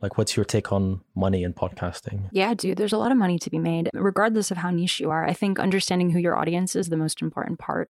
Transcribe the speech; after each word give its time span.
Like, 0.00 0.18
what's 0.18 0.36
your 0.36 0.44
take 0.44 0.72
on 0.72 1.00
money 1.14 1.44
in 1.44 1.54
podcasting? 1.54 2.28
Yeah, 2.32 2.54
dude, 2.54 2.76
there's 2.76 2.92
a 2.92 2.98
lot 2.98 3.12
of 3.12 3.16
money 3.16 3.38
to 3.38 3.50
be 3.50 3.58
made, 3.58 3.88
regardless 3.94 4.50
of 4.50 4.58
how 4.58 4.70
niche 4.70 5.00
you 5.00 5.10
are. 5.10 5.24
I 5.24 5.32
think 5.32 5.58
understanding 5.58 6.10
who 6.10 6.18
your 6.18 6.36
audience 6.36 6.76
is 6.76 6.88
the 6.88 6.96
most 6.96 7.22
important 7.22 7.58
part. 7.58 7.88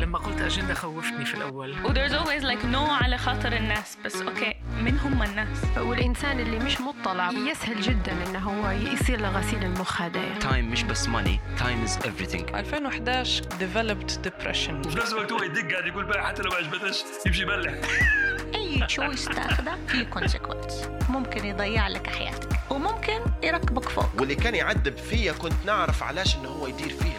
لما 0.00 0.18
قلت 0.18 0.40
أجندة 0.40 0.74
خوفتني 0.74 1.24
في 1.24 1.34
الأول. 1.34 1.70
و 1.84 1.88
there's 1.94 2.12
always 2.12 2.42
like 2.44 2.64
no 2.72 3.02
على 3.02 3.18
خاطر 3.18 3.52
الناس 3.52 3.98
بس 4.04 4.16
أوكي 4.16 4.54
من 4.82 4.98
هم 4.98 5.22
الناس. 5.22 5.58
والإنسان 5.78 6.40
اللي 6.40 6.58
مش 6.58 6.80
مطلع 6.80 7.30
يسهل 7.30 7.80
جدا 7.80 8.12
إنه 8.26 8.38
هو 8.38 8.70
يصير 8.70 9.20
لغسيل 9.20 9.64
المخ 9.64 10.02
هدايا 10.02 10.38
Time 10.40 10.64
مش 10.72 10.82
بس 10.82 11.06
money 11.06 11.60
time 11.60 11.88
is 11.88 12.04
everything. 12.06 12.54
2011 12.54 13.42
developed 13.44 14.12
depression. 14.28 14.86
وفي 14.86 14.96
نفس 14.98 15.12
الوقت 15.12 15.32
هو 15.32 15.42
يدق 15.42 15.70
قاعد 15.72 15.86
يقول 15.86 16.04
بقى 16.04 16.26
حتى 16.26 16.42
لو 16.42 16.50
ما 16.50 16.56
عجبتش 16.56 17.04
يمشي 17.26 17.42
يبلع. 17.42 17.74
أي 18.54 18.86
تشويس 18.86 19.24
تاخده 19.24 19.78
في 19.88 20.04
كونسيكونس 20.04 20.88
ممكن 21.08 21.44
يضيع 21.46 21.88
لك 21.88 22.06
حياتك 22.06 22.48
وممكن 22.70 23.20
يركبك 23.42 23.88
فوق. 23.88 24.06
واللي 24.18 24.34
كان 24.34 24.54
يعذب 24.54 24.96
فيا 24.96 25.32
كنت 25.32 25.66
نعرف 25.66 26.02
علاش 26.02 26.36
انه 26.36 26.48
هو 26.48 26.66
يدير 26.66 26.88
فيه 26.88 27.12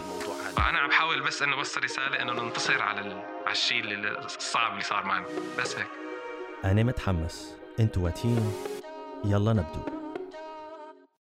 الموضوع 0.62 0.70
هذا 0.70 0.70
أنا 0.70 0.78
عم 0.78 0.88
بحاول 0.88 1.26
بس 1.26 1.42
إنه 1.42 1.56
أوصل 1.56 1.84
رسالة 1.84 2.22
إنه 2.22 2.32
ننتصر 2.32 2.82
على 2.82 3.00
ال... 3.00 3.12
على 3.44 3.52
الشيء 3.52 3.84
الصعب 4.24 4.72
اللي 4.72 4.84
صار 4.84 5.04
معنا 5.04 5.26
بس 5.58 5.76
هيك 5.76 5.86
أنا 6.64 6.82
متحمس 6.82 7.56
أنتوا 7.80 8.04
واتين 8.04 8.52
يلا 9.24 9.52
نبدو 9.52 10.02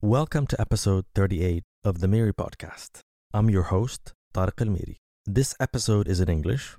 Welcome 0.05 0.47
to 0.47 0.57
episode 0.59 1.05
38 1.15 1.63
of 1.85 2.01
the 2.01 2.09
Miri 2.09 2.33
podcast. 2.33 3.01
I'm 3.35 3.49
your 3.49 3.71
host 3.73 4.13
طارق 4.35 4.63
الميري. 4.63 4.97
This 5.31 5.55
episode 5.62 6.09
is 6.09 6.21
in 6.21 6.29
English. 6.29 6.77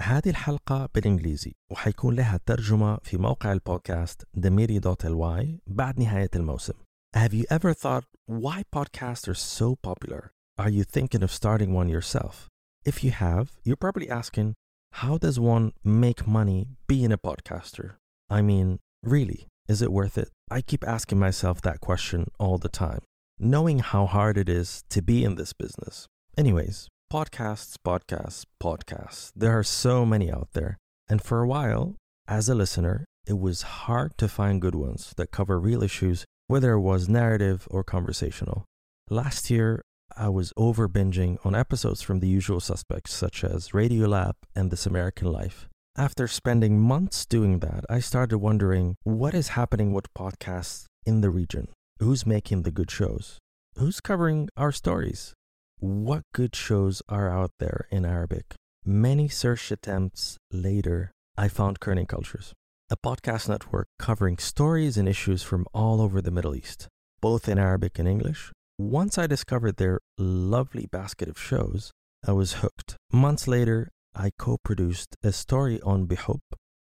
هذه 0.00 0.30
الحلقة 0.30 0.88
بالإنجليزي 0.94 1.54
وحيكون 1.70 2.14
لها 2.14 2.40
ترجمة 2.46 2.98
في 3.02 3.16
موقع 3.16 3.52
البودكاست 3.52 4.22
demiri.ly 4.36 5.46
بعد 5.66 6.00
نهاية 6.00 6.30
الموسم. 6.36 6.74
Have 7.16 7.32
you 7.32 7.44
ever 7.50 7.72
thought 7.72 8.04
why 8.26 8.62
podcasts 8.76 9.28
are 9.28 9.34
so 9.34 9.76
popular? 9.82 10.34
Are 10.56 10.70
you 10.70 10.84
thinking 10.84 11.24
of 11.24 11.32
starting 11.32 11.72
one 11.72 11.88
yourself? 11.88 12.46
If 12.84 13.02
you 13.02 13.10
have, 13.10 13.50
you're 13.64 13.74
probably 13.74 14.08
asking, 14.08 14.54
how 14.92 15.18
does 15.18 15.40
one 15.40 15.72
make 15.82 16.28
money 16.28 16.68
being 16.86 17.10
a 17.10 17.18
podcaster? 17.18 17.94
I 18.30 18.40
mean, 18.40 18.78
really, 19.02 19.48
is 19.66 19.82
it 19.82 19.90
worth 19.90 20.16
it? 20.16 20.30
I 20.48 20.60
keep 20.60 20.86
asking 20.86 21.18
myself 21.18 21.60
that 21.62 21.80
question 21.80 22.28
all 22.38 22.58
the 22.58 22.68
time, 22.68 23.00
knowing 23.36 23.80
how 23.80 24.06
hard 24.06 24.38
it 24.38 24.48
is 24.48 24.84
to 24.90 25.02
be 25.02 25.24
in 25.24 25.34
this 25.34 25.52
business. 25.52 26.06
Anyways, 26.38 26.86
podcasts, 27.12 27.74
podcasts, 27.84 28.44
podcasts. 28.62 29.32
There 29.34 29.58
are 29.58 29.64
so 29.64 30.06
many 30.06 30.30
out 30.30 30.50
there. 30.52 30.78
And 31.08 31.20
for 31.20 31.40
a 31.40 31.48
while, 31.48 31.96
as 32.28 32.48
a 32.48 32.54
listener, 32.54 33.04
it 33.26 33.40
was 33.40 33.62
hard 33.62 34.16
to 34.18 34.28
find 34.28 34.60
good 34.60 34.76
ones 34.76 35.14
that 35.16 35.32
cover 35.32 35.58
real 35.58 35.82
issues, 35.82 36.24
whether 36.46 36.74
it 36.74 36.80
was 36.80 37.08
narrative 37.08 37.66
or 37.72 37.82
conversational. 37.82 38.64
Last 39.10 39.50
year, 39.50 39.82
I 40.16 40.28
was 40.28 40.52
over 40.56 40.88
binging 40.88 41.44
on 41.44 41.54
episodes 41.54 42.00
from 42.00 42.20
the 42.20 42.28
usual 42.28 42.60
suspects, 42.60 43.12
such 43.12 43.42
as 43.42 43.70
Radiolab 43.70 44.34
and 44.54 44.70
This 44.70 44.86
American 44.86 45.32
Life. 45.32 45.68
After 45.96 46.28
spending 46.28 46.80
months 46.80 47.26
doing 47.26 47.58
that, 47.60 47.84
I 47.90 48.00
started 48.00 48.38
wondering 48.38 48.96
what 49.02 49.34
is 49.34 49.48
happening 49.48 49.92
with 49.92 50.12
podcasts 50.14 50.84
in 51.04 51.20
the 51.20 51.30
region? 51.30 51.68
Who's 51.98 52.26
making 52.26 52.62
the 52.62 52.70
good 52.70 52.90
shows? 52.90 53.38
Who's 53.76 54.00
covering 54.00 54.48
our 54.56 54.72
stories? 54.72 55.34
What 55.78 56.22
good 56.32 56.54
shows 56.54 57.02
are 57.08 57.28
out 57.28 57.50
there 57.58 57.86
in 57.90 58.04
Arabic? 58.04 58.54
Many 58.84 59.28
search 59.28 59.70
attempts 59.70 60.36
later, 60.52 61.10
I 61.36 61.48
found 61.48 61.80
Kerning 61.80 62.08
Cultures, 62.08 62.52
a 62.90 62.96
podcast 62.96 63.48
network 63.48 63.88
covering 63.98 64.38
stories 64.38 64.96
and 64.96 65.08
issues 65.08 65.42
from 65.42 65.66
all 65.74 66.00
over 66.00 66.20
the 66.20 66.30
Middle 66.30 66.54
East, 66.54 66.88
both 67.20 67.48
in 67.48 67.58
Arabic 67.58 67.98
and 67.98 68.06
English. 68.08 68.52
Once 68.76 69.16
I 69.18 69.28
discovered 69.28 69.76
their 69.76 70.00
lovely 70.18 70.86
basket 70.86 71.28
of 71.28 71.38
shows, 71.38 71.92
I 72.26 72.32
was 72.32 72.54
hooked. 72.54 72.96
Months 73.12 73.46
later, 73.46 73.92
I 74.16 74.32
co 74.36 74.58
produced 74.64 75.14
a 75.22 75.30
story 75.30 75.80
on 75.82 76.08
Bihub, 76.08 76.40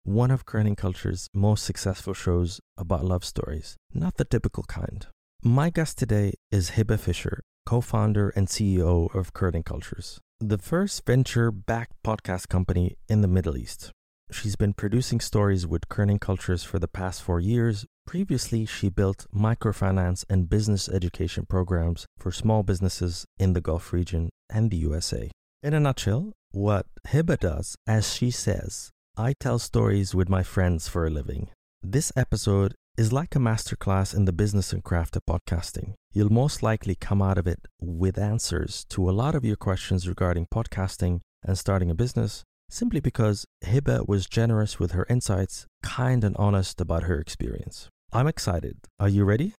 one 0.03 0.29
of 0.29 0.45
Kerning 0.45 0.77
Culture's 0.77 1.27
most 1.33 1.63
successful 1.63 2.13
shows 2.13 2.59
about 2.77 3.03
love 3.03 3.25
stories, 3.25 3.77
not 3.95 4.17
the 4.17 4.25
typical 4.25 4.61
kind. 4.67 5.07
My 5.41 5.71
guest 5.71 5.97
today 5.97 6.33
is 6.51 6.71
Hiba 6.71 6.99
Fisher, 6.99 7.41
co 7.65 7.81
founder 7.81 8.29
and 8.29 8.47
CEO 8.47 9.11
of 9.15 9.33
Kerning 9.33 9.65
Cultures, 9.65 10.19
the 10.39 10.59
first 10.59 11.03
venture 11.07 11.49
backed 11.49 11.95
podcast 12.05 12.47
company 12.47 12.95
in 13.09 13.21
the 13.21 13.27
Middle 13.27 13.57
East. 13.57 13.91
She's 14.31 14.55
been 14.55 14.73
producing 14.73 15.19
stories 15.19 15.67
with 15.67 15.89
Kerning 15.89 16.19
Cultures 16.19 16.63
for 16.63 16.79
the 16.79 16.87
past 16.87 17.21
four 17.21 17.41
years. 17.41 17.85
Previously, 18.07 18.65
she 18.65 18.89
built 18.89 19.27
microfinance 19.35 20.23
and 20.29 20.49
business 20.49 20.87
education 20.87 21.45
programs 21.45 22.05
for 22.17 22.31
small 22.31 22.63
businesses 22.63 23.25
in 23.37 23.51
the 23.53 23.61
Gulf 23.61 23.91
region 23.91 24.29
and 24.49 24.71
the 24.71 24.77
USA. 24.77 25.29
In 25.61 25.73
a 25.73 25.81
nutshell, 25.81 26.31
what 26.51 26.85
Hiba 27.07 27.39
does, 27.39 27.75
as 27.85 28.13
she 28.13 28.31
says, 28.31 28.89
I 29.17 29.33
tell 29.37 29.59
stories 29.59 30.15
with 30.15 30.29
my 30.29 30.43
friends 30.43 30.87
for 30.87 31.05
a 31.05 31.09
living. 31.09 31.49
This 31.83 32.11
episode 32.15 32.73
is 32.97 33.11
like 33.11 33.35
a 33.35 33.39
masterclass 33.39 34.15
in 34.15 34.23
the 34.25 34.33
business 34.33 34.71
and 34.71 34.83
craft 34.83 35.17
of 35.17 35.25
podcasting. 35.25 35.95
You'll 36.13 36.31
most 36.31 36.63
likely 36.63 36.95
come 36.95 37.21
out 37.21 37.37
of 37.37 37.47
it 37.47 37.67
with 37.79 38.17
answers 38.17 38.85
to 38.91 39.09
a 39.09 39.11
lot 39.11 39.35
of 39.35 39.43
your 39.43 39.57
questions 39.57 40.07
regarding 40.07 40.47
podcasting 40.53 41.19
and 41.43 41.57
starting 41.57 41.91
a 41.91 41.95
business, 41.95 42.43
simply 42.71 43.01
because 43.01 43.45
Hiba 43.65 44.07
was 44.07 44.25
generous 44.25 44.79
with 44.79 44.93
her 44.93 45.05
insights, 45.09 45.67
kind 45.83 46.23
and 46.23 46.35
honest 46.37 46.79
about 46.79 47.03
her 47.03 47.19
experience. 47.19 47.89
I'm 48.13 48.27
excited. 48.27 48.77
Are 48.99 49.09
you 49.09 49.25
ready? 49.25 49.53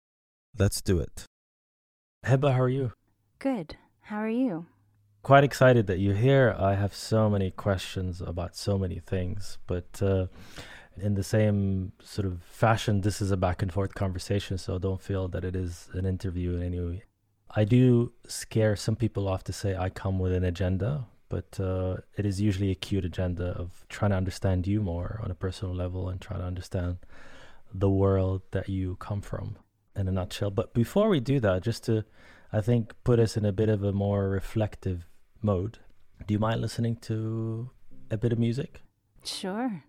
Let's 0.59 0.81
do 0.81 0.99
it. 0.99 1.27
Hiba, 2.25 2.53
how 2.53 2.63
are 2.63 2.69
you? 2.69 2.93
Good. 3.39 3.77
How 4.01 4.19
are 4.19 4.29
you? 4.29 4.67
Quite 5.23 5.45
excited 5.45 5.87
that 5.87 5.99
you're 5.99 6.17
here. 6.17 6.57
I 6.59 6.75
have 6.75 6.95
so 6.95 7.29
many 7.31 7.51
questions 7.51 8.21
about 8.21 8.57
so 8.57 8.79
many 8.79 8.99
things, 8.99 9.59
but 9.67 10.03
uh, 10.03 10.27
in 10.97 11.15
the 11.15 11.23
same 11.23 11.93
sort 12.03 12.27
of 12.27 12.43
fashion, 12.43 13.03
this 13.03 13.21
is 13.21 13.31
a 13.31 13.37
back 13.37 13.63
and 13.63 13.73
forth 13.73 13.95
conversation, 13.95 14.59
so 14.59 14.79
don't 14.79 15.01
feel 15.01 15.29
that 15.29 15.45
it 15.45 15.55
is 15.55 15.89
an 15.93 16.07
interview 16.07 16.57
in 16.57 16.63
any 16.63 16.81
way. 16.81 17.05
I 17.55 17.65
do 17.65 18.13
scare 18.27 18.75
some 18.77 18.97
people 18.97 19.29
off 19.29 19.45
to 19.45 19.53
say 19.53 19.77
I 19.77 19.91
come 19.91 20.19
with 20.19 20.33
an 20.33 20.45
agenda, 20.45 21.07
but 21.33 21.59
uh, 21.59 21.97
it 22.19 22.27
is 22.27 22.43
usually 22.43 22.71
a 22.71 22.75
cute 22.75 23.07
agenda 23.07 23.47
of 23.57 23.87
trying 23.89 24.11
to 24.11 24.19
understand 24.19 24.67
you 24.67 24.83
more 24.83 25.19
on 25.25 25.31
a 25.31 25.35
personal 25.35 25.75
level 25.75 26.11
and 26.11 26.21
trying 26.21 26.41
to 26.41 26.47
understand 26.47 26.99
the 27.73 27.89
world 27.89 28.43
that 28.51 28.69
you 28.69 28.97
come 28.97 29.23
from 29.23 29.57
in 29.97 30.07
a 30.07 30.13
nutshell. 30.13 30.51
But 30.51 30.75
before 30.75 31.09
we 31.09 31.21
do 31.21 31.41
that, 31.41 31.63
just 31.63 31.85
to, 31.85 32.05
I 32.53 32.61
think, 32.61 32.93
put 33.03 33.19
us 33.19 33.39
in 33.39 33.47
a 33.47 33.53
bit 33.53 33.71
of 33.71 33.83
a 33.83 33.93
more 33.93 34.29
reflective 34.29 35.07
mode, 35.41 35.79
do 36.27 36.35
you 36.35 36.39
mind 36.39 36.61
listening 36.61 36.97
to 37.09 37.71
a 38.11 38.19
bit 38.19 38.35
of 38.35 38.39
music? 38.39 38.83
Sure. 39.25 39.85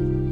you. 0.00 0.29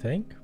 Think? 0.00 0.34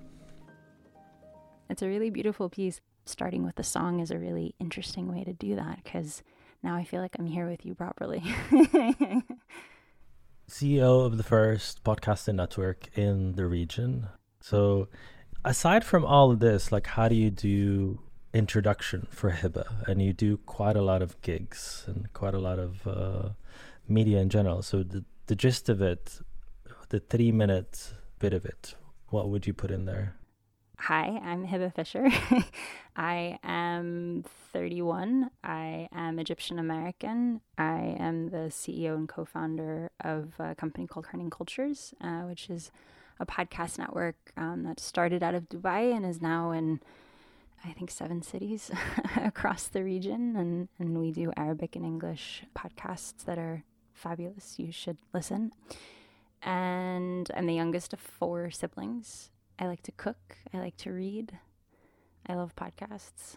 It's 1.71 1.83
a 1.83 1.89
really 1.89 2.11
beautiful 2.11 2.49
piece. 2.49 2.81
Starting 3.07 3.45
with 3.45 3.55
the 3.55 3.63
song 3.63 4.01
is 4.01 4.11
a 4.11 4.19
really 4.19 4.55
interesting 4.59 5.11
way 5.13 5.23
to 5.25 5.33
do 5.33 5.55
that 5.55 5.83
because 5.83 6.23
now 6.63 6.75
I 6.75 6.85
feel 6.85 7.01
like 7.01 7.17
I'm 7.19 7.27
here 7.27 7.49
with 7.49 7.65
you 7.65 7.75
properly. 7.75 8.23
CEO 10.51 11.07
of 11.07 11.17
the 11.17 11.23
first 11.23 11.83
podcasting 11.85 12.35
network 12.35 12.89
in 12.99 13.33
the 13.33 13.47
region. 13.47 14.09
So, 14.41 14.89
aside 15.45 15.85
from 15.85 16.05
all 16.05 16.31
of 16.31 16.41
this, 16.41 16.71
like, 16.71 16.87
how 16.89 17.09
do 17.09 17.15
you 17.15 17.31
do 17.31 18.01
introduction 18.35 19.07
for 19.11 19.31
Hiba? 19.31 19.89
And 19.89 20.03
you 20.03 20.13
do 20.13 20.37
quite 20.39 20.77
a 20.77 20.83
lot 20.83 21.03
of 21.03 21.21
gigs 21.23 21.85
and 21.87 22.13
quite 22.13 22.35
a 22.35 22.39
lot 22.39 22.59
of 22.59 22.87
uh, 22.87 23.29
media 23.89 24.19
in 24.19 24.29
general. 24.29 24.63
So, 24.63 24.83
the, 24.83 25.05
the 25.27 25.37
gist 25.37 25.69
of 25.69 25.81
it, 25.81 26.21
the 26.91 27.01
three 27.01 27.33
minute 27.33 27.93
bit 28.19 28.33
of 28.33 28.45
it, 28.45 28.75
what 29.11 29.29
would 29.29 29.47
you 29.47 29.53
put 29.53 29.71
in 29.71 29.85
there? 29.85 30.17
Hi, 30.79 31.21
I'm 31.25 31.47
Hiba 31.47 31.75
Fisher. 31.75 32.09
I 32.97 33.39
am 33.43 34.25
31. 34.53 35.31
I 35.43 35.89
am 35.91 36.19
Egyptian 36.19 36.59
American. 36.59 37.41
I 37.57 37.97
am 37.99 38.29
the 38.29 38.51
CEO 38.51 38.95
and 38.95 39.09
co 39.09 39.25
founder 39.25 39.91
of 40.05 40.35
a 40.39 40.55
company 40.55 40.87
called 40.87 41.07
Kerning 41.07 41.31
Cultures, 41.31 41.95
uh, 42.01 42.23
which 42.23 42.51
is 42.51 42.71
a 43.19 43.25
podcast 43.25 43.79
network 43.79 44.17
um, 44.37 44.65
that 44.65 44.79
started 44.79 45.23
out 45.23 45.35
of 45.35 45.49
Dubai 45.49 45.97
and 45.97 46.05
is 46.05 46.21
now 46.21 46.51
in, 46.51 46.81
I 47.65 47.73
think, 47.73 47.91
seven 47.91 48.23
cities 48.23 48.71
across 49.17 49.69
the 49.69 49.83
region. 49.83 50.37
And, 50.37 50.69
and 50.79 50.99
we 50.99 51.11
do 51.11 51.33
Arabic 51.39 51.75
and 51.75 51.87
English 51.87 52.45
podcasts 52.55 53.25
that 53.25 53.39
are 53.39 53.65
fabulous. 53.95 54.59
You 54.59 54.71
should 54.71 54.99
listen. 55.15 55.53
And 56.47 57.29
I'm 57.37 57.47
the 57.47 57.55
youngest 57.55 57.93
of 57.93 57.99
four 57.99 58.51
siblings. 58.53 59.31
I 59.59 59.67
like 59.67 59.83
to 59.83 59.93
cook. 59.93 60.39
I 60.55 60.59
like 60.59 60.77
to 60.79 60.93
read. 60.93 61.39
I 62.29 62.35
love 62.35 62.55
podcasts. 62.55 63.35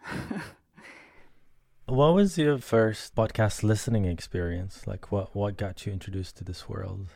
what 1.87 2.13
was 2.13 2.37
your 2.37 2.59
first 2.59 3.15
podcast 3.15 3.63
listening 3.63 4.05
experience? 4.05 4.85
Like, 4.85 5.11
what 5.11 5.35
what 5.35 5.57
got 5.57 5.87
you 5.87 5.91
introduced 5.91 6.37
to 6.37 6.43
this 6.43 6.69
world? 6.69 7.07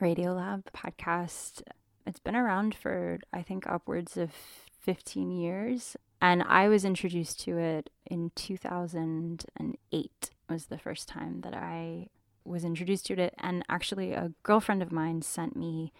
Radiolab 0.00 0.64
podcast. 0.74 1.60
It's 2.06 2.20
been 2.20 2.36
around 2.36 2.74
for 2.74 3.18
I 3.34 3.42
think 3.42 3.66
upwards 3.66 4.16
of 4.16 4.32
15 4.80 5.30
years, 5.30 5.94
and 6.22 6.42
I 6.42 6.68
was 6.68 6.86
introduced 6.86 7.38
to 7.40 7.58
it 7.58 7.90
in 8.06 8.32
2008. 8.34 10.30
Was 10.48 10.66
the 10.66 10.78
first 10.78 11.06
time 11.06 11.42
that 11.42 11.54
I 11.54 12.08
was 12.44 12.64
introduced 12.64 13.06
to 13.06 13.20
it, 13.20 13.34
and 13.38 13.64
actually, 13.68 14.12
a 14.12 14.32
girlfriend 14.42 14.82
of 14.82 14.92
mine 14.92 15.22
sent 15.22 15.56
me 15.56 15.92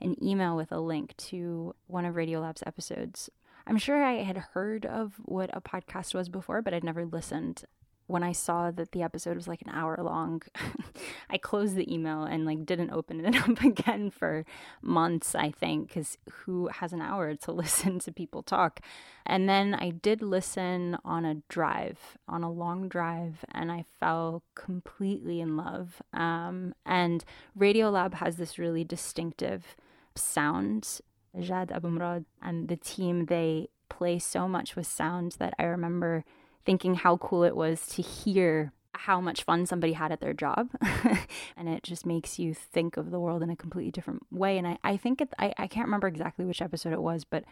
an 0.00 0.16
email 0.22 0.56
with 0.56 0.72
a 0.72 0.80
link 0.80 1.16
to 1.16 1.74
one 1.86 2.04
of 2.04 2.16
Radiolab's 2.16 2.62
episodes. 2.66 3.30
I'm 3.66 3.78
sure 3.78 4.02
I 4.02 4.22
had 4.22 4.36
heard 4.36 4.84
of 4.84 5.14
what 5.24 5.50
a 5.52 5.60
podcast 5.60 6.14
was 6.14 6.28
before, 6.28 6.62
but 6.62 6.74
I'd 6.74 6.84
never 6.84 7.04
listened. 7.04 7.64
When 8.12 8.22
I 8.22 8.32
saw 8.32 8.70
that 8.70 8.92
the 8.92 9.02
episode 9.02 9.36
was 9.36 9.48
like 9.48 9.62
an 9.62 9.70
hour 9.70 9.96
long, 10.02 10.42
I 11.30 11.38
closed 11.38 11.76
the 11.76 11.90
email 11.90 12.24
and 12.24 12.44
like 12.44 12.66
didn't 12.66 12.90
open 12.90 13.24
it 13.24 13.34
up 13.48 13.62
again 13.62 14.10
for 14.10 14.44
months, 14.82 15.34
I 15.34 15.50
think, 15.50 15.88
because 15.88 16.18
who 16.30 16.68
has 16.68 16.92
an 16.92 17.00
hour 17.00 17.34
to 17.34 17.52
listen 17.62 18.00
to 18.00 18.12
people 18.12 18.42
talk? 18.42 18.80
And 19.24 19.48
then 19.48 19.74
I 19.74 19.88
did 19.88 20.20
listen 20.20 20.98
on 21.06 21.24
a 21.24 21.36
drive, 21.48 22.18
on 22.28 22.42
a 22.42 22.52
long 22.52 22.86
drive, 22.86 23.46
and 23.50 23.72
I 23.72 23.86
fell 23.98 24.42
completely 24.54 25.40
in 25.40 25.56
love. 25.56 26.02
Um, 26.12 26.74
and 26.84 27.24
Radiolab 27.58 28.12
has 28.14 28.36
this 28.36 28.58
really 28.58 28.84
distinctive 28.84 29.74
sound. 30.14 31.00
Jad 31.40 31.70
Abumrad 31.70 32.26
and 32.42 32.68
the 32.68 32.76
team, 32.76 33.24
they 33.24 33.68
play 33.88 34.18
so 34.18 34.46
much 34.46 34.76
with 34.76 34.86
sound 34.86 35.36
that 35.38 35.54
I 35.58 35.62
remember 35.64 36.26
thinking 36.64 36.94
how 36.94 37.16
cool 37.16 37.44
it 37.44 37.56
was 37.56 37.86
to 37.88 38.02
hear 38.02 38.72
how 38.94 39.20
much 39.20 39.42
fun 39.42 39.66
somebody 39.66 39.94
had 39.94 40.12
at 40.12 40.20
their 40.20 40.34
job. 40.34 40.70
and 41.56 41.68
it 41.68 41.82
just 41.82 42.06
makes 42.06 42.38
you 42.38 42.54
think 42.54 42.96
of 42.96 43.10
the 43.10 43.18
world 43.18 43.42
in 43.42 43.50
a 43.50 43.56
completely 43.56 43.90
different 43.90 44.24
way. 44.30 44.58
And 44.58 44.66
I, 44.66 44.78
I 44.84 44.96
think, 44.96 45.20
it, 45.20 45.28
I, 45.38 45.52
I 45.58 45.66
can't 45.66 45.86
remember 45.86 46.06
exactly 46.06 46.44
which 46.44 46.62
episode 46.62 46.92
it 46.92 47.02
was, 47.02 47.24
but 47.24 47.44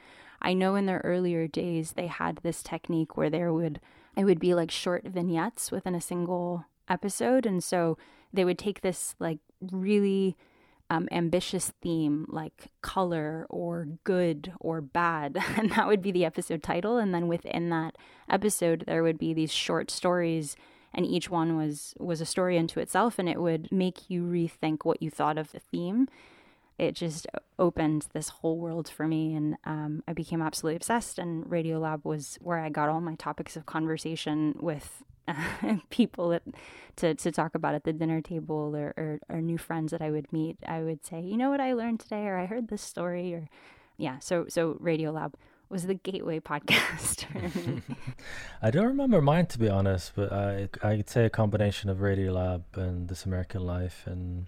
I 0.43 0.53
know 0.53 0.75
in 0.75 0.87
their 0.87 1.01
earlier 1.03 1.49
days 1.49 1.93
they 1.93 2.07
had 2.07 2.41
this 2.43 2.63
technique 2.63 3.17
where 3.17 3.31
there 3.31 3.53
would, 3.53 3.81
it 4.17 4.25
would 4.25 4.39
be 4.39 4.55
like 4.55 4.71
short 4.71 5.05
vignettes 5.05 5.71
within 5.71 5.95
a 5.95 6.01
single 6.01 6.67
episode. 6.89 7.47
And 7.47 7.65
so 7.65 7.97
they 8.33 8.45
would 8.45 8.59
take 8.59 8.83
this 8.83 9.17
like 9.19 9.39
really 9.73 10.37
um, 10.91 11.09
ambitious 11.13 11.73
theme 11.81 12.27
like 12.29 12.73
color 12.83 13.47
or 13.49 13.87
good 14.05 14.53
or 14.61 14.81
bad. 14.81 15.39
And 15.61 15.71
that 15.73 15.87
would 15.87 16.03
be 16.03 16.11
the 16.11 16.25
episode 16.25 16.63
title. 16.63 16.99
And 16.99 17.15
then 17.15 17.29
within 17.29 17.71
that 17.71 17.97
episode, 18.29 18.85
there 18.87 19.03
would 19.03 19.19
be 19.19 19.33
these 19.33 19.53
short 19.53 19.91
stories. 19.91 20.57
And 20.93 21.07
each 21.07 21.31
one 21.31 21.57
was 21.57 21.95
was 21.99 22.21
a 22.21 22.27
story 22.27 22.59
unto 22.59 22.81
itself, 22.81 23.19
and 23.21 23.29
it 23.29 23.41
would 23.41 23.71
make 23.71 24.11
you 24.11 24.25
rethink 24.25 24.79
what 24.85 25.01
you 25.01 25.09
thought 25.09 25.39
of 25.39 25.53
the 25.53 25.61
theme. 25.61 26.09
It 26.79 26.97
just 26.97 27.29
opened 27.61 28.09
this 28.13 28.31
whole 28.31 28.59
world 28.59 28.89
for 28.89 29.07
me, 29.07 29.35
and 29.35 29.57
um, 29.65 30.03
I 30.09 30.15
became 30.15 30.43
absolutely 30.43 30.77
obsessed. 30.77 31.19
And 31.19 31.45
Radiolab 31.45 32.05
was 32.05 32.39
where 32.41 32.59
I 32.59 32.71
got 32.71 32.89
all 32.89 33.01
my 33.01 33.15
topics 33.15 33.57
of 33.57 33.67
conversation 33.67 34.57
with 34.59 35.05
people 35.91 36.31
that 36.31 36.43
to, 36.97 37.15
to 37.15 37.33
talk 37.33 37.55
about 37.55 37.75
at 37.75 37.85
the 37.85 37.93
dinner 37.93 38.21
table 38.21 38.77
or, 38.77 38.93
or, 38.97 39.21
or 39.29 39.41
new 39.41 39.59
friends 39.59 39.93
that 39.93 40.03
I 40.03 40.11
would 40.11 40.33
meet, 40.33 40.59
I 40.67 40.83
would 40.83 41.05
say, 41.05 41.21
you 41.21 41.37
know 41.37 41.51
what 41.51 41.61
I 41.61 41.73
learned 41.73 42.01
today, 42.01 42.27
or 42.27 42.37
I 42.37 42.47
heard 42.47 42.69
this 42.69 42.83
story, 42.83 43.33
or 43.35 43.49
yeah. 43.97 44.19
So 44.19 44.47
so 44.49 44.77
Radio 44.81 45.11
Lab 45.11 45.35
was 45.69 45.87
the 45.87 45.95
gateway 45.95 46.41
podcast 46.41 47.27
I 48.63 48.71
don't 48.71 48.87
remember 48.87 49.21
mine 49.21 49.47
to 49.47 49.59
be 49.59 49.69
honest, 49.69 50.13
but 50.15 50.33
I 50.33 50.69
I'd 50.83 51.09
say 51.09 51.25
a 51.25 51.31
combination 51.31 51.91
of 51.91 52.01
Radio 52.01 52.33
Lab 52.33 52.65
and 52.75 53.09
This 53.09 53.25
American 53.25 53.67
Life, 53.67 54.03
and 54.07 54.47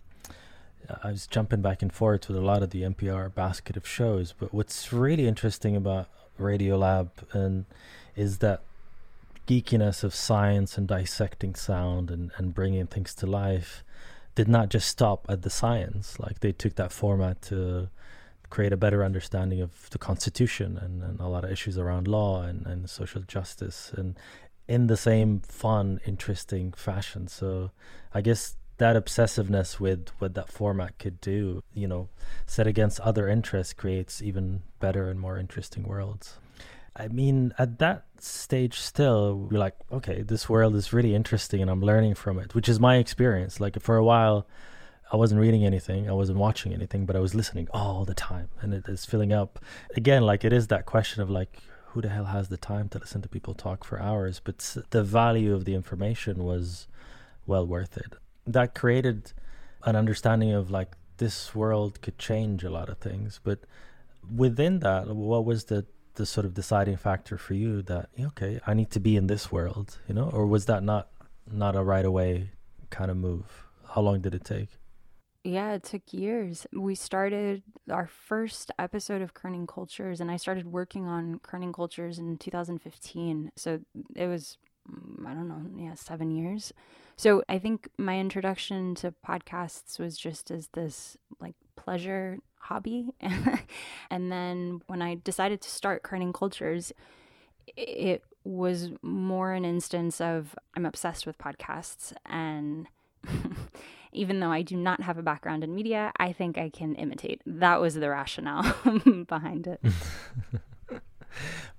I 1.03 1.11
was 1.11 1.27
jumping 1.27 1.62
back 1.62 1.83
and 1.83 1.93
forth 1.93 2.29
with 2.29 2.37
a 2.37 2.41
lot 2.41 2.62
of 2.62 2.71
the 2.71 2.83
NPR 2.83 3.33
basket 3.35 3.77
of 3.77 3.87
shows. 3.87 4.35
But 4.39 4.53
what's 4.53 4.93
really 4.93 5.27
interesting 5.27 5.77
about 5.77 6.09
Radio 6.39 6.77
Lab 6.77 7.11
and 7.33 7.67
is 8.17 8.39
that 8.39 8.62
geekiness 9.53 10.03
of 10.03 10.15
science 10.15 10.79
and 10.79 10.89
dissecting 10.89 11.55
sound 11.55 12.11
and, 12.11 12.31
and 12.37 12.55
bringing 12.55 12.87
things 12.87 13.15
to 13.15 13.27
life 13.27 13.85
did 14.35 14.49
not 14.49 14.71
just 14.71 14.89
stop 14.89 15.27
at 15.29 15.43
the 15.43 15.51
science. 15.51 16.19
Like 16.19 16.41
they 16.41 16.53
took 16.53 16.77
that 16.77 16.93
format 16.93 17.43
to 17.43 17.89
create 18.49 18.73
a 18.73 18.77
better 18.77 19.05
understanding 19.05 19.61
of 19.61 19.91
the 19.91 19.99
Constitution 19.99 20.79
and, 20.79 21.03
and 21.03 21.21
a 21.21 21.29
lot 21.29 21.45
of 21.45 21.51
issues 21.51 21.77
around 21.77 22.09
law 22.09 22.43
and, 22.43 22.67
and 22.67 22.89
social 22.89 23.23
justice 23.23 23.93
and 23.97 24.19
in 24.69 24.87
the 24.87 24.97
same 24.97 25.41
fun, 25.41 26.01
interesting 26.07 26.73
fashion. 26.73 27.29
So 27.29 27.73
I 28.15 28.21
guess 28.21 28.57
that 28.79 28.97
obsessiveness 28.97 29.79
with 29.79 30.09
what 30.19 30.35
that 30.35 30.51
format 30.51 30.99
could 30.99 31.21
do, 31.21 31.63
you 31.75 31.87
know, 31.87 32.09
set 32.47 32.67
against 32.67 33.01
other 33.01 33.29
interests 33.29 33.75
creates 33.75 34.23
even 34.23 34.63
better 34.81 35.11
and 35.11 35.21
more 35.21 35.37
interesting 35.37 35.83
worlds. 35.83 36.39
I 36.95 37.09
mean, 37.09 37.55
at 37.59 37.79
that 37.79 38.05
stage, 38.19 38.79
still, 38.79 39.49
we're 39.51 39.59
like, 39.59 39.77
okay, 39.91 40.23
this 40.23 40.49
world 40.49 40.75
is 40.77 40.93
really 40.93 41.15
interesting 41.15 41.63
and 41.63 41.71
I'm 41.71 41.81
learning 41.81 42.15
from 42.15 42.39
it, 42.39 42.55
which 42.55 42.69
is 42.69 42.79
my 42.79 42.97
experience. 42.97 43.61
Like, 43.61 43.81
for 43.81 43.97
a 43.97 44.05
while, 44.05 44.47
I 45.11 45.17
wasn't 45.17 45.41
reading 45.41 45.65
anything, 45.65 46.09
I 46.09 46.13
wasn't 46.13 46.39
watching 46.39 46.73
anything, 46.73 47.07
but 47.07 47.17
I 47.17 47.21
was 47.21 47.35
listening 47.35 47.69
all 47.73 48.05
the 48.05 48.15
time 48.15 48.49
and 48.61 48.75
it 48.75 48.89
is 48.89 49.05
filling 49.07 49.33
up. 49.33 49.59
Again, 49.97 50.23
like, 50.23 50.45
it 50.45 50.53
is 50.53 50.67
that 50.69 50.85
question 50.87 51.23
of 51.23 51.31
like, 51.31 51.59
who 51.87 52.01
the 52.01 52.09
hell 52.09 52.27
has 52.27 52.49
the 52.49 52.57
time 52.57 52.89
to 52.91 52.99
listen 52.99 53.23
to 53.23 53.29
people 53.29 53.55
talk 53.55 53.85
for 53.85 54.01
hours? 54.01 54.41
But 54.43 54.77
the 54.91 55.03
value 55.03 55.55
of 55.55 55.65
the 55.65 55.75
information 55.75 56.45
was 56.45 56.89
well 57.47 57.67
worth 57.67 57.97
it. 57.97 58.15
That 58.47 58.75
created 58.75 59.33
an 59.85 59.97
understanding 59.97 60.53
of 60.53 60.71
like, 60.71 60.93
this 61.19 61.55
world 61.55 62.01
could 62.03 62.19
change 62.19 62.65
a 62.65 62.71
lot 62.71 62.89
of 62.89 62.99
things. 62.99 63.41
But 63.43 63.61
within 64.35 64.81
that, 64.81 65.07
what 65.09 65.45
was 65.45 65.65
the 65.65 65.87
the 66.14 66.26
sort 66.26 66.45
of 66.45 66.54
deciding 66.54 66.97
factor 66.97 67.38
for 67.38 67.54
you 67.54 67.83
that 67.83 68.09
okay 68.21 68.61
i 68.66 68.75
need 68.75 68.90
to 68.90 69.00
be 69.00 69.16
in 69.16 69.26
this 69.26 69.50
world 69.50 69.99
you 70.09 70.14
know? 70.14 70.31
Or 70.33 70.47
was 70.47 70.66
that 70.66 70.83
not 70.83 71.09
not 71.50 71.76
a 71.76 71.83
right 71.83 72.04
away 72.04 72.50
kind 72.90 73.11
of 73.11 73.16
move? 73.16 73.66
How 73.95 74.00
long 74.00 74.21
did 74.21 74.35
it 74.35 74.45
take? 74.45 74.69
Yeah 75.45 75.73
it 75.73 75.83
took 75.83 76.02
years. 76.12 76.66
We 76.73 76.95
started 76.95 77.62
our 77.90 78.07
first 78.07 78.71
episode 78.78 79.23
of 79.23 79.35
kerning 79.35 79.66
cultures 79.66 80.21
and 80.21 80.31
i 80.31 80.37
started 80.37 80.66
working 80.66 81.07
on 81.07 81.40
kerning 81.40 81.75
cultures 81.75 82.19
in 82.19 82.37
2015 82.37 83.52
so 83.57 83.81
it 84.14 84.26
was 84.26 84.59
mm, 84.90 85.26
i 85.26 85.35
don't 85.35 85.49
know 85.49 85.64
yeah 85.76 85.95
seven 85.95 86.31
years. 86.31 86.73
So 87.16 87.42
i 87.49 87.59
think 87.59 87.88
my 87.99 88.19
introduction 88.19 88.95
to 88.97 89.14
podcasts 89.26 89.99
was 89.99 90.16
just 90.16 90.50
as 90.50 90.69
this 90.69 91.16
like 91.40 91.57
pleasure 91.76 92.38
hobby. 92.62 93.11
and 94.12 94.31
then 94.31 94.83
when 94.88 95.00
I 95.00 95.14
decided 95.25 95.62
to 95.62 95.71
start 95.71 96.02
Kerning 96.02 96.35
Cultures, 96.35 96.92
it 97.66 98.23
was 98.45 98.90
more 99.00 99.54
an 99.54 99.64
instance 99.64 100.21
of 100.21 100.54
I'm 100.76 100.85
obsessed 100.85 101.26
with 101.26 101.38
podcasts 101.38 102.12
and 102.26 102.87
even 104.12 104.40
though 104.40 104.52
I 104.52 104.61
do 104.61 104.76
not 104.76 105.00
have 105.00 105.16
a 105.16 105.23
background 105.23 105.64
in 105.64 105.75
media, 105.75 106.12
I 106.19 106.35
think 106.35 106.59
I 106.59 106.69
can 106.69 106.95
imitate. 106.97 107.40
That 107.47 107.81
was 107.81 107.95
the 107.95 108.11
rationale 108.11 108.75
behind 109.26 109.66
it. 109.66 109.81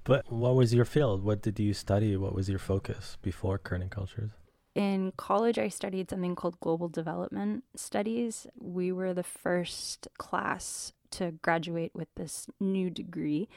but 0.04 0.32
what 0.32 0.56
was 0.56 0.74
your 0.74 0.86
field? 0.86 1.24
What 1.24 1.44
did 1.44 1.60
you 1.60 1.76
study? 1.76 2.18
What 2.18 2.34
was 2.34 2.50
your 2.50 2.58
focus 2.58 3.20
before 3.22 3.60
Kerning 3.60 3.92
Cultures? 3.92 4.32
In 4.74 5.14
college, 5.18 5.60
I 5.60 5.68
studied 5.68 6.10
something 6.10 6.34
called 6.34 6.60
Global 6.60 6.90
Development 6.90 7.64
Studies. 7.76 8.48
We 8.60 8.92
were 8.92 9.14
the 9.14 9.22
first 9.22 10.08
class 10.18 10.94
to 11.14 11.32
graduate 11.42 11.92
with 11.94 12.08
this 12.16 12.48
new 12.60 12.90
degree 12.90 13.50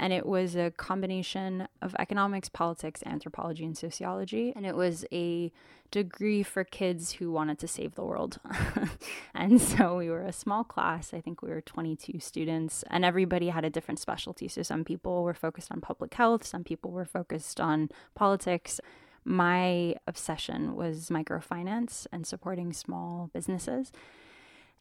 and 0.00 0.14
it 0.14 0.24
was 0.24 0.56
a 0.56 0.70
combination 0.70 1.68
of 1.82 1.94
economics, 1.98 2.48
politics, 2.48 3.02
anthropology, 3.04 3.66
and 3.66 3.76
sociology. 3.76 4.50
And 4.56 4.64
it 4.64 4.74
was 4.74 5.04
a 5.12 5.52
degree 5.90 6.42
for 6.42 6.64
kids 6.64 7.12
who 7.12 7.30
wanted 7.30 7.58
to 7.58 7.68
save 7.68 7.96
the 7.96 8.04
world. 8.04 8.38
and 9.34 9.60
so 9.60 9.98
we 9.98 10.08
were 10.08 10.22
a 10.22 10.32
small 10.32 10.64
class. 10.64 11.12
I 11.12 11.20
think 11.20 11.42
we 11.42 11.50
were 11.50 11.60
22 11.60 12.18
students, 12.18 12.82
and 12.88 13.04
everybody 13.04 13.50
had 13.50 13.66
a 13.66 13.70
different 13.70 14.00
specialty. 14.00 14.48
So 14.48 14.62
some 14.62 14.84
people 14.84 15.22
were 15.22 15.34
focused 15.34 15.70
on 15.70 15.82
public 15.82 16.14
health, 16.14 16.46
some 16.46 16.64
people 16.64 16.92
were 16.92 17.04
focused 17.04 17.60
on 17.60 17.90
politics. 18.14 18.80
My 19.22 19.96
obsession 20.06 20.76
was 20.76 21.10
microfinance 21.10 22.06
and 22.10 22.26
supporting 22.26 22.72
small 22.72 23.28
businesses. 23.34 23.92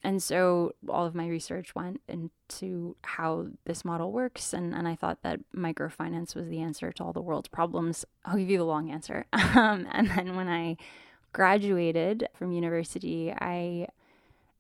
And 0.04 0.24
so 0.24 0.74
all 0.88 1.06
of 1.06 1.14
my 1.14 1.28
research 1.28 1.76
went 1.76 2.02
into 2.08 2.96
how 3.04 3.48
this 3.66 3.84
model 3.84 4.12
works. 4.12 4.54
And, 4.54 4.74
and 4.74 4.88
I 4.88 4.96
thought 4.96 5.24
that 5.24 5.40
microfinance 5.54 6.36
was 6.36 6.48
the 6.48 6.62
answer 6.62 6.92
to 6.94 7.04
all 7.04 7.14
the 7.14 7.22
world's 7.22 7.50
problems. 7.50 8.06
I'll 8.24 8.38
give 8.38 8.50
you 8.50 8.58
the 8.58 8.64
long 8.64 8.92
answer. 8.92 9.26
Um, 9.56 9.88
and 9.92 10.10
then 10.12 10.36
when 10.36 10.48
I 10.48 10.78
graduated 11.34 12.28
from 12.34 12.52
university, 12.52 13.32
I 13.32 13.88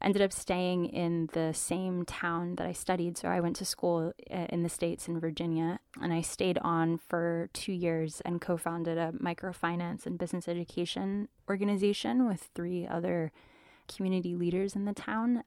ended 0.01 0.22
up 0.22 0.31
staying 0.34 0.86
in 0.88 1.29
the 1.34 1.53
same 1.53 2.05
town 2.05 2.55
that 2.55 2.65
I 2.65 2.72
studied. 2.72 3.17
So 3.17 3.27
I 3.27 3.39
went 3.39 3.55
to 3.58 3.65
school 3.65 4.13
uh, 4.31 4.46
in 4.50 4.63
the 4.63 4.69
States 4.69 5.08
in 5.08 5.19
Virginia 5.19 5.79
and 6.01 6.13
I 6.13 6.22
stayed 6.22 6.58
on 6.60 6.98
for 6.98 7.50
two 7.53 7.74
years 7.74 8.22
and 8.25 8.41
co 8.41 8.58
founded 8.58 8.98
a 8.98 9.12
microfinance 9.12 10.05
and 10.05 10.17
business 10.17 10.48
education 10.48 11.27
organization 11.50 12.27
with 12.27 12.50
three 12.55 12.88
other 12.88 13.31
community 13.93 14.36
leaders 14.36 14.75
in 14.75 14.86
the 14.86 14.93
town. 14.93 15.43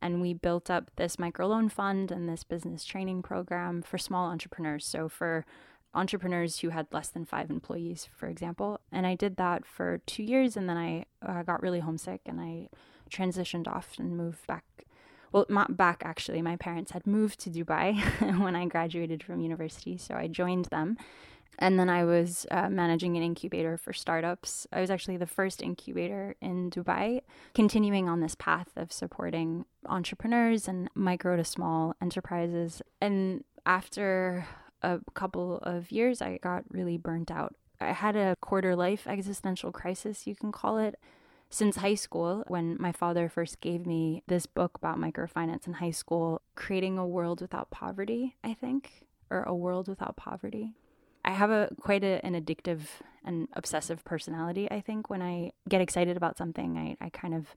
And 0.00 0.20
we 0.20 0.32
built 0.32 0.70
up 0.70 0.92
this 0.96 1.16
microloan 1.16 1.70
fund 1.70 2.12
and 2.12 2.28
this 2.28 2.44
business 2.44 2.84
training 2.84 3.22
program 3.22 3.82
for 3.82 3.98
small 3.98 4.30
entrepreneurs. 4.30 4.86
So, 4.86 5.08
for 5.08 5.44
entrepreneurs 5.94 6.60
who 6.60 6.68
had 6.68 6.86
less 6.92 7.08
than 7.08 7.24
five 7.24 7.50
employees, 7.50 8.08
for 8.14 8.28
example. 8.28 8.80
And 8.92 9.06
I 9.06 9.14
did 9.14 9.36
that 9.36 9.66
for 9.66 9.98
two 10.06 10.22
years. 10.22 10.56
And 10.56 10.68
then 10.68 10.76
I 10.76 11.04
uh, 11.26 11.42
got 11.42 11.62
really 11.62 11.80
homesick 11.80 12.20
and 12.26 12.40
I 12.40 12.68
transitioned 13.10 13.66
off 13.66 13.94
and 13.98 14.16
moved 14.16 14.46
back. 14.46 14.64
Well, 15.32 15.46
not 15.48 15.76
back 15.76 16.02
actually. 16.04 16.42
My 16.42 16.56
parents 16.56 16.92
had 16.92 17.06
moved 17.06 17.40
to 17.40 17.50
Dubai 17.50 17.98
when 18.40 18.54
I 18.54 18.66
graduated 18.66 19.22
from 19.22 19.40
university. 19.40 19.96
So 19.98 20.14
I 20.14 20.26
joined 20.26 20.66
them 20.66 20.96
and 21.58 21.78
then 21.78 21.90
I 21.90 22.04
was 22.04 22.46
uh, 22.50 22.70
managing 22.70 23.16
an 23.16 23.22
incubator 23.22 23.76
for 23.76 23.92
startups. 23.92 24.66
I 24.72 24.80
was 24.80 24.90
actually 24.90 25.16
the 25.16 25.26
first 25.26 25.60
incubator 25.62 26.36
in 26.40 26.70
Dubai, 26.70 27.22
continuing 27.54 28.08
on 28.08 28.20
this 28.20 28.36
path 28.36 28.68
of 28.76 28.92
supporting 28.92 29.64
entrepreneurs 29.86 30.68
and 30.68 30.88
micro 30.94 31.36
to 31.36 31.44
small 31.44 31.94
enterprises. 32.00 32.80
And 33.00 33.44
after 33.66 34.46
a 34.82 35.00
couple 35.14 35.58
of 35.58 35.90
years, 35.90 36.22
I 36.22 36.38
got 36.38 36.62
really 36.70 36.96
burnt 36.96 37.30
out. 37.30 37.54
I 37.80 37.92
had 37.92 38.16
a 38.16 38.36
quarter 38.40 38.76
life 38.76 39.06
existential 39.06 39.72
crisis, 39.72 40.26
you 40.26 40.34
can 40.34 40.52
call 40.52 40.78
it, 40.78 40.96
since 41.50 41.76
high 41.76 41.94
school 41.94 42.44
when 42.46 42.76
my 42.78 42.92
father 42.92 43.28
first 43.28 43.60
gave 43.60 43.86
me 43.86 44.22
this 44.26 44.46
book 44.46 44.76
about 44.76 44.98
microfinance 44.98 45.66
in 45.66 45.74
high 45.74 45.90
school, 45.90 46.42
Creating 46.54 46.98
a 46.98 47.06
World 47.06 47.40
Without 47.40 47.70
Poverty, 47.70 48.36
I 48.44 48.54
think, 48.54 49.06
or 49.30 49.42
A 49.42 49.54
World 49.54 49.88
Without 49.88 50.16
Poverty. 50.16 50.74
I 51.28 51.32
have 51.32 51.50
a 51.50 51.68
quite 51.78 52.02
a, 52.04 52.24
an 52.24 52.34
addictive 52.34 52.80
and 53.22 53.48
obsessive 53.52 54.02
personality. 54.02 54.66
I 54.70 54.80
think 54.80 55.10
when 55.10 55.20
I 55.20 55.52
get 55.68 55.82
excited 55.82 56.16
about 56.16 56.38
something, 56.38 56.78
I, 56.78 57.04
I 57.04 57.10
kind 57.10 57.34
of 57.34 57.54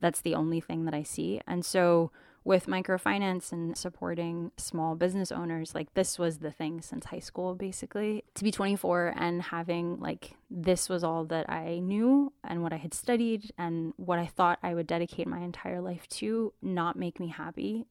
that's 0.00 0.20
the 0.20 0.36
only 0.36 0.60
thing 0.60 0.84
that 0.84 0.94
I 0.94 1.02
see. 1.02 1.40
And 1.44 1.64
so 1.64 2.12
with 2.44 2.66
microfinance 2.66 3.50
and 3.50 3.76
supporting 3.76 4.52
small 4.56 4.94
business 4.94 5.32
owners, 5.32 5.74
like 5.74 5.92
this 5.94 6.16
was 6.16 6.38
the 6.38 6.52
thing 6.52 6.80
since 6.80 7.06
high 7.06 7.18
school, 7.18 7.56
basically. 7.56 8.22
To 8.36 8.44
be 8.44 8.52
24 8.52 9.14
and 9.16 9.42
having 9.42 9.98
like 9.98 10.34
this 10.48 10.88
was 10.88 11.02
all 11.02 11.24
that 11.24 11.50
I 11.50 11.80
knew 11.80 12.32
and 12.44 12.62
what 12.62 12.72
I 12.72 12.76
had 12.76 12.94
studied 12.94 13.52
and 13.58 13.94
what 13.96 14.20
I 14.20 14.26
thought 14.26 14.60
I 14.62 14.74
would 14.74 14.86
dedicate 14.86 15.26
my 15.26 15.40
entire 15.40 15.80
life 15.80 16.06
to 16.20 16.52
not 16.62 16.94
make 16.94 17.18
me 17.18 17.28
happy 17.28 17.86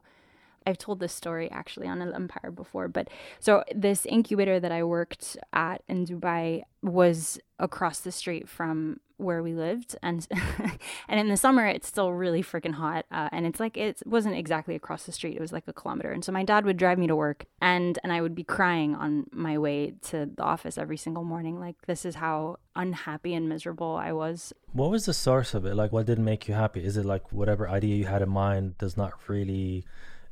I've 0.66 0.78
told 0.78 1.00
this 1.00 1.14
story 1.14 1.50
actually 1.52 1.88
on 1.88 2.02
Al 2.02 2.14
Empire 2.14 2.52
before, 2.52 2.88
but 2.88 3.10
so 3.40 3.64
this 3.74 4.06
incubator 4.06 4.60
that 4.60 4.72
I 4.72 4.84
worked 4.84 5.38
at 5.54 5.84
in 5.88 6.06
Dubai 6.06 6.64
was 6.82 7.40
across 7.60 8.00
the 8.00 8.12
street 8.12 8.50
from 8.50 9.00
where 9.18 9.44
we 9.44 9.54
lived, 9.54 9.96
and 10.02 10.28
and 11.08 11.20
in 11.20 11.30
the 11.30 11.38
summer 11.38 11.68
it's 11.68 11.88
still 11.88 12.12
really 12.12 12.44
freaking 12.44 12.74
hot, 12.74 13.06
uh, 13.12 13.30
and 13.32 13.46
it's 13.46 13.60
like 13.60 13.78
it 13.78 14.02
wasn't 14.06 14.36
exactly 14.36 14.76
across 14.76 15.06
the 15.06 15.12
street; 15.12 15.36
it 15.36 15.42
was 15.42 15.54
like 15.54 15.68
a 15.68 15.74
kilometer. 15.74 16.12
And 16.12 16.26
so 16.26 16.32
my 16.32 16.44
dad 16.44 16.66
would 16.66 16.78
drive 16.78 16.98
me 16.98 17.08
to 17.08 17.16
work, 17.16 17.46
and 17.62 17.98
and 18.04 18.12
I 18.12 18.22
would 18.22 18.36
be 18.36 18.44
crying 18.44 18.96
on 18.96 19.28
my 19.32 19.58
way 19.58 19.94
to 20.10 20.30
the 20.36 20.44
office 20.44 20.78
every 20.78 20.98
single 20.98 21.24
morning. 21.24 21.60
Like 21.60 21.76
this 21.88 22.06
is 22.06 22.16
how 22.16 22.58
unhappy 22.76 23.34
and 23.34 23.48
miserable 23.48 23.96
I 23.96 24.12
was. 24.12 24.54
What 24.74 24.90
was 24.90 25.06
the 25.06 25.14
source 25.14 25.54
of 25.54 25.66
it? 25.66 25.76
Like, 25.76 25.92
what 25.92 26.06
didn't 26.06 26.26
make 26.26 26.48
you 26.48 26.54
happy? 26.54 26.84
Is 26.84 26.98
it 26.98 27.06
like 27.06 27.32
whatever 27.32 27.70
idea 27.70 27.96
you 27.96 28.06
had 28.06 28.22
in 28.22 28.30
mind 28.30 28.78
does 28.78 28.98
not 28.98 29.14
really 29.28 29.86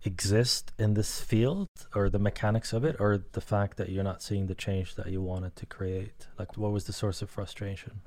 exist 0.03 0.71
in 0.77 0.93
this 0.93 1.19
field 1.21 1.67
or 1.93 2.09
the 2.09 2.19
mechanics 2.19 2.73
of 2.73 2.85
it 2.85 2.95
or 2.99 3.23
the 3.33 3.41
fact 3.41 3.77
that 3.77 3.89
you're 3.89 4.03
not 4.03 4.21
seeing 4.21 4.47
the 4.47 4.55
change 4.55 4.95
that 4.95 5.07
you 5.07 5.21
wanted 5.21 5.55
to 5.57 5.65
create? 5.65 6.27
Like 6.37 6.57
what 6.57 6.71
was 6.71 6.85
the 6.85 6.93
source 6.93 7.21
of 7.21 7.29
frustration? 7.29 8.01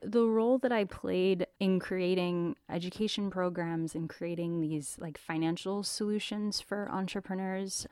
The 0.00 0.26
role 0.26 0.58
that 0.58 0.72
I 0.72 0.84
played 0.84 1.46
in 1.58 1.80
creating 1.80 2.56
education 2.68 3.30
programs 3.30 3.94
and 3.94 4.08
creating 4.08 4.60
these 4.60 4.96
like 5.00 5.16
financial 5.18 5.82
solutions 5.82 6.60
for 6.60 6.88
entrepreneurs 6.90 7.86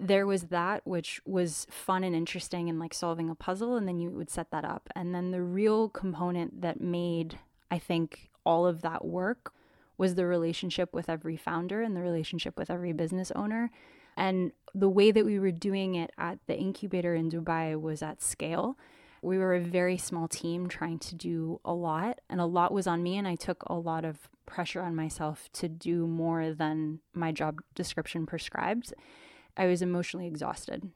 there 0.00 0.26
was 0.26 0.44
that 0.44 0.86
which 0.86 1.20
was 1.26 1.66
fun 1.70 2.04
and 2.04 2.14
interesting 2.14 2.68
and 2.68 2.78
like 2.78 2.94
solving 2.94 3.28
a 3.28 3.34
puzzle 3.34 3.76
and 3.76 3.88
then 3.88 3.98
you 3.98 4.10
would 4.10 4.30
set 4.30 4.50
that 4.52 4.64
up. 4.64 4.88
And 4.94 5.14
then 5.14 5.32
the 5.32 5.42
real 5.42 5.88
component 5.88 6.62
that 6.62 6.80
made 6.80 7.38
I 7.70 7.78
think 7.78 8.30
all 8.44 8.66
of 8.66 8.82
that 8.82 9.04
work 9.04 9.52
was 9.98 10.14
the 10.14 10.26
relationship 10.26 10.94
with 10.94 11.10
every 11.10 11.36
founder 11.36 11.82
and 11.82 11.94
the 11.94 12.00
relationship 12.00 12.56
with 12.56 12.70
every 12.70 12.92
business 12.92 13.30
owner. 13.32 13.70
And 14.16 14.52
the 14.74 14.88
way 14.88 15.10
that 15.10 15.26
we 15.26 15.38
were 15.38 15.50
doing 15.50 15.94
it 15.94 16.10
at 16.16 16.38
the 16.46 16.56
incubator 16.56 17.14
in 17.14 17.30
Dubai 17.30 17.78
was 17.80 18.02
at 18.02 18.22
scale. 18.22 18.78
We 19.20 19.38
were 19.38 19.54
a 19.54 19.60
very 19.60 19.96
small 19.96 20.28
team 20.28 20.68
trying 20.68 21.00
to 21.00 21.14
do 21.14 21.60
a 21.64 21.72
lot, 21.72 22.20
and 22.30 22.40
a 22.40 22.46
lot 22.46 22.72
was 22.72 22.86
on 22.86 23.02
me, 23.02 23.16
and 23.16 23.26
I 23.26 23.34
took 23.34 23.64
a 23.66 23.74
lot 23.74 24.04
of 24.04 24.28
pressure 24.46 24.80
on 24.82 24.94
myself 24.94 25.48
to 25.54 25.68
do 25.68 26.06
more 26.06 26.52
than 26.52 27.00
my 27.14 27.32
job 27.32 27.60
description 27.74 28.26
prescribed. 28.26 28.94
I 29.56 29.66
was 29.66 29.82
emotionally 29.82 30.26
exhausted. 30.26 30.90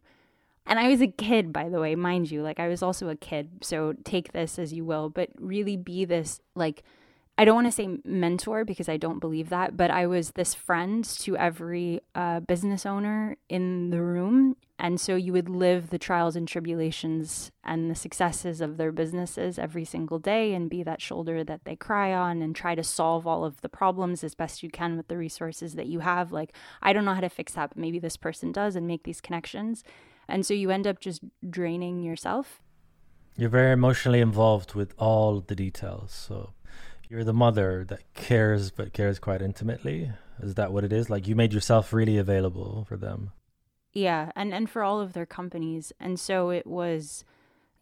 And 0.64 0.78
I 0.78 0.88
was 0.88 1.00
a 1.00 1.08
kid, 1.08 1.52
by 1.52 1.68
the 1.68 1.80
way, 1.80 1.96
mind 1.96 2.30
you. 2.30 2.42
Like, 2.42 2.60
I 2.60 2.68
was 2.68 2.82
also 2.82 3.08
a 3.08 3.16
kid, 3.16 3.50
so 3.62 3.94
take 4.04 4.32
this 4.32 4.58
as 4.58 4.72
you 4.72 4.84
will, 4.84 5.08
but 5.08 5.30
really 5.38 5.76
be 5.76 6.04
this, 6.04 6.40
like, 6.54 6.84
I 7.38 7.46
don't 7.46 7.54
want 7.54 7.66
to 7.66 7.72
say 7.72 7.88
mentor 8.04 8.64
because 8.64 8.90
I 8.90 8.98
don't 8.98 9.18
believe 9.18 9.48
that, 9.48 9.74
but 9.74 9.90
I 9.90 10.06
was 10.06 10.32
this 10.32 10.52
friend 10.54 11.02
to 11.20 11.36
every 11.36 12.00
uh, 12.14 12.40
business 12.40 12.84
owner 12.84 13.36
in 13.48 13.90
the 13.90 14.02
room. 14.02 14.56
And 14.78 15.00
so 15.00 15.16
you 15.16 15.32
would 15.32 15.48
live 15.48 15.88
the 15.88 15.98
trials 15.98 16.36
and 16.36 16.46
tribulations 16.46 17.50
and 17.64 17.90
the 17.90 17.94
successes 17.94 18.60
of 18.60 18.76
their 18.76 18.92
businesses 18.92 19.58
every 19.58 19.84
single 19.84 20.18
day 20.18 20.52
and 20.52 20.68
be 20.68 20.82
that 20.82 21.00
shoulder 21.00 21.42
that 21.44 21.64
they 21.64 21.74
cry 21.74 22.12
on 22.12 22.42
and 22.42 22.54
try 22.54 22.74
to 22.74 22.84
solve 22.84 23.26
all 23.26 23.44
of 23.44 23.60
the 23.62 23.68
problems 23.68 24.22
as 24.22 24.34
best 24.34 24.62
you 24.62 24.68
can 24.68 24.96
with 24.96 25.08
the 25.08 25.16
resources 25.16 25.74
that 25.74 25.86
you 25.86 26.00
have. 26.00 26.32
Like, 26.32 26.54
I 26.82 26.92
don't 26.92 27.04
know 27.04 27.14
how 27.14 27.20
to 27.20 27.30
fix 27.30 27.54
that, 27.54 27.70
but 27.70 27.78
maybe 27.78 27.98
this 27.98 28.16
person 28.18 28.52
does 28.52 28.76
and 28.76 28.86
make 28.86 29.04
these 29.04 29.22
connections. 29.22 29.84
And 30.28 30.44
so 30.44 30.52
you 30.52 30.70
end 30.70 30.86
up 30.86 31.00
just 31.00 31.22
draining 31.48 32.02
yourself. 32.02 32.60
You're 33.36 33.48
very 33.48 33.72
emotionally 33.72 34.20
involved 34.20 34.74
with 34.74 34.92
all 34.98 35.40
the 35.40 35.54
details. 35.54 36.12
So 36.12 36.52
you're 37.12 37.24
the 37.24 37.32
mother 37.34 37.84
that 37.84 38.00
cares 38.14 38.70
but 38.70 38.94
cares 38.94 39.18
quite 39.18 39.42
intimately. 39.42 40.10
Is 40.42 40.54
that 40.54 40.72
what 40.72 40.82
it 40.82 40.94
is? 40.94 41.10
Like 41.10 41.28
you 41.28 41.36
made 41.36 41.52
yourself 41.52 41.92
really 41.92 42.16
available 42.16 42.86
for 42.88 42.96
them. 42.96 43.32
Yeah 43.92 44.32
and 44.34 44.54
and 44.54 44.68
for 44.68 44.82
all 44.82 44.98
of 44.98 45.12
their 45.12 45.26
companies. 45.26 45.92
And 46.00 46.18
so 46.18 46.48
it 46.48 46.66
was 46.66 47.26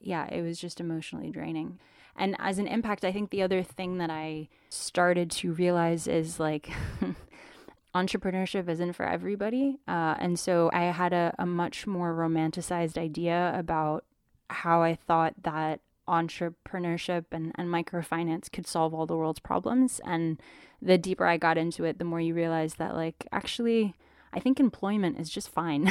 yeah 0.01 0.27
it 0.27 0.43
was 0.43 0.59
just 0.59 0.81
emotionally 0.81 1.31
draining. 1.31 1.79
And 2.17 2.35
as 2.41 2.59
an 2.59 2.67
impact 2.67 3.05
i 3.05 3.13
think 3.13 3.31
the 3.31 3.43
other 3.43 3.63
thing 3.63 3.99
that 3.99 4.11
i 4.11 4.49
started 4.69 5.31
to 5.31 5.53
realize 5.53 6.09
is 6.09 6.41
like 6.41 6.69
entrepreneurship 7.95 8.69
isn't 8.69 8.95
for 8.95 9.07
everybody. 9.07 9.79
Uh, 9.87 10.17
and 10.19 10.41
so 10.41 10.71
i 10.73 10.87
had 10.87 11.13
a, 11.13 11.33
a 11.39 11.47
much 11.47 11.87
more 11.87 12.13
romanticized 12.13 12.99
idea 12.99 13.53
about 13.57 14.05
how 14.49 14.83
i 14.83 14.97
thought 14.97 15.35
that 15.45 15.81
entrepreneurship 16.11 17.27
and, 17.33 17.53
and 17.55 17.69
microfinance 17.69 18.51
could 18.51 18.67
solve 18.67 18.93
all 18.93 19.07
the 19.07 19.17
world's 19.17 19.41
problems. 19.41 20.01
And 20.05 20.41
the 20.83 20.99
deeper 20.99 21.27
I 21.27 21.37
got 21.37 21.57
into 21.57 21.85
it, 21.85 21.99
the 21.99 22.05
more 22.05 22.21
you 22.21 22.35
realize 22.35 22.75
that, 22.75 22.95
like, 22.95 23.27
actually, 23.33 23.95
I 24.33 24.39
think 24.39 24.61
employment 24.61 25.19
is 25.19 25.29
just 25.29 25.49
fine. 25.49 25.91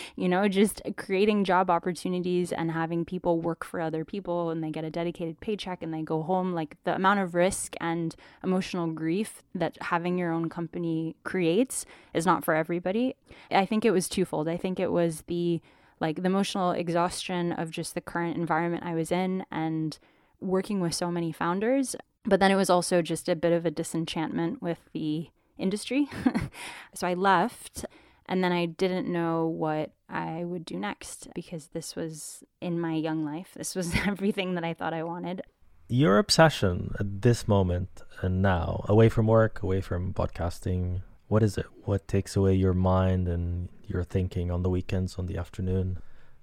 you 0.16 0.28
know, 0.28 0.46
just 0.48 0.80
creating 0.96 1.44
job 1.44 1.70
opportunities 1.70 2.52
and 2.52 2.70
having 2.70 3.04
people 3.04 3.40
work 3.40 3.64
for 3.64 3.80
other 3.80 4.04
people 4.04 4.50
and 4.50 4.62
they 4.62 4.70
get 4.70 4.84
a 4.84 4.90
dedicated 4.90 5.40
paycheck 5.40 5.82
and 5.82 5.92
they 5.92 6.02
go 6.02 6.22
home. 6.22 6.52
Like 6.52 6.76
the 6.84 6.94
amount 6.94 7.20
of 7.20 7.34
risk 7.34 7.74
and 7.80 8.14
emotional 8.44 8.86
grief 8.86 9.42
that 9.54 9.76
having 9.80 10.18
your 10.18 10.32
own 10.32 10.48
company 10.48 11.16
creates 11.24 11.84
is 12.14 12.26
not 12.26 12.44
for 12.44 12.54
everybody. 12.54 13.16
I 13.50 13.66
think 13.66 13.84
it 13.84 13.90
was 13.90 14.08
twofold. 14.08 14.48
I 14.48 14.56
think 14.56 14.78
it 14.78 14.92
was 14.92 15.22
the 15.22 15.60
like 16.00 16.16
the 16.16 16.26
emotional 16.26 16.72
exhaustion 16.72 17.52
of 17.52 17.70
just 17.70 17.94
the 17.94 18.00
current 18.00 18.36
environment 18.36 18.84
I 18.84 18.94
was 18.94 19.12
in 19.12 19.44
and 19.50 19.98
working 20.40 20.80
with 20.80 20.94
so 20.94 21.10
many 21.10 21.32
founders. 21.32 21.94
But 22.24 22.40
then 22.40 22.50
it 22.50 22.56
was 22.56 22.70
also 22.70 23.02
just 23.02 23.28
a 23.28 23.36
bit 23.36 23.52
of 23.52 23.64
a 23.64 23.70
disenchantment 23.70 24.62
with 24.62 24.78
the 24.92 25.28
industry. 25.58 26.08
so 26.94 27.06
I 27.06 27.14
left 27.14 27.84
and 28.26 28.44
then 28.44 28.52
I 28.52 28.66
didn't 28.66 29.08
know 29.08 29.46
what 29.46 29.90
I 30.08 30.44
would 30.44 30.64
do 30.64 30.76
next 30.76 31.28
because 31.34 31.68
this 31.68 31.96
was 31.96 32.44
in 32.60 32.80
my 32.80 32.94
young 32.94 33.24
life. 33.24 33.50
This 33.56 33.74
was 33.74 33.92
everything 34.06 34.54
that 34.54 34.64
I 34.64 34.72
thought 34.72 34.94
I 34.94 35.02
wanted. 35.02 35.42
Your 35.88 36.18
obsession 36.18 36.94
at 37.00 37.22
this 37.22 37.48
moment 37.48 38.02
and 38.22 38.40
now, 38.40 38.84
away 38.88 39.08
from 39.08 39.26
work, 39.26 39.62
away 39.62 39.80
from 39.80 40.14
podcasting, 40.14 41.02
what 41.30 41.44
is 41.44 41.56
it? 41.56 41.66
What 41.84 42.08
takes 42.08 42.34
away 42.34 42.54
your 42.54 42.74
mind 42.74 43.28
and 43.28 43.68
your 43.86 44.02
thinking 44.02 44.50
on 44.50 44.64
the 44.64 44.68
weekends, 44.68 45.16
on 45.16 45.26
the 45.26 45.38
afternoon 45.38 45.98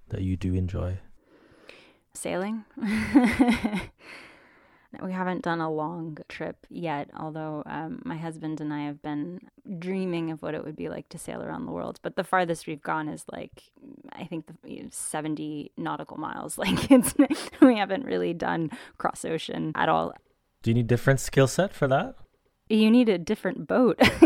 that 0.09 0.21
you 0.21 0.37
do 0.37 0.53
enjoy? 0.53 0.99
Sailing. 2.13 2.63
We 5.03 5.11
haven't 5.11 5.43
done 5.43 5.59
a 5.59 5.69
long 5.69 6.17
trip 6.29 6.65
yet, 6.69 7.09
although 7.15 7.61
um, 7.65 8.01
my 8.05 8.15
husband 8.15 8.61
and 8.61 8.73
I 8.73 8.85
have 8.85 9.01
been 9.01 9.41
dreaming 9.77 10.31
of 10.31 10.41
what 10.41 10.55
it 10.55 10.63
would 10.63 10.77
be 10.77 10.87
like 10.87 11.09
to 11.09 11.17
sail 11.17 11.43
around 11.43 11.65
the 11.65 11.73
world. 11.73 11.99
But 12.01 12.15
the 12.15 12.23
farthest 12.23 12.65
we've 12.67 12.81
gone 12.81 13.09
is 13.09 13.25
like, 13.31 13.63
I 14.13 14.23
think, 14.23 14.45
the, 14.63 14.87
70 14.89 15.73
nautical 15.77 16.17
miles. 16.17 16.57
Like, 16.67 16.89
it's 16.89 17.13
we 17.61 17.77
haven't 17.77 18.05
really 18.05 18.33
done 18.33 18.71
cross 18.97 19.25
ocean 19.25 19.73
at 19.75 19.89
all. 19.89 20.13
Do 20.63 20.71
you 20.71 20.75
need 20.75 20.87
different 20.87 21.19
skill 21.19 21.47
set 21.47 21.73
for 21.73 21.87
that? 21.89 22.15
You 22.69 22.91
need 22.91 23.09
a 23.09 23.17
different 23.17 23.67
boat 23.67 23.97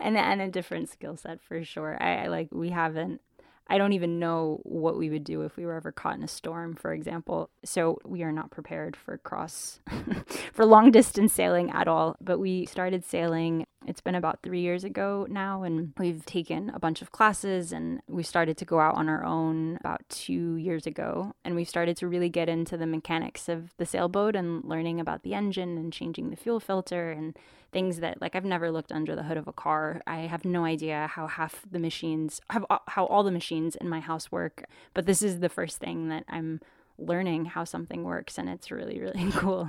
and 0.00 0.16
and 0.16 0.42
a 0.42 0.48
different 0.48 0.90
skill 0.90 1.16
set 1.16 1.42
for 1.42 1.64
sure. 1.64 1.96
I, 2.00 2.24
I 2.24 2.26
like 2.28 2.48
we 2.52 2.70
haven't 2.70 3.20
I 3.68 3.78
don't 3.78 3.94
even 3.94 4.18
know 4.18 4.60
what 4.62 4.96
we 4.96 5.10
would 5.10 5.24
do 5.24 5.42
if 5.42 5.56
we 5.56 5.66
were 5.66 5.74
ever 5.74 5.90
caught 5.90 6.16
in 6.16 6.22
a 6.22 6.28
storm, 6.28 6.76
for 6.76 6.92
example. 6.92 7.50
So 7.64 7.98
we 8.04 8.22
are 8.22 8.30
not 8.30 8.50
prepared 8.50 8.94
for 8.94 9.18
cross, 9.18 9.80
for 10.52 10.64
long 10.64 10.92
distance 10.92 11.32
sailing 11.32 11.70
at 11.72 11.88
all. 11.88 12.16
But 12.20 12.38
we 12.38 12.66
started 12.66 13.04
sailing, 13.04 13.66
it's 13.86 14.00
been 14.00 14.14
about 14.14 14.42
three 14.42 14.60
years 14.60 14.84
ago 14.84 15.26
now, 15.30 15.62
and 15.62 15.92
we've 15.98 16.24
taken 16.26 16.70
a 16.70 16.78
bunch 16.78 17.02
of 17.02 17.12
classes 17.12 17.72
and 17.72 18.00
we 18.08 18.22
started 18.22 18.56
to 18.58 18.64
go 18.64 18.80
out 18.80 18.96
on 18.96 19.08
our 19.08 19.24
own 19.24 19.76
about 19.80 20.02
two 20.08 20.56
years 20.56 20.86
ago. 20.86 21.32
And 21.44 21.54
we've 21.54 21.68
started 21.68 21.96
to 21.98 22.08
really 22.08 22.28
get 22.28 22.48
into 22.48 22.76
the 22.76 22.86
mechanics 22.86 23.48
of 23.48 23.76
the 23.76 23.86
sailboat 23.86 24.34
and 24.34 24.64
learning 24.64 25.00
about 25.00 25.22
the 25.22 25.34
engine 25.34 25.78
and 25.78 25.92
changing 25.92 26.30
the 26.30 26.36
fuel 26.36 26.60
filter 26.60 27.12
and 27.12 27.38
things 27.72 28.00
that 28.00 28.20
like 28.20 28.34
I've 28.34 28.44
never 28.44 28.70
looked 28.70 28.92
under 28.92 29.14
the 29.14 29.24
hood 29.24 29.36
of 29.36 29.46
a 29.46 29.52
car. 29.52 30.00
I 30.06 30.20
have 30.20 30.44
no 30.44 30.64
idea 30.64 31.08
how 31.12 31.26
half 31.26 31.62
the 31.70 31.78
machines 31.78 32.40
have 32.50 32.64
how 32.88 33.06
all 33.06 33.22
the 33.22 33.30
machines 33.30 33.76
in 33.76 33.88
my 33.88 34.00
house 34.00 34.32
work, 34.32 34.64
but 34.94 35.06
this 35.06 35.22
is 35.22 35.40
the 35.40 35.48
first 35.48 35.78
thing 35.78 36.08
that 36.08 36.24
I'm 36.28 36.60
learning 36.98 37.44
how 37.44 37.64
something 37.64 38.02
works 38.04 38.38
and 38.38 38.48
it's 38.48 38.70
really 38.70 38.98
really 38.98 39.30
cool. 39.32 39.68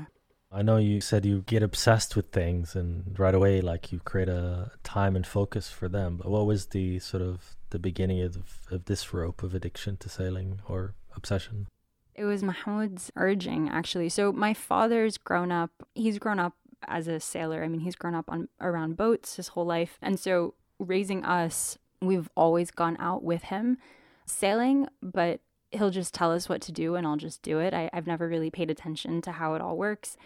I 0.51 0.61
know 0.61 0.77
you 0.77 1.01
said 1.01 1.25
you 1.25 1.43
get 1.45 1.61
obsessed 1.61 2.15
with 2.15 2.31
things 2.31 2.75
and 2.75 3.17
right 3.19 3.35
away 3.35 3.59
like 3.59 3.91
you 3.91 3.99
create 3.99 4.29
a 4.29 4.71
time 4.83 5.15
and 5.15 5.27
focus 5.27 5.69
for 5.69 5.89
them. 5.89 6.17
But 6.17 6.31
what 6.31 6.45
was 6.45 6.67
the 6.67 6.99
sort 6.99 7.21
of 7.21 7.55
the 7.69 7.79
beginning 7.79 8.21
of 8.21 8.37
of 8.71 8.85
this 8.85 9.13
rope 9.13 9.43
of 9.43 9.53
addiction 9.53 9.97
to 9.97 10.09
sailing 10.09 10.61
or 10.67 10.95
obsession? 11.15 11.67
It 12.15 12.23
was 12.23 12.43
Mahmoud's 12.43 13.11
urging 13.15 13.69
actually. 13.69 14.09
So 14.09 14.31
my 14.31 14.53
father's 14.53 15.17
grown 15.17 15.51
up, 15.51 15.71
he's 15.93 16.17
grown 16.17 16.39
up 16.39 16.53
as 16.87 17.07
a 17.07 17.19
sailor. 17.19 17.63
I 17.63 17.67
mean, 17.67 17.81
he's 17.81 17.95
grown 17.95 18.15
up 18.15 18.29
on 18.29 18.47
around 18.61 18.95
boats 18.95 19.35
his 19.35 19.49
whole 19.49 19.65
life. 19.65 19.97
And 20.01 20.19
so 20.19 20.53
raising 20.79 21.25
us, 21.25 21.77
we've 22.01 22.29
always 22.35 22.71
gone 22.71 22.95
out 22.99 23.23
with 23.23 23.43
him 23.43 23.77
sailing, 24.25 24.87
but 25.01 25.41
he'll 25.71 25.89
just 25.89 26.13
tell 26.13 26.31
us 26.31 26.47
what 26.47 26.61
to 26.61 26.71
do 26.71 26.95
and 26.95 27.05
I'll 27.05 27.17
just 27.17 27.41
do 27.41 27.59
it. 27.59 27.73
I, 27.73 27.89
have 27.93 28.07
never 28.07 28.27
really 28.27 28.49
paid 28.49 28.71
attention 28.71 29.21
to 29.23 29.33
how 29.33 29.53
it 29.55 29.61
all 29.61 29.77
works. 29.77 30.17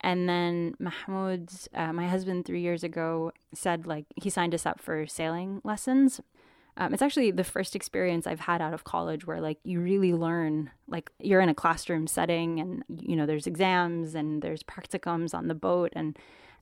And 0.00 0.28
then 0.28 0.74
Mahmoud, 0.78 1.50
uh, 1.74 1.92
my 1.92 2.08
husband, 2.08 2.44
three 2.44 2.60
years 2.60 2.82
ago, 2.82 3.32
said 3.54 3.86
like 3.86 4.06
he 4.16 4.30
signed 4.30 4.54
us 4.54 4.66
up 4.66 4.80
for 4.80 5.06
sailing 5.06 5.60
lessons. 5.64 6.20
Um, 6.76 6.94
it's 6.94 7.02
actually 7.02 7.30
the 7.30 7.44
first 7.44 7.76
experience 7.76 8.26
I've 8.26 8.40
had 8.40 8.62
out 8.62 8.72
of 8.72 8.84
college 8.84 9.26
where 9.26 9.40
like 9.40 9.58
you 9.62 9.80
really 9.80 10.14
learn 10.14 10.70
like 10.88 11.10
you're 11.18 11.42
in 11.42 11.50
a 11.50 11.54
classroom 11.54 12.06
setting 12.06 12.58
and 12.58 12.82
you 12.88 13.14
know 13.14 13.26
there's 13.26 13.46
exams 13.46 14.14
and 14.14 14.40
there's 14.40 14.62
practicums 14.62 15.34
on 15.34 15.48
the 15.48 15.54
boat 15.54 15.92
and 15.94 16.18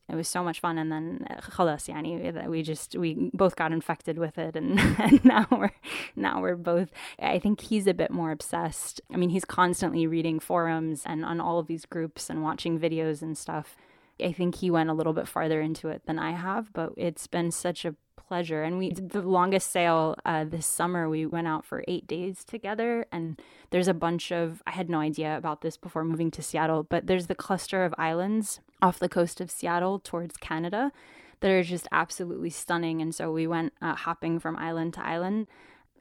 it 0.07 0.15
was 0.15 0.27
so 0.27 0.43
much 0.43 0.59
fun 0.59 0.77
and 0.77 0.91
then 0.91 1.25
خلاص 1.41 1.89
يعني 1.89 2.47
we 2.47 2.61
just 2.61 2.95
we 2.95 3.29
both 3.33 3.55
got 3.55 3.71
infected 3.71 4.17
with 4.17 4.37
it 4.37 4.55
and, 4.55 4.79
and 4.99 5.23
now 5.25 5.47
we're 5.51 5.71
now 6.15 6.41
we're 6.41 6.55
both 6.55 6.89
I 7.19 7.39
think 7.39 7.61
he's 7.61 7.87
a 7.87 7.93
bit 7.93 8.11
more 8.11 8.31
obsessed 8.31 9.01
I 9.13 9.17
mean 9.17 9.29
he's 9.29 9.45
constantly 9.45 10.05
reading 10.07 10.39
forums 10.39 11.03
and 11.05 11.25
on 11.25 11.41
all 11.41 11.59
of 11.59 11.67
these 11.67 11.85
groups 11.85 12.29
and 12.29 12.43
watching 12.43 12.79
videos 12.79 13.21
and 13.21 13.37
stuff 13.37 13.75
I 14.21 14.31
think 14.31 14.55
he 14.55 14.69
went 14.71 14.89
a 14.89 14.93
little 14.93 15.13
bit 15.13 15.27
farther 15.27 15.59
into 15.59 15.89
it 15.89 16.05
than 16.05 16.19
I 16.19 16.31
have 16.31 16.71
but 16.73 16.93
it's 16.97 17.27
been 17.27 17.51
such 17.51 17.85
a 17.85 17.95
pleasure. 18.30 18.62
And 18.62 18.78
we 18.78 18.90
did 18.90 19.10
the 19.10 19.22
longest 19.22 19.72
sail 19.72 20.14
uh, 20.24 20.44
this 20.44 20.64
summer. 20.64 21.08
We 21.08 21.26
went 21.26 21.48
out 21.48 21.64
for 21.64 21.82
eight 21.88 22.06
days 22.06 22.44
together, 22.44 23.04
and 23.10 23.42
there's 23.70 23.88
a 23.88 23.92
bunch 24.06 24.30
of 24.30 24.62
I 24.68 24.70
had 24.70 24.88
no 24.88 25.00
idea 25.00 25.36
about 25.36 25.62
this 25.62 25.76
before 25.76 26.04
moving 26.04 26.30
to 26.30 26.42
Seattle, 26.42 26.84
but 26.84 27.08
there's 27.08 27.26
the 27.26 27.34
cluster 27.34 27.84
of 27.84 27.92
islands 27.98 28.60
off 28.80 29.00
the 29.00 29.08
coast 29.08 29.40
of 29.40 29.50
Seattle 29.50 29.98
towards 29.98 30.36
Canada 30.36 30.92
that 31.40 31.50
are 31.50 31.64
just 31.64 31.88
absolutely 31.90 32.50
stunning. 32.50 33.02
And 33.02 33.12
so 33.12 33.32
we 33.32 33.48
went 33.48 33.72
uh, 33.82 33.96
hopping 33.96 34.38
from 34.38 34.56
island 34.56 34.94
to 34.94 35.04
island. 35.04 35.48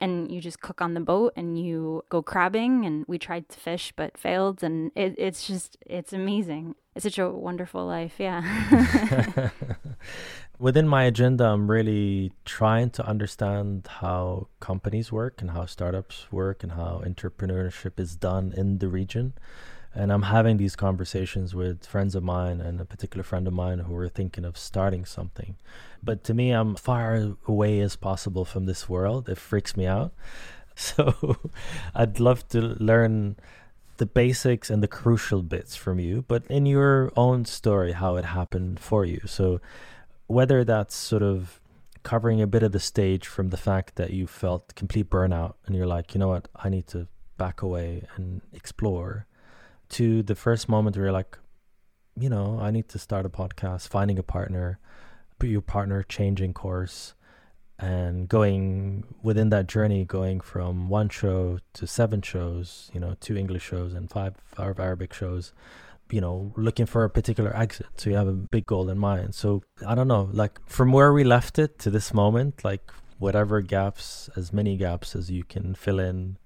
And 0.01 0.31
you 0.31 0.39
just 0.39 0.61
cook 0.61 0.81
on 0.81 0.93
the 0.93 1.01
boat 1.01 1.33
and 1.35 1.59
you 1.59 2.05
go 2.09 2.21
crabbing. 2.21 2.85
And 2.85 3.05
we 3.07 3.17
tried 3.17 3.49
to 3.49 3.59
fish 3.59 3.91
but 3.95 4.17
failed. 4.17 4.63
And 4.63 4.91
it, 4.95 5.15
it's 5.17 5.47
just, 5.47 5.77
it's 5.85 6.13
amazing. 6.13 6.75
It's 6.99 7.05
such 7.05 7.17
a 7.17 7.29
wonderful 7.29 7.85
life. 7.85 8.15
Yeah. 8.17 8.43
within 10.59 10.85
my 10.85 11.05
agenda, 11.05 11.45
I'm 11.45 11.71
really 11.71 12.33
trying 12.43 12.89
to 12.89 13.07
understand 13.07 13.87
how 13.87 14.49
companies 14.59 15.09
work 15.09 15.41
and 15.41 15.51
how 15.51 15.65
startups 15.65 16.29
work 16.29 16.61
and 16.61 16.73
how 16.73 17.01
entrepreneurship 17.05 18.01
is 18.01 18.17
done 18.17 18.53
in 18.57 18.79
the 18.79 18.89
region. 18.89 19.31
And 19.95 20.11
I'm 20.11 20.23
having 20.23 20.57
these 20.57 20.75
conversations 20.75 21.55
with 21.55 21.85
friends 21.85 22.15
of 22.15 22.23
mine 22.23 22.59
and 22.59 22.81
a 22.81 22.85
particular 22.85 23.23
friend 23.23 23.47
of 23.47 23.53
mine 23.53 23.79
who 23.79 23.95
are 23.95 24.09
thinking 24.09 24.43
of 24.43 24.57
starting 24.57 25.05
something. 25.05 25.55
But 26.03 26.25
to 26.25 26.33
me, 26.33 26.51
I'm 26.51 26.75
far 26.75 27.37
away 27.47 27.79
as 27.79 27.95
possible 27.95 28.43
from 28.43 28.65
this 28.65 28.89
world. 28.89 29.29
It 29.29 29.37
freaks 29.37 29.77
me 29.77 29.87
out. 29.87 30.11
So 30.75 31.35
I'd 31.93 32.21
love 32.21 32.47
to 32.49 32.61
learn 32.61 33.35
the 33.99 34.05
basics 34.05 34.69
and 34.69 34.81
the 34.81 34.87
crucial 34.87 35.43
bits 35.43 35.75
from 35.75 35.99
you, 35.99 36.25
but 36.27 36.43
in 36.47 36.65
your 36.65 37.11
own 37.15 37.45
story, 37.45 37.91
how 37.91 38.15
it 38.15 38.25
happened 38.25 38.79
for 38.79 39.05
you. 39.05 39.21
So 39.25 39.61
whether 40.27 40.63
that's 40.63 40.95
sort 40.95 41.21
of 41.21 41.61
covering 42.03 42.41
a 42.41 42.47
bit 42.47 42.63
of 42.63 42.71
the 42.71 42.79
stage 42.79 43.27
from 43.27 43.49
the 43.49 43.57
fact 43.57 43.95
that 43.97 44.11
you 44.11 44.25
felt 44.25 44.73
complete 44.75 45.09
burnout 45.09 45.55
and 45.65 45.75
you're 45.75 45.85
like, 45.85 46.13
you 46.13 46.19
know 46.19 46.29
what, 46.29 46.47
I 46.55 46.69
need 46.69 46.87
to 46.87 47.07
back 47.37 47.61
away 47.61 48.03
and 48.15 48.41
explore, 48.53 49.27
to 49.89 50.23
the 50.23 50.35
first 50.35 50.69
moment 50.69 50.95
where 50.95 51.05
you're 51.05 51.11
like, 51.11 51.37
you 52.15 52.29
know, 52.29 52.59
I 52.61 52.71
need 52.71 52.87
to 52.89 52.99
start 52.99 53.25
a 53.25 53.29
podcast, 53.29 53.87
finding 53.87 54.17
a 54.17 54.23
partner, 54.23 54.79
but 55.39 55.49
your 55.49 55.61
partner 55.61 56.03
changing 56.03 56.53
course 56.53 57.13
and 57.79 58.27
going 58.27 59.05
within 59.23 59.49
that 59.49 59.67
journey, 59.67 60.05
going 60.05 60.41
from 60.41 60.89
one 60.89 61.09
show 61.09 61.59
to 61.73 61.87
seven 61.87 62.21
shows, 62.21 62.91
you 62.93 62.99
know, 62.99 63.15
two 63.19 63.37
English 63.37 63.63
shows 63.63 63.93
and 63.93 64.09
five 64.09 64.35
Arabic 64.57 65.13
shows 65.13 65.53
you 66.11 66.21
know 66.21 66.51
looking 66.55 66.85
for 66.85 67.03
a 67.03 67.09
particular 67.09 67.55
exit. 67.55 67.87
So 67.97 68.09
you 68.09 68.15
have 68.15 68.27
a 68.27 68.33
big 68.33 68.65
goal 68.65 68.89
in 68.89 68.97
mind. 68.97 69.35
So 69.35 69.63
i 69.87 69.95
don't 69.95 70.07
know 70.07 70.29
like 70.33 70.59
from 70.67 70.91
where 70.91 71.13
we 71.13 71.23
left 71.23 71.59
it 71.59 71.79
to 71.79 71.89
this 71.89 72.13
moment 72.13 72.63
like 72.63 72.91
whatever 73.17 73.61
gaps 73.61 74.29
as 74.35 74.53
many 74.53 74.77
gaps 74.77 75.15
as 75.15 75.29
you 75.29 75.43
can 75.43 75.75
fill 75.75 75.99
in 75.99 76.37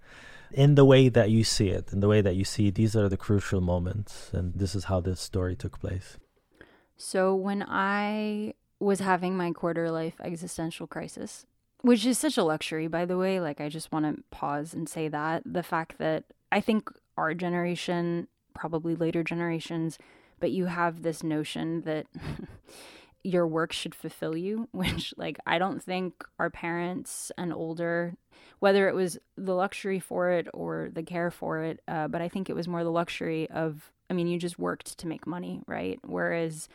in 0.51 0.75
the 0.75 0.85
way 0.85 1.07
that 1.09 1.29
you 1.29 1.43
see 1.43 1.69
it 1.69 1.91
in 1.93 1.99
the 1.99 2.07
way 2.07 2.21
that 2.21 2.35
you 2.35 2.43
see 2.43 2.69
these 2.69 2.95
are 2.95 3.09
the 3.09 3.17
crucial 3.17 3.61
moments 3.61 4.29
and 4.33 4.53
this 4.55 4.75
is 4.75 4.85
how 4.85 4.99
this 4.99 5.19
story 5.19 5.55
took 5.55 5.79
place. 5.79 6.17
So 6.97 7.33
when 7.35 7.65
i 7.67 8.53
was 8.83 8.99
having 8.99 9.35
my 9.35 9.51
quarter 9.51 9.89
life 9.89 10.15
existential 10.23 10.87
crisis 10.87 11.45
which 11.81 12.05
is 12.05 12.17
such 12.17 12.37
a 12.37 12.43
luxury 12.43 12.87
by 12.87 13.05
the 13.05 13.17
way 13.17 13.39
like 13.39 13.59
i 13.59 13.69
just 13.69 13.91
want 13.91 14.05
to 14.05 14.23
pause 14.31 14.73
and 14.73 14.87
say 14.87 15.07
that 15.07 15.41
the 15.45 15.63
fact 15.63 15.97
that 15.97 16.23
I 16.53 16.61
think 16.61 16.91
our 17.17 17.33
generation, 17.33 18.27
probably 18.53 18.93
later 18.95 19.23
generations, 19.23 19.97
but 20.39 20.51
you 20.51 20.67
have 20.67 21.01
this 21.01 21.23
notion 21.23 21.81
that 21.81 22.05
your 23.23 23.47
work 23.47 23.73
should 23.73 23.95
fulfill 23.95 24.37
you, 24.37 24.69
which, 24.71 25.15
like, 25.17 25.39
I 25.47 25.57
don't 25.57 25.81
think 25.81 26.23
our 26.37 26.51
parents 26.51 27.31
and 27.39 27.51
older, 27.51 28.13
whether 28.59 28.87
it 28.87 28.93
was 28.93 29.17
the 29.35 29.55
luxury 29.55 29.99
for 29.99 30.29
it 30.29 30.47
or 30.53 30.89
the 30.93 31.01
care 31.01 31.31
for 31.31 31.63
it, 31.63 31.79
uh, 31.87 32.07
but 32.07 32.21
I 32.21 32.29
think 32.29 32.51
it 32.51 32.55
was 32.55 32.67
more 32.67 32.83
the 32.83 32.91
luxury 32.91 33.49
of, 33.49 33.91
I 34.11 34.13
mean, 34.13 34.27
you 34.27 34.37
just 34.37 34.59
worked 34.59 34.99
to 34.99 35.07
make 35.07 35.25
money, 35.25 35.63
right? 35.65 35.99
Whereas 36.03 36.69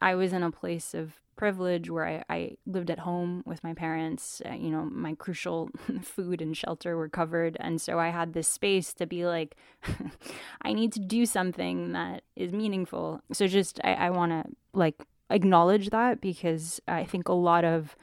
I 0.00 0.14
was 0.14 0.32
in 0.32 0.42
a 0.42 0.50
place 0.50 0.94
of 0.94 1.20
privilege 1.36 1.88
where 1.88 2.06
I, 2.06 2.24
I 2.28 2.56
lived 2.66 2.90
at 2.90 2.98
home 2.98 3.42
with 3.46 3.64
my 3.64 3.72
parents. 3.72 4.42
Uh, 4.44 4.52
you 4.52 4.70
know, 4.70 4.84
my 4.84 5.14
crucial 5.14 5.70
food 6.02 6.42
and 6.42 6.54
shelter 6.54 6.96
were 6.96 7.08
covered. 7.08 7.56
And 7.60 7.80
so 7.80 7.98
I 7.98 8.08
had 8.08 8.34
this 8.34 8.46
space 8.46 8.92
to 8.94 9.06
be 9.06 9.24
like, 9.24 9.56
I 10.62 10.74
need 10.74 10.92
to 10.92 11.00
do 11.00 11.24
something 11.24 11.92
that 11.92 12.24
is 12.36 12.52
meaningful. 12.52 13.22
So 13.32 13.46
just, 13.46 13.80
I, 13.82 13.94
I 13.94 14.10
want 14.10 14.32
to 14.32 14.44
like 14.74 15.06
acknowledge 15.30 15.88
that 15.90 16.20
because 16.20 16.80
I 16.86 17.04
think 17.04 17.28
a 17.28 17.32
lot 17.32 17.64
of 17.64 17.96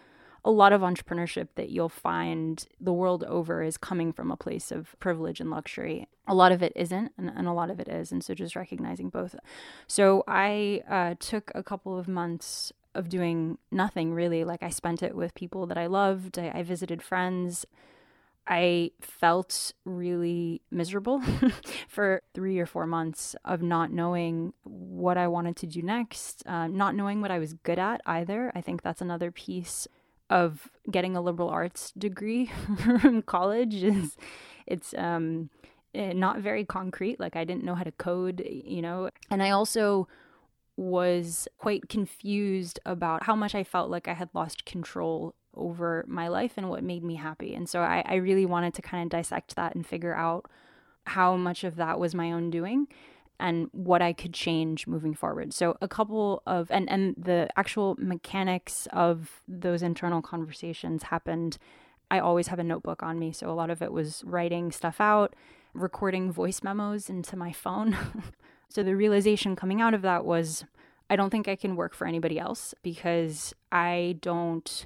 a 0.45 0.51
lot 0.51 0.71
of 0.71 0.79
entrepreneurship 0.79 1.49
that 1.55 1.69
you'll 1.69 1.89
find 1.89 2.65
the 2.79 2.93
world 2.93 3.25
over 3.25 3.61
is 3.61 3.77
coming 3.77 4.13
from 4.13 4.31
a 4.31 4.37
place 4.37 4.71
of 4.71 4.95
privilege 4.99 5.41
and 5.41 5.49
luxury. 5.49 6.07
A 6.27 6.35
lot 6.35 6.51
of 6.51 6.61
it 6.61 6.73
isn't, 6.75 7.11
and, 7.17 7.31
and 7.35 7.47
a 7.47 7.53
lot 7.53 7.69
of 7.69 7.79
it 7.79 7.87
is. 7.87 8.11
And 8.11 8.23
so 8.23 8.33
just 8.33 8.55
recognizing 8.55 9.09
both. 9.09 9.35
So 9.87 10.23
I 10.27 10.81
uh, 10.89 11.15
took 11.19 11.51
a 11.55 11.63
couple 11.63 11.97
of 11.97 12.07
months 12.07 12.73
of 12.93 13.09
doing 13.09 13.57
nothing 13.71 14.13
really. 14.13 14.43
Like 14.43 14.63
I 14.63 14.69
spent 14.69 15.03
it 15.03 15.15
with 15.15 15.35
people 15.35 15.65
that 15.67 15.77
I 15.77 15.85
loved, 15.87 16.37
I, 16.37 16.51
I 16.53 16.63
visited 16.63 17.01
friends. 17.01 17.65
I 18.49 18.91
felt 19.01 19.73
really 19.83 20.61
miserable 20.71 21.21
for 21.87 22.21
three 22.33 22.59
or 22.59 22.65
four 22.65 22.87
months 22.87 23.35
of 23.43 23.61
not 23.61 23.91
knowing 23.91 24.53
what 24.63 25.17
I 25.17 25.27
wanted 25.27 25.57
to 25.57 25.67
do 25.67 25.81
next, 25.81 26.43
uh, 26.45 26.67
not 26.67 26.95
knowing 26.95 27.19
what 27.19 27.29
I 27.29 27.39
was 27.39 27.53
good 27.53 27.77
at 27.77 28.01
either. 28.05 28.51
I 28.55 28.61
think 28.61 28.83
that's 28.83 29.01
another 29.01 29.31
piece 29.31 29.85
of 30.29 30.69
getting 30.89 31.15
a 31.15 31.21
liberal 31.21 31.49
arts 31.49 31.91
degree 31.97 32.47
from 33.01 33.21
college 33.21 33.75
is 33.83 34.17
it's 34.65 34.93
um 34.97 35.49
Eh, 35.97 36.13
not 36.13 36.41
very 36.41 36.63
concrete 36.63 37.19
like 37.19 37.35
i 37.35 37.43
didn't 37.43 37.63
know 37.63 37.73
how 37.73 37.83
to 37.83 37.91
code 37.93 38.43
you 38.45 38.83
know 38.83 39.09
and 39.31 39.41
i 39.41 39.49
also 39.49 40.07
was 40.77 41.47
quite 41.57 41.89
confused 41.89 42.79
about 42.85 43.23
how 43.23 43.35
much 43.35 43.55
I 43.55 43.63
felt 43.63 43.89
like 43.89 44.07
I 44.07 44.13
had 44.13 44.29
lost 44.35 44.63
control 44.63 45.33
over 45.55 46.05
my 46.07 46.27
life 46.27 46.53
and 46.55 46.69
what 46.69 46.83
made 46.83 47.03
me 47.03 47.15
happy. 47.15 47.55
And 47.55 47.67
so 47.67 47.81
I, 47.81 48.03
I 48.05 48.15
really 48.15 48.45
wanted 48.45 48.75
to 48.75 48.83
kind 48.83 49.03
of 49.03 49.09
dissect 49.09 49.55
that 49.55 49.73
and 49.73 49.85
figure 49.85 50.13
out 50.13 50.45
how 51.07 51.35
much 51.35 51.63
of 51.63 51.77
that 51.77 51.99
was 51.99 52.13
my 52.13 52.31
own 52.31 52.51
doing 52.51 52.87
and 53.39 53.69
what 53.71 54.03
I 54.03 54.13
could 54.13 54.35
change 54.35 54.85
moving 54.85 55.15
forward. 55.15 55.51
So 55.51 55.77
a 55.81 55.87
couple 55.87 56.43
of 56.45 56.69
and 56.69 56.87
and 56.89 57.15
the 57.17 57.49
actual 57.57 57.95
mechanics 57.97 58.87
of 58.93 59.41
those 59.47 59.81
internal 59.81 60.21
conversations 60.21 61.03
happened 61.03 61.57
I 62.09 62.19
always 62.19 62.47
have 62.47 62.59
a 62.59 62.63
notebook 62.63 63.03
on 63.03 63.19
me, 63.19 63.31
so 63.33 63.49
a 63.49 63.51
lot 63.51 63.69
of 63.69 63.81
it 63.81 63.91
was 63.91 64.23
writing 64.25 64.71
stuff 64.71 65.01
out, 65.01 65.35
recording 65.79 66.31
voice 66.31 66.63
memos 66.63 67.09
into 67.09 67.35
my 67.35 67.51
phone. 67.51 67.97
So 68.69 68.83
the 68.83 68.95
realization 68.95 69.55
coming 69.55 69.81
out 69.81 69.93
of 69.93 70.01
that 70.01 70.25
was 70.25 70.65
I 71.09 71.15
don't 71.15 71.29
think 71.29 71.47
I 71.47 71.55
can 71.55 71.75
work 71.75 71.93
for 71.93 72.05
anybody 72.05 72.37
else 72.37 72.73
because 72.83 73.53
I 73.71 74.17
don't 74.21 74.85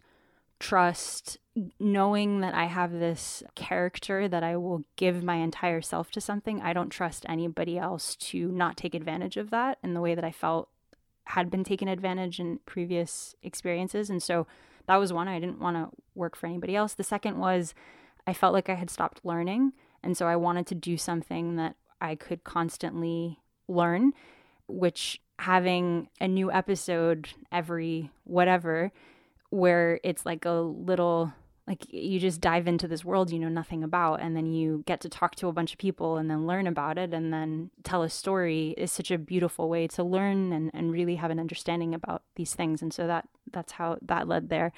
trust 0.59 1.39
knowing 1.79 2.41
that 2.41 2.53
I 2.53 2.65
have 2.65 2.91
this 2.91 3.43
character 3.55 4.27
that 4.27 4.43
I 4.43 4.55
will 4.55 4.83
give 4.95 5.23
my 5.23 5.35
entire 5.37 5.81
self 5.81 6.11
to 6.11 6.21
something. 6.21 6.61
I 6.61 6.73
don't 6.73 6.89
trust 6.89 7.25
anybody 7.27 7.77
else 7.77 8.15
to 8.17 8.51
not 8.51 8.77
take 8.77 8.93
advantage 8.93 9.35
of 9.35 9.49
that 9.49 9.79
in 9.83 9.93
the 9.93 10.01
way 10.01 10.13
that 10.15 10.23
I 10.23 10.31
felt 10.31 10.69
had 11.25 11.49
been 11.49 11.63
taken 11.63 11.87
advantage 11.87 12.39
in 12.39 12.59
previous 12.65 13.35
experiences. 13.41 14.09
And 14.09 14.21
so 14.21 14.47
that 14.87 14.97
was 14.97 15.11
one. 15.11 15.27
I 15.27 15.39
didn't 15.39 15.59
want 15.59 15.77
to 15.77 15.89
work 16.13 16.35
for 16.35 16.45
anybody 16.45 16.75
else. 16.75 16.93
The 16.93 17.03
second 17.03 17.39
was 17.39 17.73
I 18.27 18.33
felt 18.33 18.53
like 18.53 18.69
I 18.69 18.75
had 18.75 18.89
stopped 18.89 19.25
learning. 19.25 19.73
And 20.03 20.17
so 20.17 20.27
I 20.27 20.35
wanted 20.35 20.67
to 20.67 20.75
do 20.75 20.97
something 20.97 21.55
that 21.57 21.75
I 21.99 22.15
could 22.15 22.43
constantly 22.43 23.39
learn, 23.67 24.13
which 24.67 25.21
having 25.39 26.09
a 26.19 26.27
new 26.27 26.51
episode 26.51 27.29
every 27.51 28.11
whatever, 28.23 28.91
where 29.49 29.99
it's 30.03 30.25
like 30.25 30.45
a 30.45 30.51
little 30.51 31.33
like 31.67 31.85
you 31.93 32.19
just 32.19 32.41
dive 32.41 32.67
into 32.67 32.87
this 32.87 33.05
world 33.05 33.31
you 33.31 33.37
know 33.37 33.47
nothing 33.47 33.83
about 33.83 34.19
and 34.19 34.35
then 34.35 34.51
you 34.51 34.83
get 34.87 34.99
to 34.99 35.07
talk 35.07 35.35
to 35.35 35.47
a 35.47 35.53
bunch 35.53 35.71
of 35.71 35.77
people 35.77 36.17
and 36.17 36.29
then 36.29 36.47
learn 36.47 36.65
about 36.65 36.97
it 36.97 37.13
and 37.13 37.31
then 37.31 37.69
tell 37.83 38.01
a 38.01 38.09
story 38.09 38.73
is 38.77 38.91
such 38.91 39.11
a 39.11 39.17
beautiful 39.17 39.69
way 39.69 39.87
to 39.87 40.03
learn 40.03 40.51
and, 40.51 40.71
and 40.73 40.91
really 40.91 41.15
have 41.15 41.31
an 41.31 41.39
understanding 41.39 41.93
about 41.93 42.23
these 42.35 42.55
things. 42.55 42.81
And 42.81 42.93
so 42.93 43.07
that 43.07 43.27
that's 43.51 43.73
how 43.73 43.97
that 44.01 44.27
led 44.27 44.49
there 44.49 44.73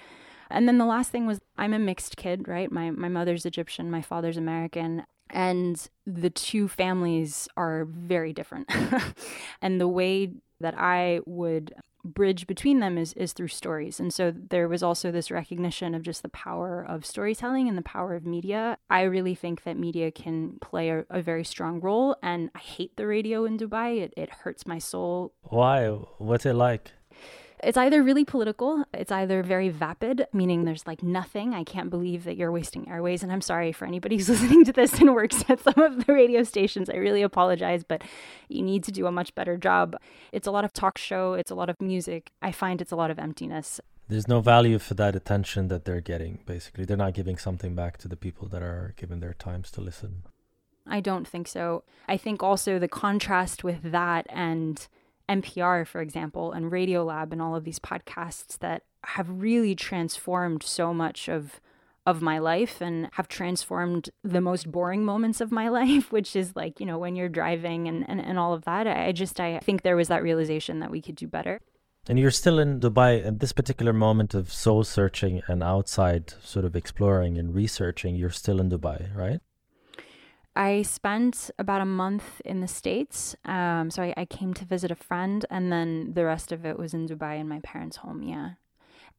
and 0.54 0.68
then 0.68 0.78
the 0.78 0.86
last 0.86 1.12
thing 1.12 1.26
was 1.26 1.39
i'm 1.58 1.74
a 1.74 1.80
mixed 1.80 2.16
kid 2.16 2.48
right 2.48 2.72
my 2.72 2.89
my 2.92 3.10
mother's 3.10 3.46
egyptian 3.46 3.92
my 3.92 4.02
father's 4.02 4.38
american 4.38 5.04
and 5.34 5.89
the 6.06 6.30
two 6.30 6.68
families 6.68 7.48
are 7.58 7.86
very 7.86 8.34
different. 8.34 8.72
and 9.62 9.82
the 9.82 9.88
way 9.88 10.32
that 10.60 10.76
I 10.78 11.20
would 11.26 11.74
bridge 12.06 12.48
between 12.48 12.82
them 12.82 12.98
is, 12.98 13.13
is 13.13 13.32
through 13.34 13.48
stories. 13.48 14.00
And 14.00 14.13
so 14.13 14.32
there 14.32 14.68
was 14.68 14.84
also 14.84 15.10
this 15.10 15.32
recognition 15.32 15.96
of 15.96 16.04
just 16.04 16.22
the 16.22 16.30
power 16.30 16.86
of 16.88 17.06
storytelling 17.06 17.70
and 17.70 17.78
the 17.78 17.82
power 17.82 18.13
of 18.13 18.26
media. 18.26 18.78
I 18.89 19.04
really 19.04 19.36
think 19.36 19.63
that 19.63 19.78
media 19.78 20.12
can 20.12 20.58
play 20.62 20.89
a, 20.89 21.06
a 21.10 21.22
very 21.22 21.46
strong 21.46 21.80
role. 21.80 22.18
And 22.22 22.50
I 22.54 22.60
hate 22.60 22.98
the 22.98 23.08
radio 23.08 23.46
in 23.46 23.58
Dubai, 23.58 24.02
it, 24.02 24.13
it 24.18 24.30
hurts 24.30 24.68
my 24.68 24.80
soul. 24.80 25.34
Why? 25.44 25.88
What's 25.88 26.46
it 26.46 26.54
like? 26.54 26.92
It's 27.63 27.78
either 27.78 28.04
really 28.04 28.26
political, 28.26 28.84
it's 28.93 29.12
either 29.12 29.41
very 29.41 29.69
vapid, 29.69 30.28
meaning 30.34 30.65
there's 30.65 30.86
like 30.86 31.02
nothing. 31.02 31.54
I 31.54 31.63
can't 31.63 31.89
believe 31.89 32.26
that 32.26 32.36
you're 32.36 32.52
wasting 32.52 32.89
airways. 32.89 33.23
And 33.23 33.32
I'm 33.32 33.41
sorry 33.41 33.71
for 33.71 33.86
anybody 33.86 34.17
who's 34.17 34.30
listening 34.36 34.65
to 34.65 34.73
this 34.73 34.99
and 34.99 35.13
works 35.13 35.43
at 35.49 35.62
some 35.62 35.78
of 35.78 36.06
the 36.06 36.13
radio 36.13 36.43
stations. 36.43 36.89
I 36.89 36.95
really 36.95 37.21
apologize, 37.21 37.84
but 37.84 38.04
you 38.49 38.62
need 38.62 38.84
to 38.84 38.91
do 38.91 39.08
a 39.08 39.12
much 39.12 39.34
better 39.36 39.58
job. 39.58 39.95
It's 40.32 40.47
a 40.47 40.52
lot 40.52 40.65
of 40.65 40.73
talk 40.73 40.97
show, 40.97 41.34
it's 41.34 41.52
a 41.52 41.56
lot 41.56 41.69
of 41.69 41.82
music. 41.82 42.32
I 42.41 42.52
find 42.52 42.82
it's 42.82 42.91
a 42.91 42.97
lot 42.97 43.12
of 43.12 43.19
emptiness. 43.19 43.80
There's 44.10 44.28
no 44.28 44.41
value 44.41 44.80
for 44.80 44.95
that 44.95 45.15
attention 45.15 45.69
that 45.69 45.86
they're 45.86 46.02
getting, 46.02 46.39
basically. 46.45 46.84
They're 46.84 46.97
not 46.97 47.13
giving 47.13 47.38
something 47.38 47.73
back 47.73 47.97
to 47.99 48.08
the 48.10 48.17
people 48.17 48.47
that 48.49 48.62
are 48.62 48.93
giving 48.97 49.21
their 49.21 49.34
times 49.34 49.71
to 49.71 49.82
listen. 49.82 50.23
I 50.86 50.99
don't 50.99 51.28
think 51.28 51.47
so. 51.47 51.84
I 52.08 52.17
think 52.17 52.43
also 52.43 52.78
the 52.78 52.89
contrast 52.89 53.63
with 53.63 53.91
that 53.91 54.28
and 54.30 54.86
NPR, 55.30 55.88
for 55.88 56.02
example, 56.02 56.52
and 56.52 56.72
Radiolab 56.72 57.32
and 57.32 57.42
all 57.42 57.56
of 57.56 57.64
these 57.64 57.80
podcasts 57.80 58.60
that 58.60 58.84
have 59.06 59.30
really 59.30 59.76
transformed 59.76 60.64
so 60.64 60.94
much 60.94 61.28
of 61.30 61.60
of 62.06 62.22
my 62.22 62.38
life 62.38 62.82
and 62.82 63.08
have 63.14 63.30
transformed 63.30 64.10
the 64.24 64.42
most 64.42 64.70
boring 64.70 65.06
moments 65.06 65.40
of 65.40 65.52
my 65.52 65.70
life, 65.80 66.12
which 66.12 66.36
is 66.36 66.56
like, 66.56 66.80
you 66.80 66.86
know, 66.86 66.98
when 66.98 67.16
you're 67.16 67.30
driving 67.30 67.88
and, 67.88 68.04
and, 68.10 68.20
and 68.20 68.38
all 68.38 68.54
of 68.54 68.66
that. 68.66 68.88
I 68.88 69.12
just 69.12 69.40
I 69.40 69.60
think 69.60 69.82
there 69.82 69.96
was 69.96 70.10
that 70.10 70.24
realization 70.24 70.80
that 70.80 70.92
we 70.92 71.02
could 71.02 71.16
do 71.16 71.28
better. 71.28 71.62
And 72.10 72.20
you're 72.20 72.32
still 72.32 72.60
in 72.60 72.82
Dubai 72.82 73.26
at 73.26 73.40
this 73.40 73.54
particular 73.54 73.94
moment 73.94 74.34
of 74.34 74.52
soul 74.52 74.84
searching 74.84 75.42
and 75.48 75.64
outside 75.64 76.34
sort 76.44 76.66
of 76.66 76.76
exploring 76.76 77.38
and 77.38 77.56
researching, 77.56 78.16
you're 78.18 78.30
still 78.30 78.60
in 78.60 78.70
Dubai, 78.70 79.16
right? 79.16 79.40
I 80.56 80.84
spent 80.84 81.50
about 81.58 81.82
a 81.82 81.86
month 81.86 82.42
in 82.46 82.62
the 82.62 82.68
States. 82.68 83.36
Um, 83.46 83.89
so 83.89 84.04
I, 84.04 84.13
I, 84.16 84.26
came 84.26 84.54
to 84.54 84.66
visit 84.66 84.92
a 84.92 84.96
friend, 84.96 85.46
and 85.50 85.72
then 85.72 86.13
the 86.13 86.26
rest 86.26 86.52
of 86.52 86.63
it 86.66 86.78
was 86.78 86.94
in 86.94 87.08
Dubai 87.08 87.39
in 87.39 87.48
my 87.48 87.60
parents' 87.63 87.98
home. 87.98 88.22
Yeah. 88.22 88.52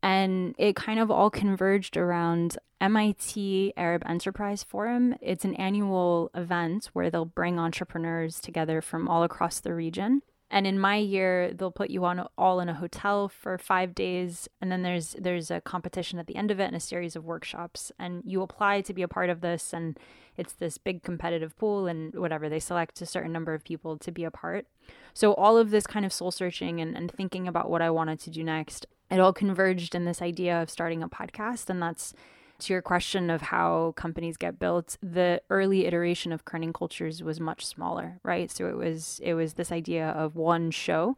And 0.02 0.54
it 0.58 0.76
kind 0.76 1.00
of 1.00 1.10
all 1.10 1.30
converged 1.30 1.96
around 1.96 2.58
MIT 2.80 3.72
Arab 3.76 4.02
Enterprise 4.06 4.62
Forum. 4.62 5.16
It's 5.20 5.44
an 5.44 5.54
annual 5.54 6.30
event 6.34 6.90
where 6.92 7.10
they'll 7.10 7.24
bring 7.24 7.58
entrepreneurs 7.58 8.38
together 8.40 8.80
from 8.80 9.08
all 9.08 9.22
across 9.22 9.60
the 9.60 9.74
region. 9.74 10.22
And 10.54 10.68
in 10.68 10.78
my 10.78 10.98
year, 10.98 11.52
they'll 11.52 11.72
put 11.72 11.90
you 11.90 12.04
on 12.04 12.28
all 12.38 12.60
in 12.60 12.68
a 12.68 12.74
hotel 12.74 13.28
for 13.28 13.58
five 13.58 13.92
days, 13.92 14.48
and 14.60 14.70
then 14.70 14.82
there's 14.82 15.16
there's 15.18 15.50
a 15.50 15.60
competition 15.60 16.20
at 16.20 16.28
the 16.28 16.36
end 16.36 16.52
of 16.52 16.60
it 16.60 16.66
and 16.66 16.76
a 16.76 16.80
series 16.80 17.16
of 17.16 17.24
workshops. 17.24 17.90
And 17.98 18.22
you 18.24 18.40
apply 18.40 18.82
to 18.82 18.94
be 18.94 19.02
a 19.02 19.08
part 19.08 19.30
of 19.30 19.40
this, 19.40 19.72
and 19.72 19.98
it's 20.36 20.52
this 20.52 20.78
big 20.78 21.02
competitive 21.02 21.58
pool, 21.58 21.88
and 21.88 22.14
whatever 22.14 22.48
they 22.48 22.60
select 22.60 23.02
a 23.02 23.06
certain 23.06 23.32
number 23.32 23.52
of 23.52 23.64
people 23.64 23.98
to 23.98 24.12
be 24.12 24.22
a 24.22 24.30
part. 24.30 24.68
So 25.12 25.34
all 25.34 25.58
of 25.58 25.70
this 25.70 25.88
kind 25.88 26.06
of 26.06 26.12
soul 26.12 26.30
searching 26.30 26.80
and, 26.80 26.96
and 26.96 27.10
thinking 27.10 27.48
about 27.48 27.68
what 27.68 27.82
I 27.82 27.90
wanted 27.90 28.20
to 28.20 28.30
do 28.30 28.44
next, 28.44 28.86
it 29.10 29.18
all 29.18 29.32
converged 29.32 29.96
in 29.96 30.04
this 30.04 30.22
idea 30.22 30.62
of 30.62 30.70
starting 30.70 31.02
a 31.02 31.08
podcast, 31.08 31.68
and 31.68 31.82
that's 31.82 32.14
to 32.60 32.72
your 32.72 32.82
question 32.82 33.30
of 33.30 33.42
how 33.42 33.92
companies 33.96 34.36
get 34.36 34.58
built, 34.58 34.96
the 35.02 35.42
early 35.50 35.86
iteration 35.86 36.32
of 36.32 36.44
Kerning 36.44 36.72
Cultures 36.74 37.22
was 37.22 37.40
much 37.40 37.66
smaller, 37.66 38.20
right? 38.22 38.50
So 38.50 38.68
it 38.68 38.76
was 38.76 39.20
it 39.22 39.34
was 39.34 39.54
this 39.54 39.72
idea 39.72 40.08
of 40.10 40.36
one 40.36 40.70
show 40.70 41.16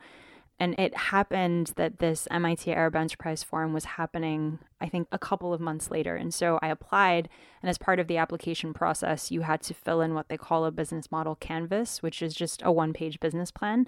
And 0.59 0.75
it 0.79 0.97
happened 0.97 1.73
that 1.77 1.99
this 1.99 2.27
MIT 2.31 2.73
Arab 2.73 2.97
Enterprise 2.97 3.43
Forum 3.43 3.75
was 3.75 3.85
happening, 3.85 4.59
I 4.81 4.89
think, 4.89 5.07
a 5.13 5.19
couple 5.19 5.53
of 5.53 5.61
months 5.61 5.91
later. 5.91 6.17
And 6.17 6.33
so 6.33 6.59
I 6.63 6.69
applied. 6.69 7.29
And 7.63 7.69
as 7.69 7.77
part 7.77 8.01
of 8.01 8.07
the 8.07 8.17
application 8.17 8.73
process, 8.73 9.31
you 9.31 9.43
had 9.43 9.61
to 9.63 9.75
fill 9.75 10.01
in 10.01 10.15
what 10.15 10.29
they 10.29 10.39
call 10.39 10.65
a 10.65 10.71
business 10.71 11.13
model 11.13 11.35
canvas, 11.35 12.03
which 12.03 12.23
is 12.23 12.35
just 12.35 12.63
a 12.65 12.73
one 12.73 12.95
page 12.95 13.21
business 13.21 13.51
plan. 13.51 13.87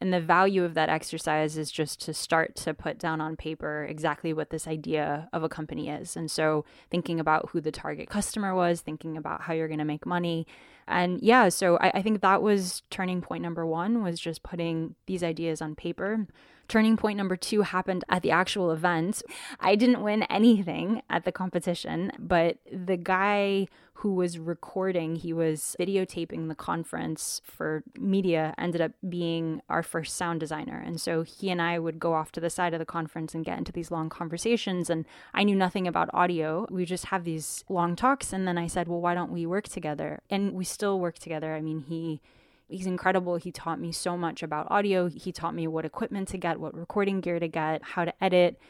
And 0.00 0.12
the 0.12 0.20
value 0.20 0.64
of 0.64 0.74
that 0.74 0.88
exercise 0.88 1.58
is 1.58 1.70
just 1.70 2.00
to 2.02 2.14
start 2.14 2.54
to 2.56 2.74
put 2.74 2.98
down 2.98 3.20
on 3.20 3.36
paper 3.36 3.84
exactly 3.88 4.32
what 4.32 4.50
this 4.50 4.66
idea 4.66 5.28
of 5.32 5.42
a 5.42 5.48
company 5.48 5.88
is. 5.88 6.16
And 6.16 6.30
so 6.30 6.64
thinking 6.90 7.18
about 7.18 7.50
who 7.50 7.60
the 7.60 7.72
target 7.72 8.08
customer 8.08 8.54
was, 8.54 8.80
thinking 8.80 9.16
about 9.16 9.42
how 9.42 9.52
you're 9.52 9.68
going 9.68 9.78
to 9.78 9.84
make 9.84 10.06
money. 10.06 10.46
And 10.86 11.20
yeah, 11.20 11.48
so 11.48 11.76
I, 11.78 11.90
I 11.94 12.02
think 12.02 12.20
that 12.20 12.42
was 12.42 12.82
turning 12.90 13.20
point 13.20 13.42
number 13.42 13.66
one 13.66 14.02
was 14.02 14.18
just 14.18 14.42
putting 14.42 14.94
these 15.06 15.22
ideas 15.22 15.60
on 15.60 15.74
paper. 15.74 16.26
Turning 16.68 16.96
point 16.98 17.16
number 17.16 17.36
two 17.36 17.62
happened 17.62 18.04
at 18.10 18.22
the 18.22 18.30
actual 18.30 18.70
event. 18.70 19.22
I 19.58 19.74
didn't 19.74 20.02
win 20.02 20.24
anything 20.24 21.02
at 21.08 21.24
the 21.24 21.32
competition, 21.32 22.12
but 22.18 22.58
the 22.70 22.98
guy 22.98 23.68
who 23.98 24.14
was 24.14 24.38
recording, 24.38 25.16
he 25.16 25.32
was 25.32 25.74
videotaping 25.80 26.46
the 26.46 26.54
conference 26.54 27.42
for 27.44 27.82
media, 27.98 28.54
ended 28.56 28.80
up 28.80 28.92
being 29.08 29.60
our 29.68 29.82
first 29.82 30.14
sound 30.14 30.38
designer. 30.38 30.80
And 30.86 31.00
so 31.00 31.22
he 31.24 31.50
and 31.50 31.60
I 31.60 31.80
would 31.80 31.98
go 31.98 32.14
off 32.14 32.30
to 32.32 32.40
the 32.40 32.48
side 32.48 32.74
of 32.74 32.78
the 32.78 32.84
conference 32.84 33.34
and 33.34 33.44
get 33.44 33.58
into 33.58 33.72
these 33.72 33.90
long 33.90 34.08
conversations. 34.08 34.88
And 34.88 35.04
I 35.34 35.42
knew 35.42 35.56
nothing 35.56 35.88
about 35.88 36.10
audio. 36.14 36.64
We 36.70 36.84
just 36.84 37.06
have 37.06 37.24
these 37.24 37.64
long 37.68 37.96
talks. 37.96 38.32
And 38.32 38.46
then 38.46 38.56
I 38.56 38.68
said, 38.68 38.86
well, 38.86 39.00
why 39.00 39.14
don't 39.14 39.32
we 39.32 39.46
work 39.46 39.66
together? 39.68 40.20
And 40.30 40.52
we 40.52 40.64
still 40.64 41.00
work 41.00 41.18
together. 41.18 41.54
I 41.54 41.60
mean, 41.60 41.80
he 41.80 42.20
he's 42.68 42.86
incredible. 42.86 43.34
He 43.34 43.50
taught 43.50 43.80
me 43.80 43.90
so 43.90 44.16
much 44.16 44.44
about 44.44 44.70
audio. 44.70 45.08
He 45.08 45.32
taught 45.32 45.56
me 45.56 45.66
what 45.66 45.84
equipment 45.84 46.28
to 46.28 46.38
get, 46.38 46.60
what 46.60 46.72
recording 46.72 47.20
gear 47.20 47.40
to 47.40 47.48
get, 47.48 47.82
how 47.82 48.04
to 48.04 48.14
edit. 48.22 48.60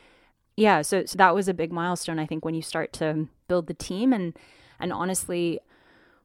Yeah, 0.59 0.83
so, 0.83 1.05
so 1.05 1.17
that 1.19 1.37
was 1.37 1.47
a 1.47 1.55
big 1.55 1.71
milestone, 1.71 2.19
I 2.19 2.27
think, 2.27 2.45
when 2.45 2.55
you 2.55 2.63
start 2.63 2.93
to 2.95 3.29
build 3.47 3.69
the 3.69 3.75
team. 3.75 4.13
And 4.13 4.37
and 4.81 4.93
honestly, 4.93 5.61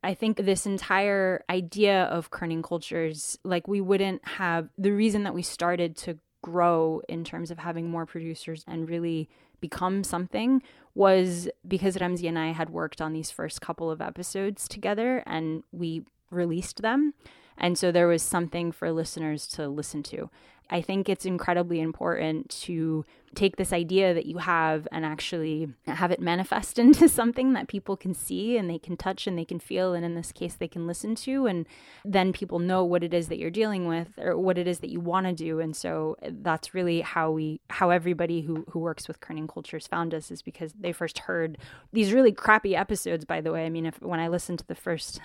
I 0.04 0.16
think 0.16 0.38
this 0.38 0.66
entire 0.66 1.44
idea 1.52 2.06
of 2.06 2.32
kerning 2.32 2.64
cultures, 2.64 3.38
like 3.44 3.68
we 3.68 3.80
wouldn't 3.80 4.28
have 4.28 4.70
the 4.76 4.92
reason 4.92 5.22
that 5.24 5.36
we 5.36 5.44
started 5.44 5.96
to 5.98 6.18
grow 6.42 7.04
in 7.08 7.24
terms 7.24 7.52
of 7.52 7.60
having 7.60 7.92
more 7.92 8.08
producers 8.08 8.64
and 8.68 8.90
really 8.90 9.30
become 9.62 10.04
something 10.04 10.64
was 10.96 11.48
because 11.68 11.96
Ramzi 11.98 12.28
and 12.28 12.38
I 12.38 12.54
had 12.54 12.72
worked 12.72 13.02
on 13.02 13.14
these 13.14 13.30
first 13.30 13.62
couple 13.62 13.92
of 13.92 14.02
episodes 14.02 14.68
together 14.68 15.22
and 15.28 15.64
we 15.72 16.06
released 16.32 16.82
them. 16.82 17.14
And 17.58 17.78
so 17.78 17.92
there 17.92 18.08
was 18.08 18.24
something 18.24 18.72
for 18.72 18.92
listeners 18.92 19.48
to 19.50 19.68
listen 19.68 20.04
to. 20.04 20.30
I 20.70 20.82
think 20.82 21.08
it's 21.08 21.26
incredibly 21.26 21.82
important 21.82 22.50
to 22.62 23.06
take 23.36 23.58
this 23.58 23.74
idea 23.74 24.14
that 24.14 24.26
you 24.26 24.38
have 24.38 24.88
and 24.92 25.06
actually 25.06 25.68
have 25.86 26.12
it 26.12 26.20
manifest 26.20 26.80
into 26.84 27.10
something 27.10 27.54
that 27.54 27.68
people 27.68 27.98
can 27.98 28.14
see 28.14 28.58
and 28.58 28.70
they 28.70 28.80
can 28.80 28.96
touch 28.96 29.28
and 29.28 29.38
they 29.38 29.46
can 29.46 29.60
feel. 29.60 29.94
And 29.94 30.06
in 30.06 30.16
this 30.16 30.32
case 30.32 30.56
they 30.56 30.68
can 30.68 30.88
listen 30.88 31.16
to. 31.16 31.46
And 31.46 31.68
then 32.06 32.34
people 32.34 32.60
know 32.60 32.84
what 32.84 33.04
it 33.04 33.14
is 33.14 33.28
that 33.28 33.38
you're 33.38 33.52
dealing 33.52 33.88
with 33.88 34.18
or 34.18 34.38
what 34.38 34.58
it 34.58 34.68
is 34.68 34.80
that 34.80 34.90
you 34.90 35.00
want 35.00 35.28
to 35.28 35.34
do. 35.34 35.60
And 35.60 35.76
so 35.76 36.16
that's 36.24 36.74
really 36.74 37.02
how 37.02 37.32
we 37.32 37.60
how 37.70 37.90
everybody 37.90 38.42
who 38.42 38.66
who 38.70 38.80
works 38.80 39.08
with 39.08 39.20
kerning 39.20 39.48
cultures 39.48 39.88
found 39.88 40.14
us 40.14 40.32
is 40.32 40.42
because 40.42 40.74
they 40.74 40.92
first 40.92 41.20
heard 41.20 41.58
these 41.92 42.14
really 42.14 42.32
crappy 42.32 42.76
episodes 42.76 43.26
by 43.26 43.42
the 43.42 43.52
way. 43.52 43.66
I 43.66 43.70
mean 43.70 43.86
if 43.86 44.02
when 44.02 44.20
i 44.20 44.28
listened 44.28 44.60
to 44.60 44.68
the 44.68 44.76
first 44.76 45.20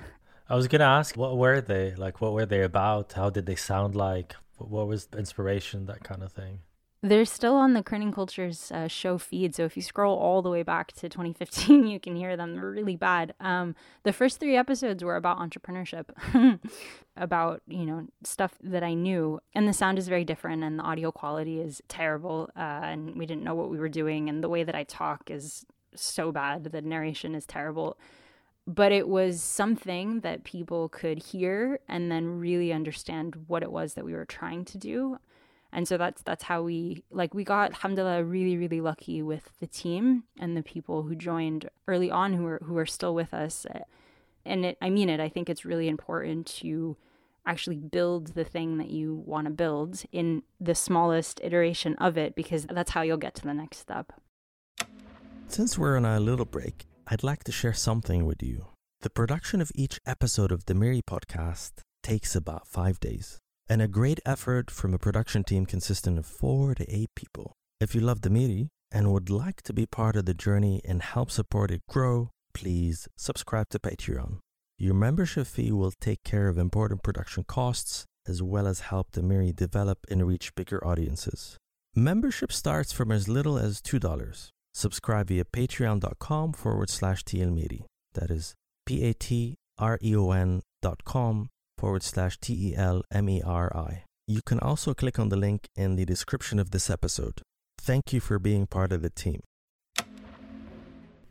I 0.51 0.57
was 0.57 0.67
gonna 0.67 0.85
ask, 0.85 1.17
what 1.17 1.37
were 1.37 1.61
they 1.61 1.95
like? 1.95 2.21
What 2.21 2.33
were 2.33 2.47
they 2.47 2.63
about? 2.63 3.13
How 3.13 3.29
did 3.29 3.45
they 3.45 3.57
sound 3.57 3.95
like? 3.95 4.35
What 4.57 4.87
was 4.87 5.07
the 5.07 5.19
inspiration? 5.19 5.87
That 5.87 6.03
kind 6.03 6.23
of 6.23 6.33
thing. 6.33 6.61
They're 7.01 7.27
still 7.27 7.55
on 7.55 7.75
the 7.75 7.83
Kerning 7.83 8.13
Cultures 8.13 8.73
uh, 8.73 8.89
show 8.89 9.19
feed. 9.19 9.55
So 9.55 9.65
if 9.65 9.77
you 9.77 9.83
scroll 9.83 10.19
all 10.19 10.43
the 10.43 10.51
way 10.51 10.65
back 10.65 10.91
to 10.95 11.09
2015, 11.09 11.87
you 11.93 12.01
can 12.01 12.17
hear 12.17 12.37
them. 12.37 12.55
They're 12.55 12.71
really 12.71 12.97
bad. 12.97 13.35
Um, 13.39 13.77
the 14.03 14.13
first 14.13 14.41
three 14.41 14.57
episodes 14.57 15.05
were 15.05 15.15
about 15.15 15.39
entrepreneurship, 15.39 16.07
about, 17.17 17.63
you 17.69 17.87
know, 17.87 18.09
stuff 18.25 18.55
that 18.65 18.83
I 18.83 18.95
knew. 18.95 19.39
And 19.55 19.69
the 19.69 19.73
sound 19.73 19.99
is 19.99 20.09
very 20.09 20.25
different 20.25 20.65
and 20.65 20.79
the 20.81 20.83
audio 20.83 21.13
quality 21.13 21.61
is 21.61 21.81
terrible. 21.87 22.51
Uh, 22.57 22.81
and 22.83 23.17
we 23.17 23.27
didn't 23.27 23.45
know 23.45 23.55
what 23.55 23.71
we 23.71 23.79
were 23.79 23.89
doing. 23.89 24.29
And 24.29 24.43
the 24.43 24.49
way 24.49 24.65
that 24.65 24.75
I 24.75 24.83
talk 24.83 25.31
is 25.31 25.65
so 25.95 26.33
bad. 26.33 26.65
The 26.65 26.83
narration 26.83 27.37
is 27.37 27.47
terrible. 27.47 27.97
But 28.69 28.93
it 28.93 29.09
was 29.09 29.43
something 29.43 30.21
that 30.21 30.45
people 30.45 30.91
could 30.91 31.23
hear 31.23 31.81
and 31.89 32.13
then 32.13 32.39
really 32.39 32.71
understand 32.71 33.47
what 33.47 33.63
it 33.63 33.73
was 33.73 33.95
that 33.95 34.05
we 34.05 34.13
were 34.13 34.27
trying 34.27 34.67
to 34.67 34.77
do. 34.77 35.17
And 35.73 35.89
so 35.89 35.97
that's 35.97 36.21
that's 36.23 36.45
how 36.45 36.63
we 36.63 37.03
like 37.11 37.33
we 37.33 37.45
got 37.45 37.73
alhamdulillah 37.73 38.25
really 38.25 38.59
really 38.59 38.83
lucky 38.83 39.23
with 39.23 39.51
the 39.59 39.67
team 39.67 40.25
and 40.39 40.55
the 40.55 40.63
people 40.63 41.03
who 41.03 41.15
joined 41.15 41.71
early 41.87 42.11
on 42.11 42.35
who 42.35 42.45
are 42.45 42.61
who 42.63 42.77
are 42.77 42.87
still 42.87 43.15
with 43.15 43.33
us. 43.33 43.67
And 44.45 44.65
it, 44.65 44.79
i 44.81 44.89
mean 44.89 45.11
it 45.11 45.21
i 45.21 45.29
think 45.29 45.51
it's 45.51 45.67
really 45.67 45.89
important 45.89 46.47
to 46.47 46.97
actually 47.49 47.77
build 47.77 48.29
the 48.29 48.45
thing 48.45 48.77
that 48.79 48.91
you 48.91 49.23
want 49.27 49.47
to 49.47 49.51
build 49.51 50.03
in 50.13 50.43
the 50.61 50.75
smallest 50.75 51.41
iteration 51.43 51.97
of 51.97 52.19
it 52.19 52.35
because 52.35 52.67
that's 52.67 52.91
how 52.91 53.01
you'll 53.01 53.17
get 53.17 53.35
to 53.35 53.43
the 53.43 53.55
next 53.55 53.79
step. 53.79 54.13
Since 55.49 55.79
we're 55.79 55.97
on 55.97 56.05
a 56.05 56.21
little 56.21 56.45
break 56.45 56.85
i'd 57.09 57.23
like 57.23 57.45
to 57.45 57.53
share 57.53 57.75
something 57.75 58.25
with 58.25 58.43
you 58.43 58.67
the 59.01 59.11
production 59.11 59.61
of 59.61 59.73
each 59.75 60.01
episode 60.07 60.53
of 60.53 60.65
the 60.67 60.75
miri 60.75 61.03
podcast 61.03 61.73
takes 62.03 62.35
about 62.35 62.67
five 62.67 62.99
days 63.01 63.39
and 63.69 63.83
a 63.83 63.89
great 63.89 64.21
effort 64.25 64.71
from 64.71 64.95
a 64.95 64.99
production 64.99 65.45
team 65.45 65.67
consisting 65.67 66.17
of 66.17 66.27
four 66.27 66.75
to 66.75 66.91
eight 66.93 67.11
people. 67.15 67.53
If 67.81 67.95
you 67.95 68.01
love 68.01 68.23
the 68.23 68.31
Miri 68.31 68.69
and 68.91 69.13
would 69.13 69.29
like 69.29 69.63
to 69.63 69.73
be 69.73 69.87
part 69.87 70.17
of 70.17 70.25
the 70.25 70.35
journey 70.35 70.81
and 70.85 71.03
help 71.03 71.31
support 71.31 71.71
it 71.71 71.83
grow, 71.89 72.31
please 72.55 73.09
subscribe 73.17 73.69
to 73.71 73.79
Patreon. 73.79 74.39
Your 74.79 74.95
membership 74.95 75.47
fee 75.47 75.73
will 75.73 75.93
take 76.01 76.25
care 76.25 76.49
of 76.49 76.57
important 76.57 77.03
production 77.03 77.45
costs 77.45 78.07
as 78.27 78.43
well 78.43 78.67
as 78.67 78.81
help 78.81 79.13
the 79.13 79.23
Miri 79.23 79.53
develop 79.53 79.99
and 80.11 80.27
reach 80.27 80.55
bigger 80.55 80.85
audiences. 80.87 81.57
Membership 81.95 82.53
starts 82.53 82.93
from 82.93 83.11
as 83.11 83.29
little 83.29 83.59
as 83.59 83.81
$2. 83.81 84.51
Subscribe 84.79 85.27
via 85.27 85.45
patreon.com 85.45 86.53
forward 86.53 86.89
slash 86.89 87.25
TLMiri. 87.25 87.83
That 88.15 88.31
is 88.31 88.55
P 88.87 89.03
A 89.07 89.13
T 89.13 89.57
R 89.77 89.99
E 90.01 90.15
O 90.15 90.31
N 90.31 90.63
dot 90.83 91.05
com 91.05 91.49
forward 91.77 92.05
slash 92.05 92.39
T 92.39 92.55
E 92.55 92.77
L 92.77 93.03
M 93.11 93.29
E 93.29 93.43
R 93.45 93.77
I. 93.77 94.05
You 94.29 94.41
can 94.41 94.61
also 94.61 94.95
click 94.95 95.19
on 95.19 95.31
the 95.31 95.37
link 95.37 95.67
in 95.75 95.97
the 95.97 96.05
description 96.05 96.61
of 96.61 96.71
this 96.71 96.89
episode. 96.89 97.43
Thank 97.81 98.13
you 98.13 98.21
for 98.21 98.39
being 98.39 98.69
part 98.69 98.93
of 98.93 99.03
the 99.03 99.11
team. 99.11 99.41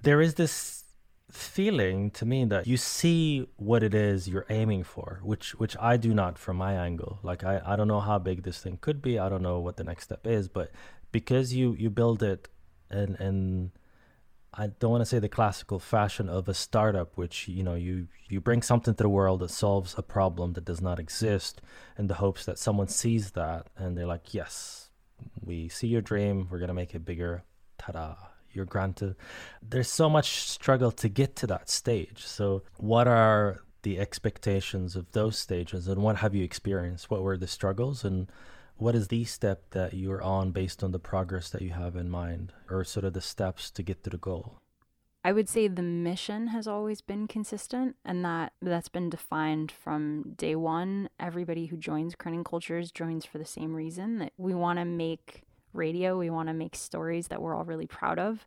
There 0.02 0.20
is 0.20 0.34
this 0.34 0.84
feeling 1.32 2.12
to 2.12 2.26
me 2.26 2.44
that 2.44 2.68
you 2.68 2.76
see 2.76 3.48
what 3.56 3.82
it 3.82 3.94
is 3.94 4.28
you're 4.28 4.46
aiming 4.50 4.84
for, 4.84 5.22
which 5.24 5.56
which 5.56 5.78
I 5.80 5.96
do 5.96 6.14
not 6.14 6.38
from 6.38 6.58
my 6.58 6.74
angle. 6.74 7.20
Like 7.24 7.46
I, 7.46 7.62
I 7.66 7.78
don't 7.78 7.88
know 7.88 8.02
how 8.02 8.20
big 8.20 8.44
this 8.44 8.60
thing 8.60 8.78
could 8.82 9.02
be. 9.02 9.18
I 9.18 9.30
don't 9.30 9.42
know 9.42 9.60
what 9.62 9.78
the 9.78 9.86
next 9.86 10.04
step 10.04 10.28
is, 10.28 10.50
but 10.50 10.70
because 11.14 11.54
you 11.54 11.78
you 11.80 11.90
build 11.90 12.22
it 12.22 12.50
and 12.90 13.20
and 13.20 13.72
I 14.54 14.68
don't 14.68 14.92
want 14.92 15.02
to 15.02 15.06
say 15.06 15.20
the 15.20 15.30
classical 15.30 15.80
fashion 15.80 16.30
of 16.30 16.48
a 16.48 16.54
startup, 16.54 17.16
which 17.16 17.48
you 17.48 17.64
know 17.64 17.76
you 17.76 18.08
you 18.30 18.42
bring 18.42 18.62
something 18.62 18.96
to 18.96 19.04
the 19.04 19.10
world 19.10 19.42
that 19.42 19.52
solves 19.52 19.96
a 19.98 20.02
problem 20.04 20.54
that 20.54 20.66
does 20.66 20.82
not 20.82 21.00
exist, 21.00 21.62
in 21.98 22.08
the 22.08 22.16
hopes 22.16 22.46
that 22.46 22.58
someone 22.58 22.88
sees 22.88 23.32
that 23.32 23.68
and 23.78 23.98
they're 23.98 24.08
like, 24.08 24.34
yes, 24.34 24.90
we 25.44 25.70
see 25.70 25.88
your 25.88 26.02
dream, 26.02 26.48
we're 26.50 26.60
gonna 26.60 26.74
make 26.74 26.96
it 26.96 27.06
bigger. 27.06 27.44
Ta-da! 27.78 28.16
You're 28.52 28.66
granted. 28.66 29.16
There's 29.62 29.90
so 29.90 30.10
much 30.10 30.40
struggle 30.42 30.92
to 30.94 31.10
get 31.10 31.36
to 31.38 31.48
that 31.48 31.70
stage. 31.70 32.26
So, 32.26 32.64
what 32.78 33.08
are 33.08 33.62
the 33.84 34.00
expectations 34.00 34.96
of 34.96 35.12
those 35.12 35.38
stages, 35.38 35.88
and 35.88 36.02
what 36.02 36.18
have 36.18 36.34
you 36.34 36.44
experienced? 36.44 37.12
What 37.12 37.22
were 37.22 37.38
the 37.38 37.48
struggles, 37.48 38.04
and 38.04 38.32
what 38.78 38.96
is 38.96 39.08
the 39.08 39.26
step 39.26 39.72
that 39.72 39.94
you're 39.94 40.22
on 40.22 40.52
based 40.52 40.84
on 40.84 40.92
the 40.92 41.00
progress 41.00 41.50
that 41.50 41.62
you 41.62 41.72
have 41.72 41.96
in 41.96 42.10
mind 42.10 42.54
or 42.70 42.84
sort 42.84 43.06
of 43.06 43.14
the 43.14 43.22
steps 43.22 43.72
to 43.72 43.84
get 43.84 44.04
to 44.04 44.10
the 44.10 44.18
goal? 44.18 44.60
I 45.24 45.34
would 45.34 45.50
say 45.50 45.68
the 45.68 45.82
mission 45.82 46.48
has 46.48 46.68
always 46.68 47.02
been 47.02 47.28
consistent 47.28 47.98
and 48.06 48.24
that 48.24 48.54
that's 48.62 48.88
been 48.88 49.10
defined 49.10 49.72
from 49.72 50.34
day 50.38 50.56
one. 50.56 51.10
Everybody 51.20 51.66
who 51.66 51.76
joins 51.76 52.16
kerning 52.16 52.46
cultures 52.46 52.92
joins 52.92 53.26
for 53.26 53.38
the 53.38 53.46
same 53.46 53.74
reason 53.74 54.20
that 54.20 54.32
we 54.38 54.54
want 54.54 54.80
to 54.80 54.86
make 54.86 55.44
radio 55.74 56.18
we 56.18 56.30
want 56.30 56.48
to 56.50 56.54
make 56.54 56.76
stories 56.76 57.28
that 57.28 57.42
we're 57.42 57.56
all 57.56 57.64
really 57.64 57.88
proud 57.88 58.20
of 58.20 58.46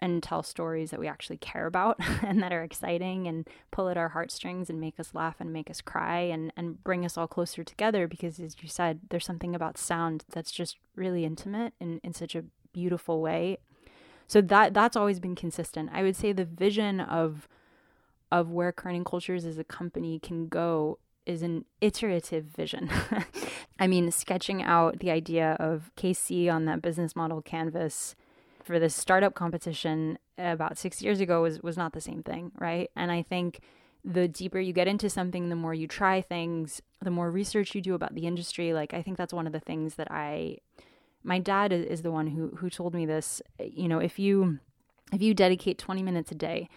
and 0.00 0.22
tell 0.22 0.42
stories 0.42 0.90
that 0.90 1.00
we 1.00 1.08
actually 1.08 1.38
care 1.38 1.66
about 1.66 1.98
and 2.22 2.42
that 2.42 2.52
are 2.52 2.62
exciting 2.62 3.26
and 3.26 3.48
pull 3.70 3.88
at 3.88 3.96
our 3.96 4.10
heartstrings 4.10 4.68
and 4.68 4.80
make 4.80 5.00
us 5.00 5.14
laugh 5.14 5.36
and 5.40 5.52
make 5.52 5.70
us 5.70 5.80
cry 5.80 6.20
and, 6.20 6.52
and 6.56 6.82
bring 6.84 7.04
us 7.04 7.16
all 7.16 7.26
closer 7.26 7.64
together 7.64 8.06
because 8.06 8.38
as 8.38 8.56
you 8.60 8.68
said 8.68 9.00
there's 9.10 9.24
something 9.24 9.54
about 9.54 9.78
sound 9.78 10.24
that's 10.30 10.52
just 10.52 10.76
really 10.94 11.24
intimate 11.24 11.72
in, 11.80 12.00
in 12.04 12.12
such 12.12 12.34
a 12.34 12.44
beautiful 12.72 13.20
way 13.20 13.56
so 14.26 14.40
that 14.40 14.74
that's 14.74 14.96
always 14.96 15.18
been 15.18 15.34
consistent 15.34 15.88
i 15.92 16.02
would 16.02 16.16
say 16.16 16.32
the 16.32 16.44
vision 16.44 17.00
of 17.00 17.48
of 18.30 18.50
where 18.50 18.72
kerning 18.72 19.04
cultures 19.04 19.44
as 19.44 19.56
a 19.56 19.64
company 19.64 20.18
can 20.18 20.48
go 20.48 20.98
is 21.26 21.42
an 21.42 21.64
iterative 21.80 22.44
vision. 22.44 22.88
I 23.78 23.86
mean, 23.88 24.10
sketching 24.10 24.62
out 24.62 25.00
the 25.00 25.10
idea 25.10 25.56
of 25.58 25.90
KC 25.96 26.50
on 26.50 26.64
that 26.66 26.80
business 26.80 27.16
model 27.16 27.42
canvas 27.42 28.14
for 28.66 28.80
this 28.80 28.96
startup 28.96 29.34
competition 29.34 30.18
about 30.36 30.76
six 30.76 31.00
years 31.00 31.20
ago 31.20 31.42
was, 31.42 31.62
was 31.62 31.76
not 31.76 31.92
the 31.92 32.00
same 32.00 32.22
thing, 32.24 32.50
right? 32.58 32.90
And 32.96 33.12
I 33.12 33.22
think 33.22 33.60
the 34.04 34.26
deeper 34.26 34.58
you 34.58 34.72
get 34.72 34.88
into 34.88 35.08
something, 35.08 35.48
the 35.48 35.56
more 35.56 35.72
you 35.72 35.86
try 35.86 36.20
things, 36.20 36.82
the 37.00 37.12
more 37.12 37.30
research 37.30 37.76
you 37.76 37.80
do 37.80 37.94
about 37.94 38.16
the 38.16 38.26
industry. 38.26 38.72
Like, 38.72 38.92
I 38.92 39.02
think 39.02 39.18
that's 39.18 39.32
one 39.32 39.46
of 39.46 39.52
the 39.52 39.60
things 39.60 39.94
that 39.94 40.10
I, 40.10 40.58
my 41.22 41.38
dad 41.38 41.72
is 41.72 42.02
the 42.02 42.10
one 42.10 42.26
who, 42.26 42.56
who 42.56 42.68
told 42.68 42.92
me 42.92 43.06
this. 43.06 43.40
You 43.60 43.86
know, 43.86 44.00
if 44.00 44.18
you, 44.18 44.58
if 45.12 45.22
you 45.22 45.32
dedicate 45.32 45.78
20 45.78 46.02
minutes 46.02 46.32
a 46.32 46.34
day 46.34 46.68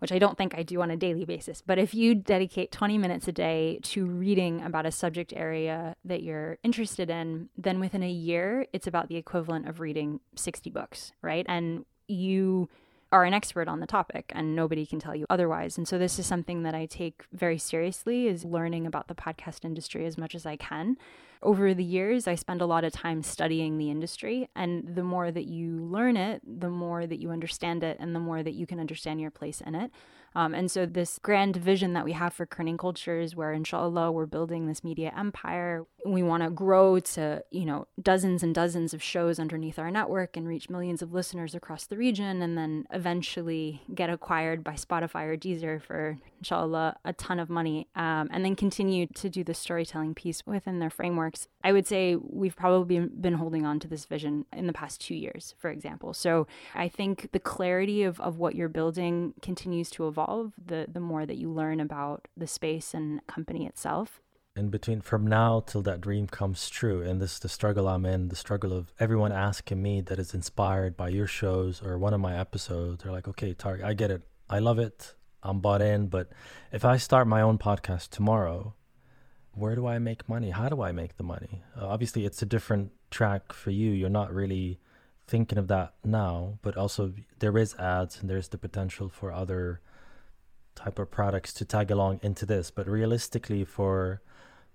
which 0.00 0.12
I 0.12 0.18
don't 0.18 0.36
think 0.36 0.54
I 0.54 0.62
do 0.62 0.82
on 0.82 0.90
a 0.90 0.96
daily 0.96 1.24
basis. 1.24 1.62
But 1.64 1.78
if 1.78 1.94
you 1.94 2.14
dedicate 2.14 2.72
20 2.72 2.98
minutes 2.98 3.28
a 3.28 3.32
day 3.32 3.78
to 3.84 4.04
reading 4.04 4.62
about 4.62 4.86
a 4.86 4.90
subject 4.90 5.32
area 5.36 5.94
that 6.04 6.22
you're 6.22 6.58
interested 6.62 7.08
in, 7.08 7.48
then 7.56 7.80
within 7.80 8.02
a 8.02 8.10
year, 8.10 8.66
it's 8.72 8.86
about 8.86 9.08
the 9.08 9.16
equivalent 9.16 9.68
of 9.68 9.78
reading 9.78 10.20
60 10.36 10.70
books, 10.70 11.12
right? 11.22 11.46
And 11.48 11.84
you 12.08 12.68
are 13.12 13.24
an 13.24 13.34
expert 13.34 13.68
on 13.68 13.80
the 13.80 13.86
topic 13.86 14.32
and 14.34 14.54
nobody 14.54 14.86
can 14.86 15.00
tell 15.00 15.14
you 15.14 15.26
otherwise. 15.28 15.76
And 15.76 15.86
so 15.86 15.98
this 15.98 16.18
is 16.18 16.26
something 16.26 16.62
that 16.62 16.74
I 16.74 16.86
take 16.86 17.24
very 17.32 17.58
seriously 17.58 18.28
is 18.28 18.44
learning 18.44 18.86
about 18.86 19.08
the 19.08 19.14
podcast 19.14 19.64
industry 19.64 20.06
as 20.06 20.16
much 20.16 20.34
as 20.34 20.46
I 20.46 20.56
can. 20.56 20.96
Over 21.42 21.74
the 21.74 21.84
years, 21.84 22.28
I 22.28 22.34
spend 22.34 22.60
a 22.60 22.66
lot 22.66 22.84
of 22.84 22.92
time 22.92 23.22
studying 23.22 23.78
the 23.78 23.90
industry 23.90 24.48
and 24.54 24.94
the 24.94 25.02
more 25.02 25.32
that 25.32 25.46
you 25.46 25.78
learn 25.78 26.16
it, 26.16 26.42
the 26.44 26.68
more 26.68 27.06
that 27.06 27.18
you 27.18 27.30
understand 27.30 27.82
it 27.82 27.96
and 27.98 28.14
the 28.14 28.20
more 28.20 28.42
that 28.42 28.54
you 28.54 28.66
can 28.66 28.78
understand 28.78 29.20
your 29.20 29.30
place 29.30 29.60
in 29.60 29.74
it. 29.74 29.90
Um, 30.34 30.54
and 30.54 30.70
so, 30.70 30.86
this 30.86 31.18
grand 31.18 31.56
vision 31.56 31.92
that 31.94 32.04
we 32.04 32.12
have 32.12 32.32
for 32.32 32.46
Kerning 32.46 32.78
Cultures, 32.78 33.34
where 33.34 33.52
inshallah 33.52 34.12
we're 34.12 34.26
building 34.26 34.66
this 34.66 34.84
media 34.84 35.12
empire, 35.16 35.86
we 36.06 36.22
want 36.22 36.42
to 36.42 36.50
grow 36.50 37.00
to, 37.00 37.42
you 37.50 37.64
know, 37.64 37.88
dozens 38.00 38.42
and 38.42 38.54
dozens 38.54 38.94
of 38.94 39.02
shows 39.02 39.38
underneath 39.40 39.78
our 39.78 39.90
network 39.90 40.36
and 40.36 40.46
reach 40.46 40.70
millions 40.70 41.02
of 41.02 41.12
listeners 41.12 41.54
across 41.54 41.86
the 41.86 41.96
region, 41.96 42.42
and 42.42 42.56
then 42.56 42.86
eventually 42.92 43.82
get 43.94 44.08
acquired 44.08 44.62
by 44.62 44.74
Spotify 44.74 45.24
or 45.24 45.36
Deezer 45.36 45.82
for, 45.82 46.18
inshallah, 46.40 46.96
a 47.04 47.12
ton 47.12 47.38
of 47.38 47.48
money, 47.48 47.88
um, 47.94 48.28
and 48.32 48.44
then 48.44 48.56
continue 48.56 49.06
to 49.06 49.30
do 49.30 49.44
the 49.44 49.54
storytelling 49.54 50.14
piece 50.14 50.42
within 50.46 50.78
their 50.78 50.90
frameworks. 50.90 51.48
I 51.62 51.72
would 51.72 51.86
say 51.86 52.16
we've 52.16 52.56
probably 52.56 53.00
been 53.06 53.34
holding 53.34 53.64
on 53.64 53.78
to 53.80 53.88
this 53.88 54.04
vision 54.04 54.46
in 54.52 54.66
the 54.66 54.72
past 54.72 55.00
two 55.00 55.14
years, 55.14 55.54
for 55.58 55.70
example. 55.70 56.12
So, 56.14 56.46
I 56.74 56.88
think 56.88 57.30
the 57.32 57.38
clarity 57.38 58.02
of, 58.02 58.20
of 58.20 58.38
what 58.38 58.54
you're 58.54 58.68
building 58.68 59.34
continues 59.42 59.90
to 59.90 60.08
evolve 60.08 60.52
the 60.62 60.86
the 60.90 61.00
more 61.00 61.26
that 61.26 61.36
you 61.36 61.50
learn 61.50 61.80
about 61.80 62.28
the 62.36 62.46
space 62.46 62.94
and 62.94 63.24
company 63.26 63.66
itself. 63.66 64.20
In 64.56 64.68
between, 64.68 65.00
from 65.00 65.26
now 65.26 65.60
till 65.64 65.82
that 65.82 66.00
dream 66.00 66.26
comes 66.26 66.68
true, 66.68 67.02
and 67.02 67.20
this 67.20 67.34
is 67.34 67.38
the 67.38 67.48
struggle 67.48 67.86
I'm 67.86 68.04
in, 68.04 68.28
the 68.28 68.36
struggle 68.36 68.72
of 68.72 68.92
everyone 68.98 69.30
asking 69.30 69.80
me 69.80 70.00
that 70.02 70.18
is 70.18 70.34
inspired 70.34 70.96
by 70.96 71.08
your 71.08 71.28
shows 71.28 71.80
or 71.82 71.96
one 71.98 72.12
of 72.12 72.20
my 72.20 72.36
episodes. 72.36 73.02
They're 73.02 73.12
like, 73.12 73.28
okay, 73.28 73.54
Tarek, 73.54 73.84
I 73.84 73.94
get 73.94 74.10
it, 74.10 74.22
I 74.48 74.58
love 74.58 74.80
it, 74.80 75.14
I'm 75.42 75.60
bought 75.60 75.82
in, 75.82 76.08
but 76.08 76.28
if 76.72 76.84
I 76.84 76.96
start 76.96 77.26
my 77.26 77.40
own 77.40 77.58
podcast 77.58 78.10
tomorrow, 78.10 78.74
where 79.52 79.74
do 79.74 79.86
I 79.86 79.98
make 79.98 80.28
money? 80.28 80.50
How 80.50 80.68
do 80.68 80.82
I 80.82 80.92
make 80.92 81.16
the 81.16 81.22
money? 81.22 81.62
Uh, 81.76 81.86
obviously, 81.86 82.24
it's 82.24 82.42
a 82.42 82.46
different 82.46 82.92
track 83.10 83.52
for 83.52 83.70
you. 83.70 83.90
You're 83.90 84.08
not 84.08 84.32
really 84.32 84.78
thinking 85.26 85.58
of 85.58 85.68
that 85.68 85.94
now, 86.04 86.58
but 86.62 86.76
also 86.76 87.12
there 87.38 87.56
is 87.56 87.74
ads 87.76 88.20
and 88.20 88.28
there's 88.28 88.48
the 88.48 88.58
potential 88.58 89.08
for 89.08 89.32
other 89.32 89.80
type 90.74 90.98
of 90.98 91.10
products 91.10 91.52
to 91.54 91.64
tag 91.64 91.90
along 91.90 92.20
into 92.22 92.46
this. 92.46 92.70
But 92.70 92.88
realistically, 92.88 93.64
for 93.64 94.22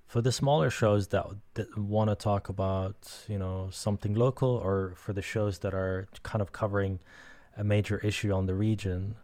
for 0.08 0.22
the 0.22 0.32
smaller 0.32 0.70
shows 0.70 1.08
that, 1.08 1.26
that 1.56 1.78
want 1.78 2.12
to 2.12 2.16
talk 2.16 2.48
about 2.50 3.26
you 3.28 3.38
know 3.38 3.70
something 3.72 4.14
local, 4.14 4.50
or 4.50 4.94
for 4.96 5.14
the 5.14 5.22
shows 5.22 5.60
that 5.60 5.74
are 5.74 6.08
kind 6.24 6.42
of 6.42 6.52
covering 6.52 7.00
a 7.58 7.64
major 7.64 7.98
issue 8.00 8.34
on 8.34 8.46
the 8.46 8.54
region, 8.56 9.16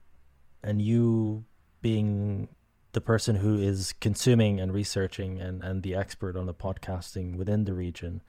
and 0.63 0.81
you 0.81 1.45
being 1.81 2.49
the 2.93 3.01
person 3.01 3.37
who 3.37 3.57
is 3.57 3.93
consuming 4.01 4.59
and 4.59 4.73
researching 4.73 5.39
and, 5.39 5.63
and 5.63 5.81
the 5.83 5.95
expert 5.95 6.35
on 6.35 6.45
the 6.45 6.53
podcasting 6.53 7.37
within 7.37 7.63
the 7.65 7.73
region, 7.73 8.21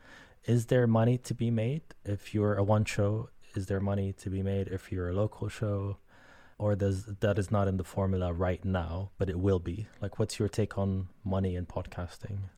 is 0.44 0.66
there 0.66 0.86
money 0.86 1.18
to 1.18 1.34
be 1.34 1.50
made 1.50 1.82
if 2.04 2.34
you're 2.34 2.56
a 2.56 2.64
one 2.64 2.84
show? 2.84 3.28
Is 3.54 3.66
there 3.66 3.80
money 3.80 4.12
to 4.14 4.30
be 4.30 4.42
made 4.42 4.68
if 4.68 4.90
you're 4.90 5.08
a 5.08 5.14
local 5.14 5.48
show? 5.48 5.98
or 6.62 6.76
does 6.76 7.06
that 7.06 7.40
is 7.40 7.50
not 7.50 7.66
in 7.66 7.76
the 7.76 7.82
formula 7.84 8.32
right 8.32 8.64
now, 8.64 9.10
but 9.18 9.28
it 9.28 9.38
will 9.38 9.58
be? 9.58 9.88
Like, 10.00 10.20
what's 10.20 10.38
your 10.38 10.48
take 10.48 10.78
on 10.78 11.08
money 11.24 11.56
in 11.56 11.66
podcasting? 11.66 12.50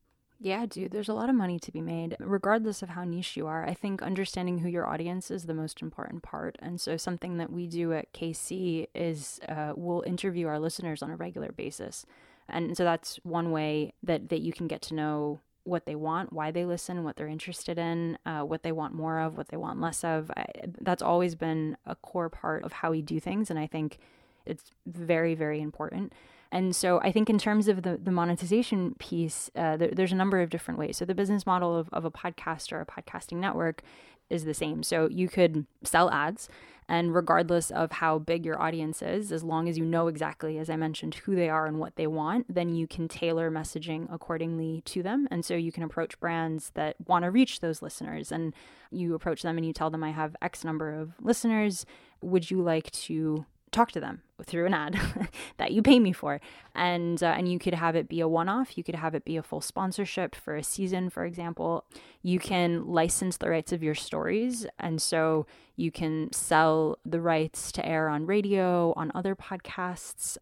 Yeah, 0.44 0.66
dude, 0.66 0.90
there's 0.90 1.08
a 1.08 1.14
lot 1.14 1.30
of 1.30 1.34
money 1.34 1.58
to 1.58 1.72
be 1.72 1.80
made, 1.80 2.18
regardless 2.20 2.82
of 2.82 2.90
how 2.90 3.02
niche 3.02 3.34
you 3.34 3.46
are. 3.46 3.64
I 3.64 3.72
think 3.72 4.02
understanding 4.02 4.58
who 4.58 4.68
your 4.68 4.86
audience 4.86 5.30
is 5.30 5.46
the 5.46 5.54
most 5.54 5.80
important 5.80 6.22
part. 6.22 6.58
And 6.60 6.78
so, 6.78 6.98
something 6.98 7.38
that 7.38 7.50
we 7.50 7.66
do 7.66 7.94
at 7.94 8.12
KC 8.12 8.88
is 8.94 9.40
uh, 9.48 9.72
we'll 9.74 10.02
interview 10.02 10.46
our 10.46 10.58
listeners 10.58 11.02
on 11.02 11.10
a 11.10 11.16
regular 11.16 11.50
basis. 11.50 12.04
And 12.46 12.76
so, 12.76 12.84
that's 12.84 13.16
one 13.22 13.52
way 13.52 13.94
that, 14.02 14.28
that 14.28 14.42
you 14.42 14.52
can 14.52 14.66
get 14.68 14.82
to 14.82 14.94
know 14.94 15.40
what 15.62 15.86
they 15.86 15.94
want, 15.94 16.30
why 16.30 16.50
they 16.50 16.66
listen, 16.66 17.04
what 17.04 17.16
they're 17.16 17.26
interested 17.26 17.78
in, 17.78 18.18
uh, 18.26 18.42
what 18.42 18.64
they 18.64 18.72
want 18.72 18.92
more 18.92 19.20
of, 19.20 19.38
what 19.38 19.48
they 19.48 19.56
want 19.56 19.80
less 19.80 20.04
of. 20.04 20.30
I, 20.36 20.44
that's 20.78 21.00
always 21.00 21.34
been 21.34 21.78
a 21.86 21.94
core 21.94 22.28
part 22.28 22.64
of 22.64 22.72
how 22.74 22.90
we 22.90 23.00
do 23.00 23.18
things. 23.18 23.48
And 23.48 23.58
I 23.58 23.66
think 23.66 23.96
it's 24.44 24.72
very, 24.84 25.34
very 25.34 25.62
important. 25.62 26.12
And 26.54 26.74
so 26.74 27.00
I 27.00 27.10
think 27.10 27.28
in 27.28 27.36
terms 27.36 27.66
of 27.66 27.82
the, 27.82 27.98
the 28.00 28.12
monetization 28.12 28.94
piece, 29.00 29.50
uh, 29.56 29.76
there, 29.76 29.90
there's 29.92 30.12
a 30.12 30.16
number 30.16 30.40
of 30.40 30.50
different 30.50 30.78
ways. 30.78 30.96
So 30.96 31.04
the 31.04 31.14
business 31.14 31.46
model 31.46 31.76
of, 31.76 31.88
of 31.92 32.04
a 32.04 32.12
podcast 32.12 32.72
or 32.72 32.80
a 32.80 32.86
podcasting 32.86 33.38
network 33.38 33.82
is 34.30 34.44
the 34.44 34.54
same. 34.54 34.84
So 34.84 35.08
you 35.10 35.28
could 35.28 35.66
sell 35.82 36.12
ads 36.12 36.48
and 36.88 37.12
regardless 37.12 37.72
of 37.72 37.90
how 37.90 38.20
big 38.20 38.46
your 38.46 38.60
audience 38.62 39.02
is, 39.02 39.32
as 39.32 39.42
long 39.42 39.68
as 39.68 39.76
you 39.78 39.84
know 39.84 40.06
exactly, 40.06 40.58
as 40.58 40.70
I 40.70 40.76
mentioned, 40.76 41.14
who 41.14 41.34
they 41.34 41.48
are 41.48 41.66
and 41.66 41.80
what 41.80 41.96
they 41.96 42.06
want, 42.06 42.54
then 42.54 42.74
you 42.74 42.86
can 42.86 43.08
tailor 43.08 43.50
messaging 43.50 44.06
accordingly 44.12 44.82
to 44.86 45.02
them. 45.02 45.26
And 45.32 45.44
so 45.44 45.54
you 45.54 45.72
can 45.72 45.82
approach 45.82 46.20
brands 46.20 46.70
that 46.74 46.96
want 47.08 47.24
to 47.24 47.32
reach 47.32 47.60
those 47.60 47.82
listeners 47.82 48.30
and 48.30 48.54
you 48.92 49.14
approach 49.14 49.42
them 49.42 49.56
and 49.56 49.66
you 49.66 49.72
tell 49.72 49.90
them, 49.90 50.04
I 50.04 50.10
have 50.10 50.36
X 50.40 50.62
number 50.62 50.94
of 50.94 51.14
listeners. 51.20 51.84
Would 52.20 52.50
you 52.50 52.62
like 52.62 52.92
to 52.92 53.44
talk 53.74 53.92
to 53.92 54.00
them 54.00 54.22
through 54.42 54.66
an 54.66 54.74
ad 54.74 54.98
that 55.58 55.72
you 55.72 55.82
pay 55.82 55.98
me 55.98 56.12
for. 56.12 56.40
And 56.74 57.22
uh, 57.22 57.34
and 57.36 57.50
you 57.50 57.58
could 57.58 57.74
have 57.74 57.96
it 57.96 58.08
be 58.08 58.20
a 58.20 58.28
one-off. 58.28 58.78
You 58.78 58.84
could 58.84 58.94
have 58.94 59.14
it 59.14 59.24
be 59.24 59.36
a 59.36 59.42
full 59.42 59.60
sponsorship 59.60 60.34
for 60.34 60.56
a 60.56 60.62
season 60.62 61.10
for 61.10 61.24
example. 61.24 61.84
You 62.22 62.38
can 62.38 62.86
license 62.86 63.36
the 63.36 63.50
rights 63.50 63.72
of 63.72 63.82
your 63.82 63.94
stories. 63.94 64.66
And 64.78 65.02
so 65.02 65.46
you 65.76 65.90
can 65.90 66.32
sell 66.32 66.98
the 67.04 67.20
rights 67.20 67.72
to 67.72 67.86
air 67.86 68.08
on 68.08 68.26
radio 68.26 68.92
on 68.96 69.10
other 69.14 69.34
podcasts. 69.34 70.38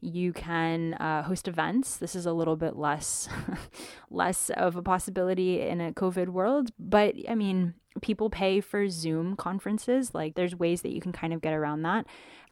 You 0.00 0.32
can 0.32 0.94
uh, 0.94 1.22
host 1.22 1.48
events. 1.48 1.96
This 1.96 2.14
is 2.14 2.26
a 2.26 2.32
little 2.32 2.56
bit 2.56 2.76
less 2.76 3.28
less 4.10 4.50
of 4.50 4.76
a 4.76 4.82
possibility 4.82 5.60
in 5.60 5.80
a 5.80 5.92
covid 5.92 6.28
world. 6.28 6.70
But 6.78 7.14
i 7.28 7.34
mean 7.34 7.74
people 8.02 8.28
pay 8.30 8.60
for 8.60 8.88
zoom 8.88 9.36
conferences. 9.36 10.14
Like 10.14 10.34
there's 10.34 10.54
ways 10.54 10.82
that 10.82 10.92
you 10.92 11.00
can 11.00 11.12
kind 11.12 11.32
of 11.32 11.40
get 11.40 11.54
around 11.54 11.82
that 11.82 12.06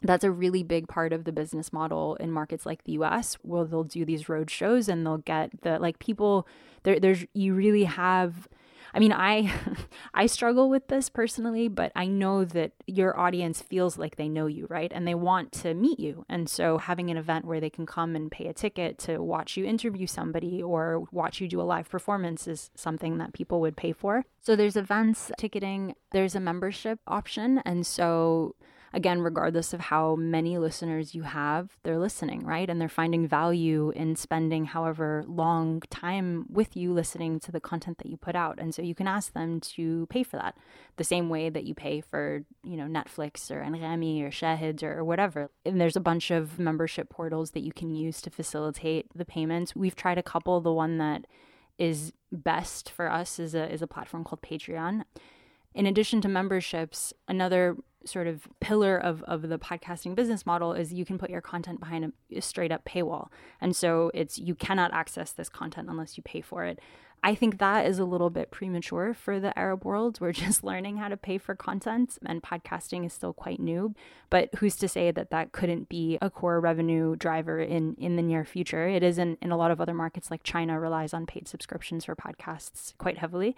that's 0.04 0.24
a 0.24 0.30
really 0.30 0.62
big 0.62 0.86
part 0.88 1.12
of 1.12 1.24
the 1.24 1.32
business 1.32 1.72
model 1.72 2.16
in 2.16 2.30
markets 2.30 2.66
like 2.66 2.84
the 2.84 2.92
US 2.92 3.34
where 3.42 3.64
they'll 3.64 3.84
do 3.84 4.04
these 4.04 4.28
road 4.28 4.50
shows 4.50 4.88
and 4.88 5.04
they'll 5.04 5.18
get 5.18 5.62
the 5.62 5.78
like 5.78 5.98
people 5.98 6.46
there 6.82 7.00
there's 7.00 7.24
you 7.32 7.54
really 7.54 7.84
have 7.84 8.48
I 8.92 9.00
mean 9.00 9.12
I 9.12 9.52
I 10.14 10.26
struggle 10.26 10.68
with 10.68 10.88
this 10.88 11.08
personally 11.08 11.68
but 11.68 11.90
I 11.96 12.06
know 12.06 12.44
that 12.44 12.72
your 12.86 13.18
audience 13.18 13.62
feels 13.62 13.98
like 13.98 14.16
they 14.16 14.28
know 14.28 14.46
you 14.46 14.66
right? 14.68 14.92
And 14.94 15.08
they 15.08 15.14
want 15.14 15.52
to 15.52 15.74
meet 15.74 15.98
you. 15.98 16.24
And 16.28 16.48
so 16.48 16.78
having 16.78 17.10
an 17.10 17.16
event 17.16 17.46
where 17.46 17.60
they 17.60 17.70
can 17.70 17.86
come 17.86 18.14
and 18.14 18.30
pay 18.30 18.46
a 18.46 18.52
ticket 18.52 18.98
to 19.00 19.18
watch 19.18 19.56
you 19.56 19.64
interview 19.64 20.06
somebody 20.06 20.62
or 20.62 21.04
watch 21.10 21.40
you 21.40 21.48
do 21.48 21.60
a 21.60 21.62
live 21.62 21.88
performance 21.88 22.46
is 22.46 22.70
something 22.74 23.18
that 23.18 23.32
people 23.32 23.60
would 23.60 23.76
pay 23.76 23.92
for. 23.92 24.24
So 24.40 24.54
there's 24.54 24.76
events 24.76 25.32
ticketing 25.38 25.94
there's 26.12 26.36
a 26.36 26.40
membership 26.40 27.00
option. 27.08 27.58
And 27.64 27.84
so 27.84 28.54
again, 28.94 29.20
regardless 29.20 29.74
of 29.74 29.80
how 29.80 30.14
many 30.14 30.56
listeners 30.56 31.14
you 31.14 31.22
have, 31.22 31.76
they're 31.82 31.98
listening, 31.98 32.46
right? 32.46 32.70
And 32.70 32.80
they're 32.80 32.88
finding 32.88 33.26
value 33.26 33.92
in 33.94 34.14
spending 34.14 34.66
however 34.66 35.24
long 35.26 35.82
time 35.90 36.46
with 36.48 36.76
you 36.76 36.92
listening 36.92 37.40
to 37.40 37.52
the 37.52 37.60
content 37.60 37.98
that 37.98 38.06
you 38.06 38.16
put 38.16 38.36
out. 38.36 38.58
And 38.58 38.72
so 38.72 38.82
you 38.82 38.94
can 38.94 39.08
ask 39.08 39.32
them 39.32 39.60
to 39.60 40.06
pay 40.10 40.22
for 40.22 40.36
that 40.36 40.56
the 40.96 41.04
same 41.04 41.28
way 41.28 41.50
that 41.50 41.64
you 41.64 41.74
pay 41.74 42.00
for, 42.00 42.44
you 42.62 42.76
know, 42.76 42.84
Netflix 42.84 43.50
or 43.50 43.60
Anghami 43.62 44.22
or 44.22 44.30
Shahid 44.30 44.82
or 44.84 45.04
whatever. 45.04 45.50
And 45.66 45.80
there's 45.80 45.96
a 45.96 46.00
bunch 46.00 46.30
of 46.30 46.60
membership 46.60 47.10
portals 47.10 47.50
that 47.50 47.64
you 47.64 47.72
can 47.72 47.90
use 47.90 48.22
to 48.22 48.30
facilitate 48.30 49.06
the 49.12 49.24
payments. 49.24 49.74
We've 49.74 49.96
tried 49.96 50.18
a 50.18 50.22
couple. 50.22 50.60
The 50.60 50.72
one 50.72 50.98
that 50.98 51.26
is 51.78 52.12
best 52.30 52.90
for 52.90 53.10
us 53.10 53.40
is 53.40 53.54
a 53.56 53.68
is 53.72 53.82
a 53.82 53.88
platform 53.88 54.22
called 54.22 54.42
Patreon. 54.42 55.02
In 55.74 55.86
addition 55.86 56.20
to 56.20 56.28
memberships, 56.28 57.12
another 57.26 57.76
sort 58.06 58.26
of 58.26 58.48
pillar 58.60 58.96
of, 58.96 59.22
of 59.24 59.42
the 59.42 59.58
podcasting 59.58 60.14
business 60.14 60.46
model 60.46 60.72
is 60.72 60.92
you 60.92 61.04
can 61.04 61.18
put 61.18 61.30
your 61.30 61.40
content 61.40 61.80
behind 61.80 62.04
a, 62.04 62.38
a 62.38 62.40
straight 62.40 62.72
up 62.72 62.84
paywall. 62.84 63.28
And 63.60 63.74
so 63.74 64.10
it's 64.14 64.38
you 64.38 64.54
cannot 64.54 64.92
access 64.92 65.32
this 65.32 65.48
content 65.48 65.88
unless 65.88 66.16
you 66.16 66.22
pay 66.22 66.40
for 66.40 66.64
it. 66.64 66.80
I 67.24 67.34
think 67.34 67.56
that 67.56 67.86
is 67.86 67.98
a 67.98 68.04
little 68.04 68.28
bit 68.28 68.50
premature 68.50 69.14
for 69.14 69.40
the 69.40 69.58
Arab 69.58 69.86
world. 69.86 70.20
We're 70.20 70.32
just 70.46 70.62
learning 70.62 70.98
how 70.98 71.08
to 71.08 71.16
pay 71.16 71.38
for 71.38 71.54
content, 71.54 72.18
and 72.26 72.42
podcasting 72.42 73.06
is 73.06 73.14
still 73.14 73.32
quite 73.32 73.58
new. 73.58 73.94
But 74.28 74.50
who's 74.56 74.76
to 74.76 74.88
say 74.88 75.10
that 75.10 75.30
that 75.30 75.52
couldn't 75.52 75.88
be 75.88 76.18
a 76.20 76.28
core 76.28 76.60
revenue 76.60 77.16
driver 77.16 77.58
in, 77.58 77.94
in 77.98 78.16
the 78.16 78.22
near 78.22 78.44
future? 78.44 78.86
It 78.86 79.02
is 79.02 79.16
in, 79.16 79.38
in 79.40 79.50
a 79.50 79.56
lot 79.56 79.70
of 79.70 79.80
other 79.80 79.94
markets, 79.94 80.30
like 80.30 80.42
China 80.42 80.78
relies 80.78 81.14
on 81.14 81.24
paid 81.24 81.48
subscriptions 81.48 82.04
for 82.04 82.14
podcasts 82.14 82.92
quite 82.98 83.16
heavily. 83.16 83.56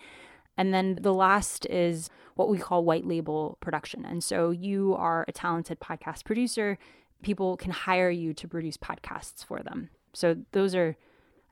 And 0.56 0.72
then 0.72 0.98
the 1.00 1.14
last 1.14 1.66
is 1.66 2.08
what 2.34 2.48
we 2.48 2.58
call 2.58 2.84
white 2.84 3.06
label 3.06 3.58
production. 3.60 4.04
And 4.04 4.22
so 4.22 4.50
you 4.50 4.94
are 4.98 5.24
a 5.28 5.32
talented 5.32 5.80
podcast 5.80 6.24
producer, 6.24 6.78
people 7.22 7.56
can 7.56 7.72
hire 7.72 8.10
you 8.10 8.34
to 8.34 8.48
produce 8.48 8.76
podcasts 8.76 9.44
for 9.44 9.60
them. 9.62 9.90
So 10.12 10.36
those 10.52 10.74
are, 10.74 10.96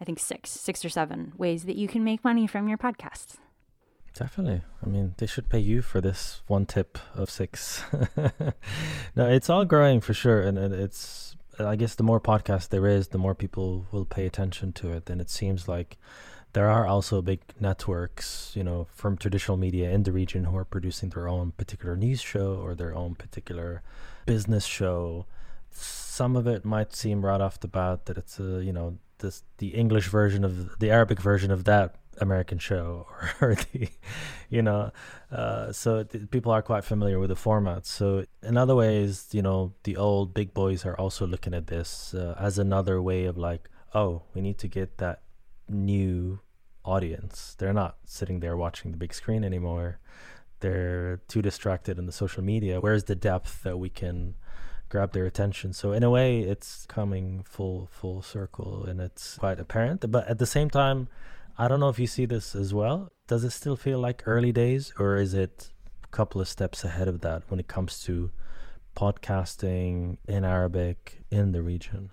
I 0.01 0.05
think, 0.05 0.19
six, 0.19 0.51
six 0.51 0.85
or 0.85 0.89
seven 0.89 1.33
ways 1.37 1.65
that 1.65 1.77
you 1.77 1.89
can 1.89 2.05
make 2.05 2.25
money 2.25 2.47
from 2.47 2.69
your 2.69 2.79
podcasts. 2.79 3.37
Definitely. 4.15 4.63
I 4.85 4.89
mean, 4.89 5.15
they 5.19 5.27
should 5.27 5.49
pay 5.49 5.59
you 5.59 5.83
for 5.83 6.01
this 6.01 6.43
one 6.47 6.67
tip 6.67 6.99
of 7.15 7.31
six. 7.31 7.83
no, 9.17 9.29
it's 9.29 9.51
all 9.51 9.65
growing 9.65 10.01
for 10.01 10.15
sure. 10.15 10.41
And 10.41 10.57
it's, 10.57 11.35
I 11.59 11.75
guess, 11.75 11.97
the 11.97 12.05
more 12.05 12.21
podcasts 12.21 12.69
there 12.69 12.87
is, 12.87 13.09
the 13.09 13.19
more 13.19 13.35
people 13.35 13.87
will 13.91 14.05
pay 14.05 14.25
attention 14.25 14.73
to 14.75 14.93
it. 14.93 15.11
And 15.11 15.21
it 15.21 15.31
seems 15.31 15.67
like 15.67 15.99
there 16.55 16.71
are 16.71 16.87
also 16.87 17.21
big 17.21 17.41
networks, 17.61 18.53
you 18.55 18.65
know, 18.65 18.87
from 18.95 19.17
traditional 19.17 19.57
media 19.57 19.91
in 19.91 20.05
the 20.05 20.13
region 20.13 20.45
who 20.45 20.57
are 20.57 20.65
producing 20.65 21.11
their 21.11 21.29
own 21.29 21.53
particular 21.53 21.97
news 21.97 22.21
show 22.21 22.55
or 22.55 22.75
their 22.75 22.95
own 22.95 23.17
particular 23.17 23.83
business 24.25 24.65
show. 24.65 25.27
Some 25.71 26.37
of 26.37 26.47
it 26.47 26.65
might 26.65 26.95
seem 26.95 27.25
right 27.25 27.41
off 27.41 27.59
the 27.59 27.69
bat 27.69 28.07
that 28.07 28.17
it's 28.17 28.39
a, 28.39 28.63
you 28.65 28.73
know, 28.73 28.99
this 29.19 29.43
the 29.59 29.69
English 29.69 30.07
version 30.09 30.45
of 30.45 30.79
the 30.79 30.91
Arabic 30.91 31.21
version 31.21 31.51
of 31.51 31.65
that 31.65 31.97
American 32.21 32.59
show, 32.59 33.09
or, 33.11 33.31
or 33.49 33.55
the, 33.57 33.89
you 34.49 34.63
know, 34.63 34.93
uh, 35.33 35.73
so 35.73 36.05
th- 36.05 36.31
people 36.31 36.53
are 36.53 36.63
quite 36.63 36.85
familiar 36.85 37.19
with 37.19 37.31
the 37.31 37.37
format. 37.37 37.85
So 37.85 38.27
in 38.45 38.57
other 38.57 38.77
ways, 38.77 39.27
you 39.33 39.43
know, 39.43 39.73
the 39.83 39.97
old 39.97 40.33
big 40.33 40.55
boys 40.55 40.87
are 40.87 40.97
also 40.97 41.27
looking 41.27 41.53
at 41.53 41.67
this 41.67 42.15
uh, 42.15 42.37
as 42.39 42.61
another 42.61 43.03
way 43.03 43.25
of 43.25 43.37
like, 43.37 43.69
oh, 43.93 44.23
we 44.35 44.41
need 44.41 44.59
to 44.59 44.69
get 44.69 44.99
that 44.99 45.24
new 45.69 46.41
audience. 46.85 47.57
They're 47.59 47.73
not 47.73 47.97
sitting 48.05 48.41
there 48.41 48.57
watching 48.57 48.91
the 48.91 48.97
big 48.97 49.15
screen 49.15 49.45
anymore. 49.45 49.99
They're 50.61 51.21
too 51.29 51.43
distracted 51.43 51.99
in 51.99 52.07
the 52.07 52.13
social 52.13 52.43
media. 52.43 52.81
Where's 52.81 53.05
the 53.05 53.15
depth 53.15 53.63
that 53.65 53.79
we 53.79 53.91
can 53.91 54.35
grab 54.89 55.13
their 55.13 55.27
attention? 55.27 55.73
So 55.73 55.93
in 55.93 56.03
a 56.03 56.11
way, 56.11 56.41
it's 56.41 56.87
coming 56.87 57.45
full 57.45 57.89
full 57.91 58.23
circle, 58.23 58.85
and 58.85 59.01
it's 59.01 59.37
quite 59.37 59.61
apparent. 59.61 60.11
But 60.11 60.27
at 60.29 60.39
the 60.39 60.47
same 60.47 60.71
time, 60.71 61.09
I 61.59 61.69
don't 61.69 61.81
know 61.81 61.89
if 61.89 61.99
you 61.99 62.07
see 62.07 62.27
this 62.27 62.55
as 62.55 62.73
well. 62.73 63.11
Does 63.27 63.45
it 63.45 63.51
still 63.51 63.77
feel 63.77 63.99
like 63.99 64.23
early 64.27 64.53
days, 64.53 64.93
or 64.99 65.17
is 65.17 65.35
it 65.35 65.71
a 66.03 66.09
couple 66.09 66.41
of 66.41 66.49
steps 66.49 66.85
ahead 66.85 67.09
of 67.09 67.21
that 67.21 67.43
when 67.49 67.61
it 67.61 67.69
comes 67.69 68.03
to 68.05 68.31
podcasting 68.97 70.19
in 70.29 70.45
Arabic 70.45 71.25
in 71.31 71.53
the 71.53 71.63
region? 71.63 72.11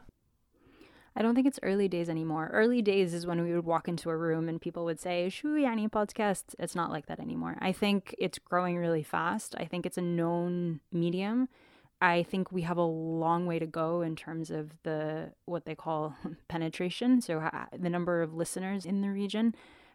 I 1.16 1.22
don't 1.22 1.36
think 1.36 1.48
it's 1.48 1.60
early 1.62 1.88
days 1.88 2.10
anymore. 2.10 2.50
Early 2.54 2.82
days 2.82 3.14
is 3.14 3.28
when 3.28 3.44
we 3.44 3.54
would 3.54 3.66
walk 3.66 3.88
into 3.88 4.10
a 4.10 4.16
room 4.16 4.48
and 4.48 4.62
people 4.62 4.86
would 4.86 5.00
say, 5.00 5.28
Shu 5.30 5.56
Yani 5.56 5.90
podcast. 5.90 6.56
It's 6.58 6.76
not 6.76 6.90
like 6.90 7.08
that 7.08 7.20
anymore. 7.20 7.58
I 7.60 7.74
think 7.74 8.16
it's 8.18 8.40
growing 8.40 8.78
really 8.78 9.04
fast. 9.04 9.54
I 9.58 9.66
think 9.66 9.86
it's 9.86 9.98
a 9.98 10.02
known 10.02 10.80
medium. 10.92 11.50
I 12.02 12.24
think 12.24 12.52
we 12.52 12.64
have 12.64 12.78
a 12.78 12.84
long 12.84 13.46
way 13.46 13.60
to 13.60 13.68
go 13.68 14.02
in 14.02 14.16
terms 14.16 14.50
of 14.50 14.72
the 14.84 15.34
what 15.46 15.66
they 15.66 15.76
call 15.76 16.16
penetration, 16.48 17.22
so 17.22 17.48
the 17.78 17.90
number 17.90 18.22
of 18.22 18.34
listeners 18.34 18.86
in 18.86 19.02
the 19.02 19.10
region. 19.10 19.54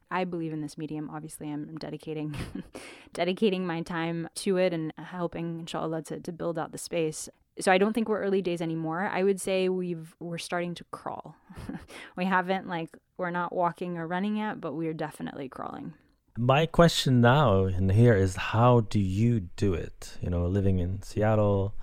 I 0.09 0.23
believe 0.23 0.53
in 0.53 0.61
this 0.61 0.79
medium. 0.79 1.11
Obviously, 1.13 1.51
I'm 1.51 1.77
dedicating 1.79 2.37
dedicating 3.13 3.67
my 3.67 3.83
time 3.83 4.29
to 4.37 4.57
it 4.57 4.73
and 4.73 4.93
helping, 4.99 5.61
inshallah, 5.61 6.03
to, 6.03 6.21
to 6.21 6.33
build 6.33 6.59
out 6.59 6.71
the 6.71 6.79
space 6.79 7.29
so 7.61 7.73
I 7.73 7.79
don't 7.79 7.93
think 7.93 8.09
we're 8.09 8.23
early 8.23 8.43
days 8.43 8.61
anymore. 8.61 9.09
I 9.13 9.23
would 9.23 9.41
say 9.41 9.69
we've 9.69 10.15
we're 10.21 10.39
starting 10.39 10.75
to 10.75 10.85
crawl. 10.91 11.37
we 12.17 12.25
haven't 12.25 12.69
like 12.69 12.91
we're 13.17 13.31
not 13.31 13.53
walking 13.53 13.97
or 13.97 14.07
running 14.07 14.37
yet, 14.37 14.61
but 14.61 14.75
we're 14.75 14.95
definitely 14.95 15.49
crawling. 15.49 15.95
My 16.39 16.67
question 16.67 17.23
now 17.23 17.65
and 17.65 17.91
here 17.93 18.15
is 18.15 18.37
how 18.37 18.81
do 18.81 19.01
you 19.01 19.41
do 19.57 19.73
it? 19.73 20.19
You 20.21 20.29
know, 20.29 20.47
living 20.47 20.79
in 20.79 21.03
Seattle, 21.03 21.75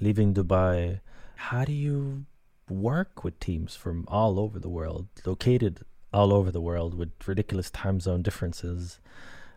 leaving 0.00 0.34
Dubai, 0.34 1.00
how 1.36 1.64
do 1.64 1.72
you 1.72 2.26
work 2.68 3.22
with 3.22 3.38
teams 3.38 3.76
from 3.76 4.04
all 4.08 4.40
over 4.40 4.58
the 4.58 4.68
world, 4.68 5.06
located 5.24 5.80
all 6.12 6.34
over 6.34 6.50
the 6.50 6.60
world 6.60 6.94
with 6.94 7.10
ridiculous 7.26 7.70
time 7.70 8.00
zone 8.00 8.22
differences? 8.22 9.00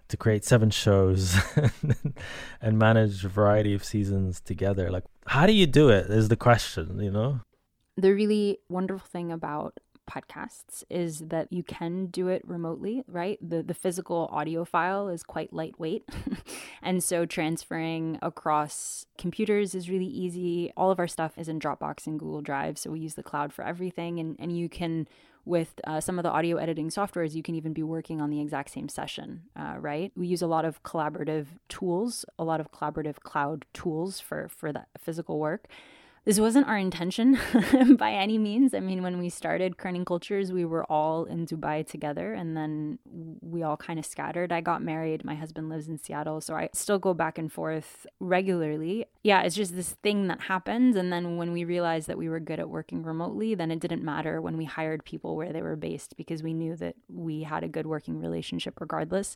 to 0.09 0.17
create 0.17 0.45
seven 0.45 0.69
shows 0.69 1.35
and 2.61 2.77
manage 2.77 3.25
a 3.25 3.29
variety 3.29 3.73
of 3.73 3.83
seasons 3.83 4.41
together. 4.41 4.91
Like, 4.91 5.05
how 5.27 5.45
do 5.45 5.53
you 5.53 5.67
do 5.67 5.89
it? 5.89 6.07
Is 6.09 6.29
the 6.29 6.35
question, 6.35 6.99
you 6.99 7.11
know? 7.11 7.41
The 7.97 8.13
really 8.13 8.59
wonderful 8.69 9.07
thing 9.07 9.31
about 9.31 9.79
podcasts 10.09 10.83
is 10.89 11.19
that 11.19 11.51
you 11.51 11.63
can 11.63 12.07
do 12.07 12.27
it 12.27 12.41
remotely, 12.45 13.03
right? 13.07 13.37
The 13.41 13.63
the 13.63 13.73
physical 13.73 14.27
audio 14.31 14.65
file 14.65 15.07
is 15.09 15.23
quite 15.23 15.53
lightweight. 15.53 16.03
and 16.81 17.03
so 17.03 17.25
transferring 17.25 18.19
across 18.21 19.05
computers 19.17 19.75
is 19.75 19.89
really 19.89 20.07
easy. 20.07 20.73
All 20.75 20.91
of 20.91 20.99
our 20.99 21.07
stuff 21.07 21.37
is 21.37 21.47
in 21.47 21.59
Dropbox 21.59 22.07
and 22.07 22.19
Google 22.19 22.41
Drive, 22.41 22.77
so 22.77 22.91
we 22.91 22.99
use 22.99 23.15
the 23.15 23.23
cloud 23.23 23.53
for 23.53 23.63
everything 23.63 24.19
and 24.19 24.35
and 24.39 24.57
you 24.57 24.69
can 24.69 25.07
with 25.45 25.79
uh, 25.85 25.99
some 25.99 26.17
of 26.17 26.23
the 26.23 26.31
audio 26.31 26.57
editing 26.57 26.89
softwares, 26.89 27.33
you 27.33 27.43
can 27.43 27.55
even 27.55 27.73
be 27.73 27.83
working 27.83 28.21
on 28.21 28.29
the 28.29 28.39
exact 28.39 28.71
same 28.71 28.87
session, 28.87 29.43
uh, 29.55 29.75
right? 29.77 30.11
We 30.15 30.27
use 30.27 30.41
a 30.41 30.47
lot 30.47 30.63
of 30.65 30.81
collaborative 30.83 31.47
tools, 31.67 32.25
a 32.39 32.43
lot 32.43 32.59
of 32.59 32.71
collaborative 32.71 33.19
cloud 33.19 33.65
tools 33.73 34.19
for 34.19 34.47
for 34.47 34.71
that 34.71 34.87
physical 34.97 35.39
work. 35.39 35.67
This 36.25 36.39
wasn't 36.39 36.67
our 36.67 36.77
intention 36.77 37.37
by 37.97 38.13
any 38.13 38.37
means. 38.37 38.73
I 38.73 38.79
mean, 38.79 39.03
when 39.03 39.19
we 39.19 39.27
started 39.27 39.75
Kerning 39.75 40.05
Cultures, 40.05 40.53
we 40.53 40.63
were 40.63 40.85
all 40.85 41.25
in 41.25 41.45
Dubai 41.45 41.85
together 41.85 42.33
and 42.33 42.55
then 42.55 42.99
we 43.41 43.61
all 43.61 43.75
kind 43.75 43.99
of 43.99 44.05
scattered. 44.05 44.53
I 44.53 44.61
got 44.61 44.81
married. 44.81 45.25
My 45.25 45.35
husband 45.35 45.67
lives 45.67 45.89
in 45.89 45.97
Seattle, 45.97 46.39
so 46.39 46.55
I 46.55 46.69
still 46.73 46.97
go 46.97 47.13
back 47.13 47.37
and 47.37 47.51
forth 47.51 48.07
regularly. 48.21 49.05
Yeah, 49.21 49.41
it's 49.41 49.55
just 49.55 49.75
this 49.75 49.97
thing 50.01 50.27
that 50.27 50.43
happens. 50.43 50.95
And 50.95 51.11
then 51.11 51.35
when 51.35 51.51
we 51.51 51.65
realized 51.65 52.07
that 52.07 52.17
we 52.17 52.29
were 52.29 52.39
good 52.39 52.59
at 52.59 52.69
working 52.69 53.03
remotely, 53.03 53.53
then 53.53 53.69
it 53.69 53.81
didn't 53.81 54.03
matter 54.03 54.41
when 54.41 54.55
we 54.55 54.63
hired 54.63 55.03
people 55.03 55.35
where 55.35 55.51
they 55.51 55.61
were 55.61 55.75
based 55.75 56.15
because 56.15 56.41
we 56.41 56.53
knew 56.53 56.77
that 56.77 56.95
we 57.09 57.43
had 57.43 57.65
a 57.65 57.67
good 57.67 57.85
working 57.85 58.21
relationship 58.21 58.79
regardless 58.79 59.35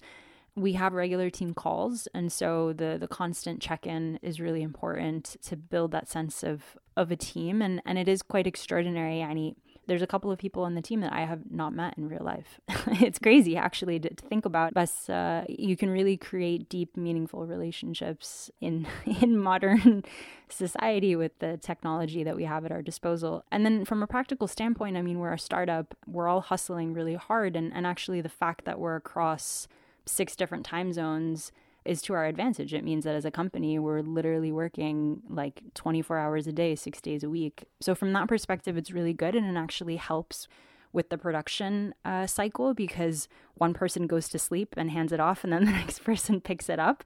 we 0.58 0.74
have 0.74 0.94
regular 0.94 1.30
team 1.30 1.54
calls 1.54 2.08
and 2.14 2.32
so 2.32 2.74
the 2.74 2.98
the 3.00 3.08
constant 3.08 3.62
check-in 3.62 4.20
is 4.22 4.40
really 4.40 4.64
important 4.64 5.38
to 5.42 5.56
build 5.56 5.92
that 5.92 6.10
sense 6.10 6.44
of 6.44 6.78
of 6.98 7.12
a 7.12 7.16
team 7.16 7.62
and 7.62 7.82
and 7.86 7.98
it 7.98 8.08
is 8.10 8.22
quite 8.22 8.48
extraordinary 8.48 9.24
mean, 9.38 9.56
there's 9.88 10.02
a 10.02 10.08
couple 10.08 10.32
of 10.32 10.38
people 10.38 10.64
on 10.64 10.76
the 10.76 10.82
team 10.82 11.00
that 11.00 11.14
I 11.14 11.22
have 11.22 11.50
not 11.50 11.74
met 11.74 11.98
in 11.98 12.10
real 12.10 12.24
life. 12.24 12.60
it's 13.02 13.20
crazy 13.20 13.56
actually 13.56 14.00
to, 14.00 14.14
to, 14.14 14.26
think 14.28 14.46
about. 14.46 14.74
But 14.74 14.92
uh, 15.10 15.46
you 15.48 15.78
can 15.78 15.90
really 15.90 16.18
create 16.18 16.68
deep, 16.70 16.98
meaningful 16.98 17.46
relationships 17.46 18.52
in 18.60 18.86
in 19.22 19.38
modern 19.38 20.04
society 20.50 21.16
with 21.16 21.40
the 21.40 21.58
technology 21.58 22.24
that 22.24 22.36
we 22.36 22.44
have 22.44 22.66
at 22.66 22.72
our 22.72 22.82
disposal. 22.82 23.46
And 23.52 23.66
then 23.66 23.86
from 23.86 24.04
a 24.04 24.08
practical 24.08 24.48
standpoint, 24.48 24.98
I 24.98 25.02
mean, 25.02 25.20
we're 25.20 25.34
a 25.34 25.40
startup. 25.40 25.96
We're 26.06 26.28
all 26.28 26.42
hustling 26.42 26.94
really 26.94 27.16
hard, 27.16 27.56
and 27.56 27.72
and 27.74 27.88
actually 27.88 28.22
the 28.22 28.30
fact 28.30 28.66
that 28.66 28.80
we're 28.80 28.98
across 28.98 29.68
six 30.08 30.36
different 30.36 30.66
time 30.66 30.94
zones 30.94 31.52
is 31.86 32.02
to 32.02 32.14
our 32.14 32.26
advantage. 32.26 32.74
It 32.74 32.84
means 32.84 33.06
that 33.06 33.16
as 33.16 33.26
a 33.26 33.32
company, 33.32 33.80
we're 33.80 34.02
literally 34.02 34.52
working 34.52 35.22
like 35.30 35.62
24 35.74 36.18
hours 36.18 36.48
a 36.48 36.52
day, 36.52 36.76
six 36.76 37.00
days 37.00 37.24
a 37.24 37.30
week. 37.30 37.66
So, 37.80 37.96
from 37.96 38.14
that 38.14 38.28
perspective, 38.28 38.78
it's 38.78 38.92
really 38.92 39.14
good 39.14 39.36
and 39.36 39.46
it 39.46 39.60
actually 39.60 39.96
helps 39.96 40.48
with 40.94 41.10
the 41.10 41.18
production 41.18 41.94
uh, 42.06 42.26
cycle 42.28 42.74
because 42.74 43.28
one 43.56 43.74
person 43.74 44.08
goes 44.08 44.30
to 44.30 44.40
sleep 44.40 44.74
and 44.78 44.92
hands 44.92 45.12
it 45.12 45.20
off, 45.20 45.44
and 45.44 45.54
then 45.54 45.66
the 45.66 45.72
next 45.72 46.04
person 46.04 46.42
picks 46.42 46.70
it 46.70 46.80
up. 46.80 47.04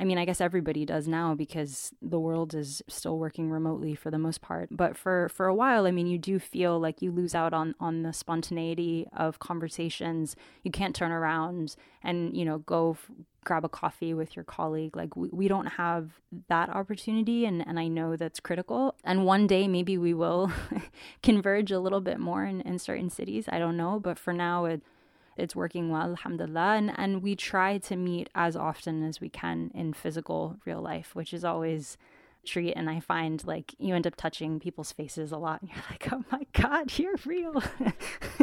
I 0.00 0.04
mean, 0.04 0.16
I 0.16 0.24
guess 0.24 0.40
everybody 0.40 0.86
does 0.86 1.06
now 1.06 1.34
because 1.34 1.92
the 2.00 2.18
world 2.18 2.54
is 2.54 2.82
still 2.88 3.18
working 3.18 3.50
remotely 3.50 3.94
for 3.94 4.10
the 4.10 4.18
most 4.18 4.40
part. 4.40 4.70
But 4.70 4.96
for 4.96 5.28
for 5.28 5.46
a 5.46 5.54
while, 5.54 5.84
I 5.86 5.90
mean, 5.90 6.06
you 6.06 6.16
do 6.16 6.38
feel 6.38 6.80
like 6.80 7.02
you 7.02 7.12
lose 7.12 7.34
out 7.34 7.52
on 7.52 7.74
on 7.78 8.02
the 8.02 8.14
spontaneity 8.14 9.06
of 9.14 9.38
conversations. 9.40 10.36
You 10.62 10.70
can't 10.70 10.96
turn 10.96 11.12
around 11.12 11.76
and 12.02 12.34
you 12.34 12.46
know 12.46 12.58
go 12.58 12.92
f- 12.92 13.10
grab 13.44 13.62
a 13.62 13.68
coffee 13.68 14.14
with 14.14 14.34
your 14.34 14.44
colleague. 14.44 14.96
Like 14.96 15.16
we, 15.16 15.28
we 15.32 15.48
don't 15.48 15.66
have 15.66 16.12
that 16.48 16.70
opportunity, 16.70 17.44
and 17.44 17.66
and 17.68 17.78
I 17.78 17.86
know 17.86 18.16
that's 18.16 18.40
critical. 18.40 18.94
And 19.04 19.26
one 19.26 19.46
day 19.46 19.68
maybe 19.68 19.98
we 19.98 20.14
will 20.14 20.50
converge 21.22 21.70
a 21.70 21.78
little 21.78 22.00
bit 22.00 22.18
more 22.18 22.46
in 22.46 22.62
in 22.62 22.78
certain 22.78 23.10
cities. 23.10 23.50
I 23.50 23.58
don't 23.58 23.76
know, 23.76 24.00
but 24.00 24.18
for 24.18 24.32
now 24.32 24.64
it 24.64 24.80
it's 25.40 25.56
working 25.56 25.90
well, 25.90 26.10
alhamdulillah. 26.10 26.76
And, 26.76 26.92
and 26.96 27.22
we 27.22 27.34
try 27.34 27.78
to 27.78 27.96
meet 27.96 28.28
as 28.34 28.56
often 28.56 29.02
as 29.02 29.20
we 29.20 29.28
can 29.28 29.70
in 29.74 29.92
physical 29.92 30.56
real 30.64 30.80
life, 30.80 31.14
which 31.14 31.32
is 31.32 31.44
always 31.44 31.96
treat 32.44 32.72
and 32.72 32.88
i 32.88 33.00
find 33.00 33.46
like 33.46 33.74
you 33.78 33.94
end 33.94 34.06
up 34.06 34.16
touching 34.16 34.58
people's 34.58 34.92
faces 34.92 35.30
a 35.32 35.36
lot 35.36 35.60
and 35.60 35.70
you're 35.70 35.84
like 35.90 36.12
oh 36.12 36.24
my 36.32 36.46
god 36.52 36.98
you're 36.98 37.16
real 37.26 37.62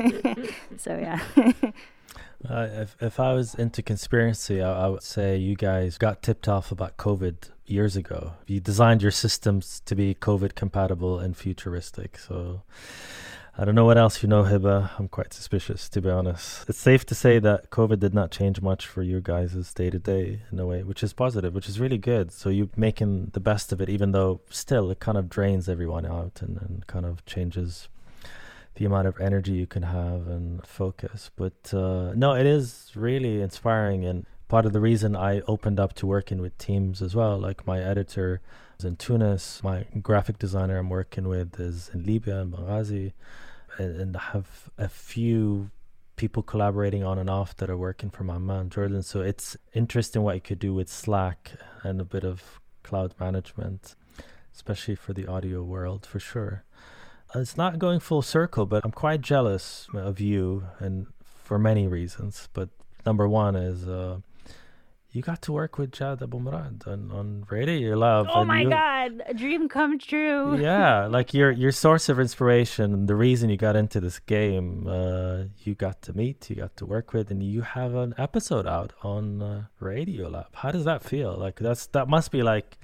so 0.78 0.98
yeah 0.98 1.20
uh, 2.48 2.68
if, 2.72 2.96
if 3.02 3.20
i 3.20 3.34
was 3.34 3.56
into 3.56 3.82
conspiracy 3.82 4.62
I, 4.62 4.86
I 4.86 4.88
would 4.88 5.04
say 5.04 5.38
you 5.38 5.56
guys 5.56 5.98
got 5.98 6.22
tipped 6.22 6.48
off 6.48 6.72
about 6.72 6.98
covid 6.98 7.50
years 7.66 7.96
ago 7.96 8.34
you 8.46 8.60
designed 8.60 9.02
your 9.02 9.12
systems 9.12 9.82
to 9.86 9.96
be 9.96 10.14
covid 10.14 10.56
compatible 10.56 11.20
and 11.20 11.36
futuristic 11.36 12.18
so 12.18 12.62
I 13.60 13.66
don't 13.66 13.74
know 13.74 13.86
what 13.86 13.98
else 13.98 14.22
you 14.22 14.30
know, 14.30 14.44
Hiba. 14.44 14.92
I'm 15.00 15.08
quite 15.08 15.34
suspicious, 15.34 15.90
to 15.90 16.00
be 16.00 16.12
honest. 16.12 16.70
It's 16.70 16.78
safe 16.78 17.08
to 17.08 17.16
say 17.16 17.40
that 17.40 17.72
COVID 17.72 18.00
did 18.00 18.14
not 18.14 18.30
change 18.30 18.62
much 18.62 18.86
for 18.86 19.02
you 19.02 19.20
guys' 19.20 19.74
day 19.74 19.90
to 19.90 19.98
day 19.98 20.42
in 20.52 20.60
a 20.60 20.66
way, 20.68 20.84
which 20.84 21.02
is 21.02 21.12
positive, 21.12 21.56
which 21.56 21.68
is 21.68 21.80
really 21.80 21.98
good. 21.98 22.32
So 22.32 22.50
you're 22.50 22.70
making 22.76 23.32
the 23.34 23.40
best 23.40 23.72
of 23.72 23.82
it, 23.82 23.90
even 23.90 24.12
though 24.12 24.42
still 24.52 24.92
it 24.92 25.00
kind 25.00 25.18
of 25.18 25.28
drains 25.28 25.68
everyone 25.68 26.06
out 26.06 26.40
and, 26.44 26.62
and 26.62 26.86
kind 26.86 27.04
of 27.04 27.26
changes 27.26 27.90
the 28.76 28.86
amount 28.86 29.08
of 29.08 29.20
energy 29.20 29.54
you 29.54 29.66
can 29.66 29.82
have 29.82 30.28
and 30.28 30.64
focus. 30.64 31.32
But 31.36 31.74
uh, 31.74 32.14
no, 32.14 32.36
it 32.36 32.46
is 32.46 32.92
really 32.94 33.42
inspiring. 33.42 34.06
And 34.06 34.28
part 34.50 34.68
of 34.68 34.74
the 34.74 34.80
reason 34.80 35.16
I 35.16 35.42
opened 35.48 35.80
up 35.80 35.94
to 35.94 36.06
working 36.06 36.44
with 36.44 36.56
teams 36.60 37.02
as 37.02 37.16
well, 37.16 37.40
like 37.40 37.66
my 37.66 37.80
editor 37.80 38.40
is 38.78 38.86
in 38.86 38.98
Tunis, 38.98 39.64
my 39.64 39.88
graphic 40.00 40.38
designer 40.38 40.78
I'm 40.78 40.92
working 40.92 41.28
with 41.28 41.60
is 41.60 41.90
in 41.92 42.04
Libya 42.04 42.42
and 42.42 42.54
Benghazi 42.54 43.14
and 43.78 44.16
have 44.16 44.70
a 44.78 44.90
few 44.90 45.70
people 46.16 46.42
collaborating 46.42 47.04
on 47.04 47.20
and 47.20 47.30
off 47.30 47.56
that 47.58 47.70
are 47.70 47.78
working 47.78 48.10
for 48.10 48.24
my 48.24 48.38
man 48.38 48.70
Jordan. 48.70 49.04
So 49.04 49.22
it's 49.22 49.56
interesting 49.74 50.24
what 50.24 50.36
you 50.36 50.42
could 50.42 50.60
do 50.60 50.74
with 50.74 50.90
Slack 50.90 51.52
and 51.84 52.02
a 52.02 52.06
bit 52.06 52.24
of 52.24 52.60
cloud 52.84 53.14
management, 53.20 53.96
especially 54.54 54.96
for 54.96 55.14
the 55.14 55.28
audio 55.28 55.64
world 55.64 56.06
for 56.06 56.20
sure. 56.20 56.64
It's 57.36 57.58
not 57.58 57.78
going 57.78 58.00
full 58.00 58.22
circle, 58.22 58.66
but 58.66 58.84
I'm 58.86 58.92
quite 58.92 59.22
jealous 59.22 59.88
of 59.94 60.20
you 60.20 60.64
and 60.80 61.08
for 61.44 61.60
many 61.60 61.86
reasons. 61.88 62.50
But 62.54 62.70
number 63.06 63.28
one 63.28 63.56
is 63.56 63.88
uh, 63.88 64.20
you 65.12 65.22
got 65.22 65.42
to 65.44 65.54
work 65.54 65.78
with 65.78 65.92
Jad 65.92 66.20
Abumrad 66.20 66.86
on, 66.86 67.12
on 67.12 67.46
Radio 67.50 67.98
Lab. 67.98 68.28
Oh 68.30 68.44
my 68.44 68.62
you, 68.62 68.70
God, 68.70 69.24
a 69.26 69.34
dream 69.34 69.70
come 69.70 69.98
true. 69.98 70.60
yeah, 70.60 71.06
like 71.10 71.34
your 71.34 71.52
your 71.52 71.72
source 71.72 72.10
of 72.10 72.20
inspiration, 72.20 73.06
the 73.06 73.16
reason 73.16 73.50
you 73.50 73.58
got 73.58 73.76
into 73.76 74.00
this 74.00 74.20
game, 74.20 74.86
uh, 74.88 75.44
you 75.64 75.76
got 75.76 76.02
to 76.04 76.14
meet, 76.14 76.50
you 76.50 76.58
got 76.58 76.76
to 76.78 76.86
work 76.86 77.14
with, 77.14 77.32
and 77.32 77.42
you 77.42 77.62
have 77.62 77.96
an 77.96 78.14
episode 78.18 78.68
out 78.68 78.94
on 79.02 79.42
uh, 79.42 79.66
Radio 79.80 80.28
Lab. 80.28 80.54
How 80.54 80.72
does 80.72 80.86
that 80.86 81.04
feel? 81.04 81.36
Like 81.36 81.60
that's 81.60 81.88
that 81.88 82.08
must 82.08 82.32
be 82.32 82.44
like 82.44 82.78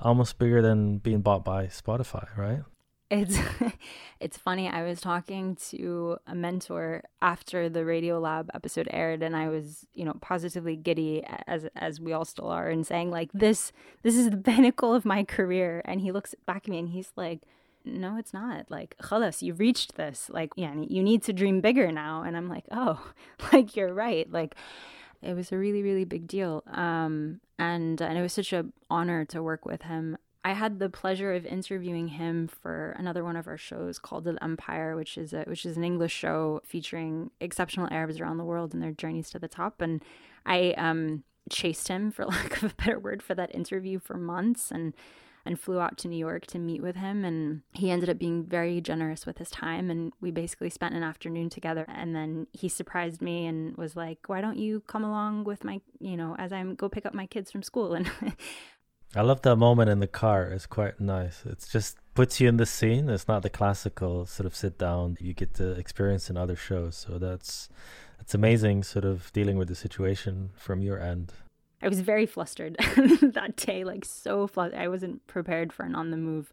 almost 0.00 0.38
bigger 0.38 0.60
than 0.60 0.98
being 0.98 1.22
bought 1.22 1.44
by 1.44 1.66
Spotify, 1.66 2.26
right? 2.36 2.62
It's 3.10 3.38
it's 4.20 4.36
funny. 4.38 4.68
I 4.68 4.82
was 4.82 5.00
talking 5.00 5.56
to 5.70 6.16
a 6.26 6.34
mentor 6.34 7.02
after 7.20 7.68
the 7.68 7.84
Radio 7.84 8.18
Lab 8.18 8.50
episode 8.54 8.88
aired, 8.90 9.22
and 9.22 9.36
I 9.36 9.48
was, 9.48 9.86
you 9.94 10.04
know, 10.04 10.14
positively 10.20 10.76
giddy 10.76 11.22
as 11.46 11.66
as 11.76 12.00
we 12.00 12.12
all 12.12 12.24
still 12.24 12.48
are, 12.48 12.68
and 12.68 12.86
saying 12.86 13.10
like 13.10 13.30
this 13.32 13.72
this 14.02 14.16
is 14.16 14.30
the 14.30 14.36
pinnacle 14.52 14.94
of 14.94 15.04
my 15.04 15.24
career. 15.24 15.82
And 15.84 16.00
he 16.00 16.12
looks 16.12 16.34
back 16.46 16.64
at 16.64 16.68
me 16.68 16.78
and 16.78 16.88
he's 16.88 17.12
like, 17.16 17.42
"No, 17.84 18.16
it's 18.16 18.32
not. 18.32 18.70
Like, 18.70 18.96
khalas, 18.98 19.42
you've 19.42 19.60
reached 19.60 19.96
this. 19.96 20.30
Like, 20.32 20.50
yeah, 20.56 20.74
you 20.74 21.02
need 21.02 21.22
to 21.24 21.32
dream 21.32 21.60
bigger 21.60 21.92
now." 21.92 22.22
And 22.22 22.36
I'm 22.36 22.48
like, 22.48 22.64
"Oh, 22.70 23.12
like 23.52 23.76
you're 23.76 23.92
right. 23.94 24.30
Like." 24.30 24.54
It 25.22 25.34
was 25.34 25.52
a 25.52 25.56
really, 25.56 25.82
really 25.82 26.04
big 26.04 26.28
deal. 26.28 26.62
Um, 26.66 27.40
and 27.58 27.98
and 28.02 28.18
it 28.18 28.20
was 28.20 28.34
such 28.34 28.52
an 28.52 28.74
honor 28.90 29.24
to 29.26 29.42
work 29.42 29.64
with 29.64 29.80
him. 29.80 30.18
I 30.44 30.52
had 30.52 30.78
the 30.78 30.90
pleasure 30.90 31.32
of 31.32 31.46
interviewing 31.46 32.08
him 32.08 32.48
for 32.48 32.94
another 32.98 33.24
one 33.24 33.36
of 33.36 33.48
our 33.48 33.56
shows 33.56 33.98
called 33.98 34.24
The 34.24 34.36
Empire, 34.44 34.94
which 34.94 35.16
is 35.16 35.32
a, 35.32 35.44
which 35.44 35.64
is 35.64 35.78
an 35.78 35.84
English 35.84 36.12
show 36.12 36.60
featuring 36.64 37.30
exceptional 37.40 37.88
Arabs 37.90 38.20
around 38.20 38.36
the 38.36 38.44
world 38.44 38.74
and 38.74 38.82
their 38.82 38.92
journeys 38.92 39.30
to 39.30 39.38
the 39.38 39.48
top. 39.48 39.80
And 39.80 40.04
I 40.44 40.72
um, 40.76 41.24
chased 41.50 41.88
him, 41.88 42.10
for 42.10 42.26
lack 42.26 42.62
of 42.62 42.72
a 42.72 42.74
better 42.74 42.98
word, 42.98 43.22
for 43.22 43.34
that 43.34 43.54
interview 43.54 43.98
for 43.98 44.18
months 44.18 44.70
and 44.70 44.92
and 45.46 45.60
flew 45.60 45.78
out 45.78 45.98
to 45.98 46.08
New 46.08 46.16
York 46.16 46.46
to 46.46 46.58
meet 46.58 46.82
with 46.82 46.96
him. 46.96 47.24
And 47.24 47.62
he 47.72 47.90
ended 47.90 48.08
up 48.08 48.18
being 48.18 48.44
very 48.44 48.80
generous 48.80 49.26
with 49.26 49.38
his 49.38 49.50
time. 49.50 49.90
And 49.90 50.12
we 50.20 50.30
basically 50.30 50.70
spent 50.70 50.94
an 50.94 51.02
afternoon 51.02 51.50
together. 51.50 51.84
And 51.88 52.14
then 52.16 52.46
he 52.52 52.68
surprised 52.68 53.20
me 53.20 53.46
and 53.46 53.76
was 53.76 53.94
like, 53.94 54.20
Why 54.26 54.40
don't 54.40 54.56
you 54.56 54.80
come 54.86 55.04
along 55.04 55.44
with 55.44 55.64
my, 55.64 55.80
you 56.00 56.16
know, 56.16 56.34
as 56.38 56.52
I 56.52 56.62
go 56.64 56.88
pick 56.88 57.04
up 57.06 57.14
my 57.14 57.26
kids 57.26 57.50
from 57.50 57.62
school? 57.62 57.94
And 58.04 58.10
I 59.16 59.22
love 59.22 59.42
that 59.42 59.56
moment 59.56 59.90
in 59.90 60.00
the 60.00 60.08
car. 60.08 60.44
It's 60.44 60.66
quite 60.66 61.00
nice. 61.00 61.42
It's 61.46 61.68
just 61.68 61.98
puts 62.14 62.40
you 62.40 62.48
in 62.48 62.56
the 62.56 62.66
scene. 62.66 63.08
It's 63.08 63.28
not 63.28 63.42
the 63.42 63.50
classical 63.50 64.26
sort 64.26 64.46
of 64.46 64.56
sit 64.56 64.78
down 64.78 65.16
you 65.20 65.34
get 65.34 65.54
to 65.54 65.72
experience 65.72 66.30
in 66.30 66.36
other 66.36 66.56
shows. 66.56 66.96
So 66.96 67.18
that's 67.18 67.68
it's 68.20 68.34
amazing 68.34 68.82
sort 68.82 69.04
of 69.04 69.32
dealing 69.32 69.56
with 69.56 69.68
the 69.68 69.74
situation 69.74 70.50
from 70.56 70.82
your 70.82 70.98
end. 70.98 71.32
I 71.82 71.88
was 71.88 72.00
very 72.00 72.26
flustered 72.26 72.76
that 73.22 73.56
day, 73.56 73.84
like 73.84 74.04
so 74.04 74.46
flustered. 74.46 74.80
I 74.80 74.88
wasn't 74.88 75.26
prepared 75.26 75.72
for 75.72 75.84
an 75.84 75.94
on 75.94 76.10
the 76.10 76.16
move 76.16 76.52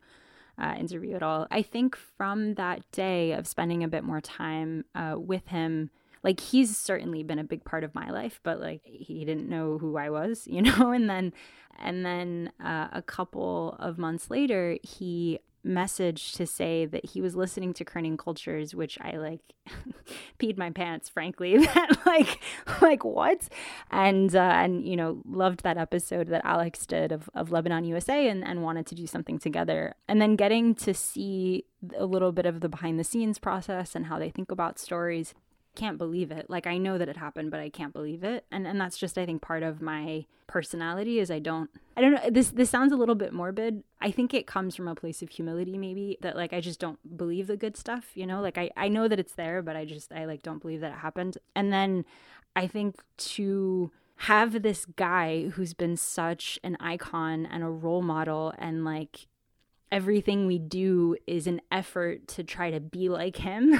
uh, 0.61 0.75
interview 0.77 1.15
at 1.15 1.23
all. 1.23 1.47
I 1.49 1.61
think 1.61 1.95
from 1.95 2.55
that 2.55 2.89
day 2.91 3.31
of 3.31 3.47
spending 3.47 3.83
a 3.83 3.87
bit 3.87 4.03
more 4.03 4.21
time 4.21 4.85
uh, 4.93 5.15
with 5.17 5.47
him, 5.47 5.89
like 6.23 6.39
he's 6.39 6.77
certainly 6.77 7.23
been 7.23 7.39
a 7.39 7.43
big 7.43 7.63
part 7.63 7.83
of 7.83 7.95
my 7.95 8.09
life 8.09 8.39
but 8.43 8.59
like 8.59 8.81
he 8.83 9.25
didn't 9.25 9.49
know 9.49 9.77
who 9.77 9.97
i 9.97 10.09
was 10.09 10.47
you 10.49 10.61
know 10.61 10.91
and 10.91 11.09
then 11.09 11.33
and 11.79 12.05
then 12.05 12.51
uh, 12.63 12.87
a 12.91 13.01
couple 13.01 13.75
of 13.79 13.97
months 13.97 14.29
later 14.29 14.77
he 14.83 15.39
messaged 15.65 16.35
to 16.35 16.45
say 16.45 16.85
that 16.85 17.05
he 17.05 17.21
was 17.21 17.35
listening 17.35 17.73
to 17.73 17.85
Kerning 17.85 18.17
Cultures, 18.17 18.73
which 18.73 18.97
I 19.01 19.17
like 19.17 19.41
peed 20.39 20.57
my 20.57 20.69
pants, 20.69 21.09
frankly. 21.09 21.57
that 21.65 22.05
like 22.05 22.39
like 22.81 23.03
what? 23.03 23.47
And 23.89 24.35
uh, 24.35 24.39
and 24.39 24.85
you 24.87 24.95
know, 24.95 25.21
loved 25.25 25.63
that 25.63 25.77
episode 25.77 26.27
that 26.27 26.41
Alex 26.43 26.85
did 26.85 27.11
of, 27.11 27.29
of 27.33 27.51
Lebanon 27.51 27.85
USA 27.85 28.27
and, 28.27 28.43
and 28.43 28.63
wanted 28.63 28.85
to 28.87 28.95
do 28.95 29.07
something 29.07 29.37
together. 29.37 29.95
And 30.07 30.21
then 30.21 30.35
getting 30.35 30.75
to 30.75 30.93
see 30.93 31.65
a 31.97 32.05
little 32.05 32.31
bit 32.31 32.45
of 32.45 32.61
the 32.61 32.69
behind 32.69 32.99
the 32.99 33.03
scenes 33.03 33.39
process 33.39 33.95
and 33.95 34.07
how 34.07 34.19
they 34.19 34.29
think 34.29 34.51
about 34.51 34.79
stories 34.79 35.33
can't 35.75 35.97
believe 35.97 36.31
it. 36.31 36.49
Like 36.49 36.67
I 36.67 36.77
know 36.77 36.97
that 36.97 37.09
it 37.09 37.17
happened, 37.17 37.51
but 37.51 37.59
I 37.59 37.69
can't 37.69 37.93
believe 37.93 38.23
it. 38.23 38.45
And 38.51 38.67
and 38.67 38.79
that's 38.79 38.97
just 38.97 39.17
I 39.17 39.25
think 39.25 39.41
part 39.41 39.63
of 39.63 39.81
my 39.81 40.25
personality 40.47 41.19
is 41.19 41.31
I 41.31 41.39
don't 41.39 41.69
I 41.95 42.01
don't 42.01 42.11
know 42.11 42.29
this 42.29 42.51
this 42.51 42.69
sounds 42.69 42.91
a 42.91 42.97
little 42.97 43.15
bit 43.15 43.33
morbid. 43.33 43.83
I 44.01 44.11
think 44.11 44.33
it 44.33 44.47
comes 44.47 44.75
from 44.75 44.87
a 44.87 44.95
place 44.95 45.21
of 45.21 45.29
humility 45.29 45.77
maybe 45.77 46.17
that 46.21 46.35
like 46.35 46.53
I 46.53 46.59
just 46.59 46.79
don't 46.79 47.17
believe 47.17 47.47
the 47.47 47.57
good 47.57 47.77
stuff, 47.77 48.11
you 48.15 48.25
know? 48.25 48.41
Like 48.41 48.57
I 48.57 48.69
I 48.75 48.89
know 48.89 49.07
that 49.07 49.19
it's 49.19 49.33
there, 49.33 49.61
but 49.61 49.75
I 49.75 49.85
just 49.85 50.11
I 50.11 50.25
like 50.25 50.43
don't 50.43 50.61
believe 50.61 50.81
that 50.81 50.91
it 50.91 50.99
happened. 50.99 51.37
And 51.55 51.71
then 51.71 52.05
I 52.55 52.67
think 52.67 53.01
to 53.17 53.91
have 54.15 54.61
this 54.61 54.85
guy 54.85 55.47
who's 55.49 55.73
been 55.73 55.97
such 55.97 56.59
an 56.63 56.77
icon 56.79 57.45
and 57.45 57.63
a 57.63 57.69
role 57.69 58.03
model 58.03 58.53
and 58.59 58.85
like 58.85 59.27
everything 59.91 60.47
we 60.47 60.59
do 60.59 61.15
is 61.27 61.47
an 61.47 61.59
effort 61.71 62.27
to 62.27 62.43
try 62.43 62.71
to 62.71 62.79
be 62.79 63.09
like 63.09 63.37
him 63.37 63.79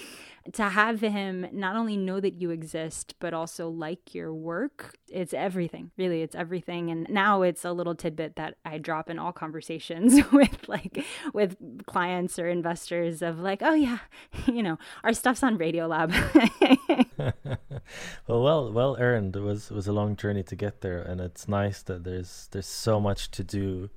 to 0.52 0.64
have 0.64 1.00
him 1.00 1.46
not 1.52 1.76
only 1.76 1.96
know 1.96 2.20
that 2.20 2.34
you 2.34 2.50
exist 2.50 3.14
but 3.20 3.32
also 3.32 3.68
like 3.68 4.14
your 4.14 4.32
work 4.34 4.96
it's 5.08 5.34
everything 5.34 5.90
really 5.96 6.22
it's 6.22 6.34
everything. 6.34 6.90
And 6.90 7.06
now 7.08 7.42
it's 7.42 7.64
a 7.64 7.72
little 7.72 7.94
tidbit 7.94 8.36
that 8.36 8.56
i 8.64 8.78
drop 8.78 9.10
in 9.10 9.18
all 9.18 9.32
conversations 9.32 10.20
with 10.32 10.68
like 10.68 11.04
with 11.32 11.56
clients 11.86 12.38
or 12.38 12.48
investors 12.48 13.22
of 13.22 13.38
like 13.38 13.62
oh 13.62 13.74
yeah 13.74 13.98
you 14.46 14.62
know 14.62 14.78
our 15.04 15.12
stuff's 15.12 15.42
on 15.42 15.58
radio 15.58 15.86
lab. 15.86 16.12
Well 18.26 18.42
well 18.42 18.72
well 18.72 18.96
earned. 18.98 19.36
It 19.36 19.40
was 19.40 19.70
it 19.70 19.74
was 19.74 19.86
a 19.88 19.92
long 19.92 20.16
journey 20.16 20.42
to 20.44 20.56
get 20.56 20.80
there 20.80 21.02
and 21.02 21.20
it's 21.20 21.48
nice 21.48 21.82
that 21.82 22.04
there's 22.04 22.48
there's 22.52 22.66
so 22.66 23.00
much 23.00 23.30
to 23.32 23.44
do 23.44 23.90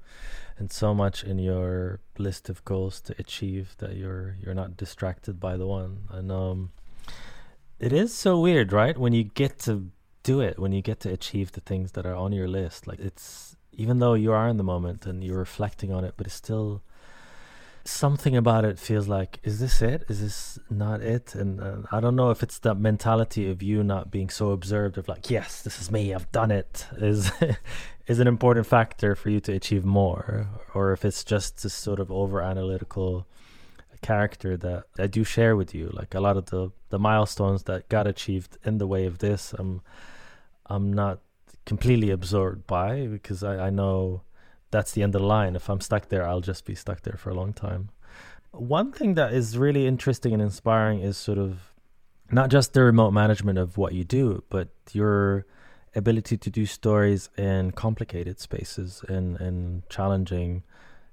and 0.58 0.72
so 0.72 0.94
much 0.94 1.24
in 1.24 1.38
your 1.38 2.00
list 2.18 2.50
of 2.50 2.64
goals 2.66 3.02
to 3.02 3.16
achieve 3.20 3.76
that 3.80 3.96
you're 3.96 4.38
you're 4.42 4.54
not 4.54 4.78
distracted 4.78 5.40
by 5.40 5.58
the 5.58 5.68
one. 5.68 6.04
And 6.10 6.32
um 6.32 6.72
it 7.80 7.92
is 7.92 8.14
so 8.14 8.40
weird 8.40 8.72
right? 8.72 8.98
When 8.98 9.14
you 9.14 9.24
get 9.24 9.60
to 9.60 9.90
do 10.26 10.42
it 10.42 10.58
when 10.58 10.72
you 10.72 10.82
get 10.82 11.00
to 11.00 11.14
achieve 11.14 11.52
the 11.52 11.62
things 11.62 11.92
that 11.92 12.06
are 12.06 12.16
on 12.16 12.34
your 12.34 12.48
list 12.48 12.88
like 12.88 13.00
it's 13.00 13.56
even 13.72 14.00
though 14.00 14.16
you 14.16 14.32
are 14.32 14.50
in 14.50 14.58
the 14.58 14.64
moment 14.64 15.06
and 15.06 15.24
you're 15.24 15.38
reflecting 15.38 15.94
on 15.94 16.04
it 16.04 16.16
but 16.18 16.26
it's 16.26 16.36
still 16.36 16.82
something 17.88 18.36
about 18.36 18.66
it 18.66 18.80
feels 18.80 19.08
like 19.08 19.40
is 19.44 19.60
this 19.60 19.80
it 19.82 20.04
is 20.10 20.20
this 20.20 20.60
not 20.72 21.02
it 21.02 21.36
and 21.36 21.62
uh, 21.62 21.78
i 21.92 22.00
don't 22.00 22.16
know 22.16 22.32
if 22.32 22.42
it's 22.42 22.58
that 22.60 22.76
mentality 22.76 23.48
of 23.48 23.62
you 23.62 23.84
not 23.84 24.10
being 24.10 24.28
so 24.28 24.50
observed 24.50 24.98
of 24.98 25.08
like 25.08 25.30
yes 25.30 25.62
this 25.62 25.80
is 25.80 25.92
me 25.92 26.12
i've 26.12 26.32
done 26.32 26.50
it 26.50 26.88
is 26.98 27.32
is 28.08 28.20
an 28.20 28.28
important 28.28 28.66
factor 28.66 29.16
for 29.16 29.30
you 29.30 29.40
to 29.40 29.54
achieve 29.54 29.86
more 29.86 30.48
or 30.74 30.94
if 30.94 31.06
it's 31.06 31.24
just 31.24 31.62
this 31.62 31.76
sort 31.76 32.00
of 32.00 32.12
over 32.12 32.42
analytical 32.42 33.28
character 34.06 34.56
that 34.56 34.84
I 35.00 35.08
do 35.08 35.24
share 35.24 35.56
with 35.56 35.74
you. 35.74 35.90
Like 35.92 36.14
a 36.14 36.20
lot 36.20 36.38
of 36.38 36.46
the 36.46 36.72
the 36.90 37.00
milestones 37.00 37.64
that 37.64 37.90
got 37.90 38.06
achieved 38.08 38.58
in 38.64 38.78
the 38.78 38.88
way 38.88 39.06
of 39.06 39.18
this, 39.18 39.54
I'm 39.58 39.82
I'm 40.68 40.94
not 40.94 41.20
completely 41.66 42.12
absorbed 42.12 42.68
by 42.68 43.08
because 43.08 43.44
I, 43.44 43.68
I 43.68 43.70
know 43.72 44.22
that's 44.72 44.92
the 44.92 45.04
end 45.04 45.16
of 45.16 45.22
the 45.22 45.28
line. 45.28 45.56
If 45.56 45.70
I'm 45.70 45.82
stuck 45.82 46.10
there, 46.10 46.28
I'll 46.28 46.42
just 46.42 46.66
be 46.66 46.76
stuck 46.76 47.02
there 47.02 47.18
for 47.18 47.30
a 47.30 47.34
long 47.34 47.54
time. 47.54 47.90
One 48.52 48.92
thing 48.92 49.16
that 49.16 49.34
is 49.34 49.58
really 49.58 49.86
interesting 49.88 50.34
and 50.34 50.42
inspiring 50.42 51.02
is 51.02 51.18
sort 51.18 51.38
of 51.38 51.74
not 52.32 52.50
just 52.50 52.74
the 52.74 52.84
remote 52.84 53.12
management 53.12 53.60
of 53.60 53.78
what 53.78 53.94
you 53.94 54.04
do, 54.04 54.44
but 54.50 54.70
your 54.92 55.46
ability 55.96 56.38
to 56.38 56.50
do 56.50 56.66
stories 56.66 57.30
in 57.38 57.72
complicated 57.72 58.40
spaces 58.40 59.04
and, 59.08 59.40
and 59.40 59.88
challenging 59.90 60.64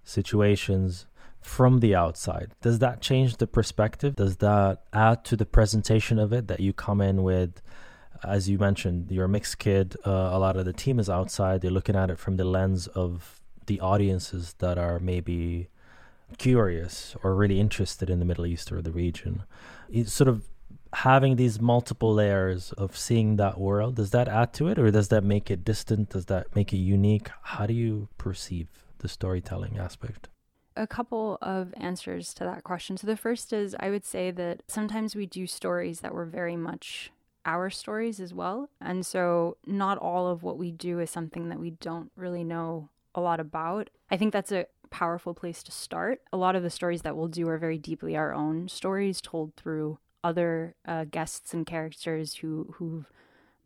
situations 0.04 1.06
from 1.40 1.80
the 1.80 1.94
outside. 1.94 2.54
Does 2.60 2.78
that 2.78 3.00
change 3.00 3.36
the 3.36 3.46
perspective? 3.46 4.16
Does 4.16 4.36
that 4.38 4.82
add 4.92 5.24
to 5.26 5.36
the 5.36 5.46
presentation 5.46 6.18
of 6.18 6.32
it 6.32 6.48
that 6.48 6.60
you 6.60 6.72
come 6.72 7.00
in 7.00 7.22
with? 7.22 7.60
As 8.24 8.48
you 8.48 8.58
mentioned, 8.58 9.10
you're 9.10 9.24
a 9.24 9.28
mixed 9.28 9.58
kid. 9.58 9.96
Uh, 10.06 10.30
a 10.32 10.38
lot 10.38 10.56
of 10.56 10.64
the 10.64 10.72
team 10.72 11.00
is 11.00 11.10
outside. 11.10 11.60
They're 11.60 11.70
looking 11.70 11.96
at 11.96 12.10
it 12.10 12.18
from 12.18 12.36
the 12.36 12.44
lens 12.44 12.86
of 12.86 13.41
the 13.66 13.80
audiences 13.80 14.54
that 14.58 14.78
are 14.78 14.98
maybe 14.98 15.68
curious 16.38 17.14
or 17.22 17.34
really 17.34 17.60
interested 17.60 18.08
in 18.10 18.18
the 18.18 18.24
Middle 18.24 18.46
East 18.46 18.72
or 18.72 18.80
the 18.80 18.92
region. 18.92 19.42
It's 19.90 20.12
sort 20.12 20.28
of 20.28 20.48
having 20.94 21.36
these 21.36 21.60
multiple 21.60 22.12
layers 22.12 22.72
of 22.72 22.96
seeing 22.96 23.36
that 23.36 23.58
world 23.58 23.96
does 23.96 24.10
that 24.10 24.28
add 24.28 24.52
to 24.52 24.68
it 24.68 24.78
or 24.78 24.90
does 24.90 25.08
that 25.08 25.24
make 25.24 25.50
it 25.50 25.64
distant? 25.64 26.10
Does 26.10 26.26
that 26.26 26.54
make 26.54 26.72
it 26.72 26.78
unique? 26.78 27.30
How 27.42 27.66
do 27.66 27.74
you 27.74 28.08
perceive 28.18 28.68
the 28.98 29.08
storytelling 29.08 29.78
aspect? 29.78 30.28
A 30.76 30.86
couple 30.86 31.38
of 31.42 31.74
answers 31.76 32.32
to 32.34 32.44
that 32.44 32.64
question. 32.64 32.96
So 32.96 33.06
the 33.06 33.16
first 33.16 33.52
is 33.52 33.76
i 33.78 33.90
would 33.90 34.04
say 34.04 34.30
that 34.30 34.62
sometimes 34.68 35.14
we 35.14 35.26
do 35.26 35.46
stories 35.46 36.00
that 36.00 36.14
were 36.14 36.24
very 36.24 36.56
much 36.56 37.10
our 37.44 37.70
stories 37.70 38.20
as 38.20 38.32
well. 38.32 38.70
And 38.80 39.04
so 39.04 39.56
not 39.66 39.98
all 39.98 40.28
of 40.28 40.42
what 40.42 40.58
we 40.58 40.70
do 40.70 41.00
is 41.00 41.10
something 41.10 41.48
that 41.48 41.58
we 41.58 41.70
don't 41.70 42.10
really 42.16 42.44
know 42.44 42.88
a 43.14 43.20
lot 43.20 43.40
about 43.40 43.90
i 44.10 44.16
think 44.16 44.32
that's 44.32 44.52
a 44.52 44.66
powerful 44.90 45.32
place 45.32 45.62
to 45.62 45.72
start 45.72 46.20
a 46.32 46.36
lot 46.36 46.54
of 46.54 46.62
the 46.62 46.70
stories 46.70 47.02
that 47.02 47.16
we'll 47.16 47.28
do 47.28 47.48
are 47.48 47.58
very 47.58 47.78
deeply 47.78 48.16
our 48.16 48.34
own 48.34 48.68
stories 48.68 49.20
told 49.20 49.54
through 49.56 49.98
other 50.24 50.74
uh, 50.86 51.04
guests 51.04 51.52
and 51.52 51.66
characters 51.66 52.36
who 52.36 52.74
who 52.76 53.04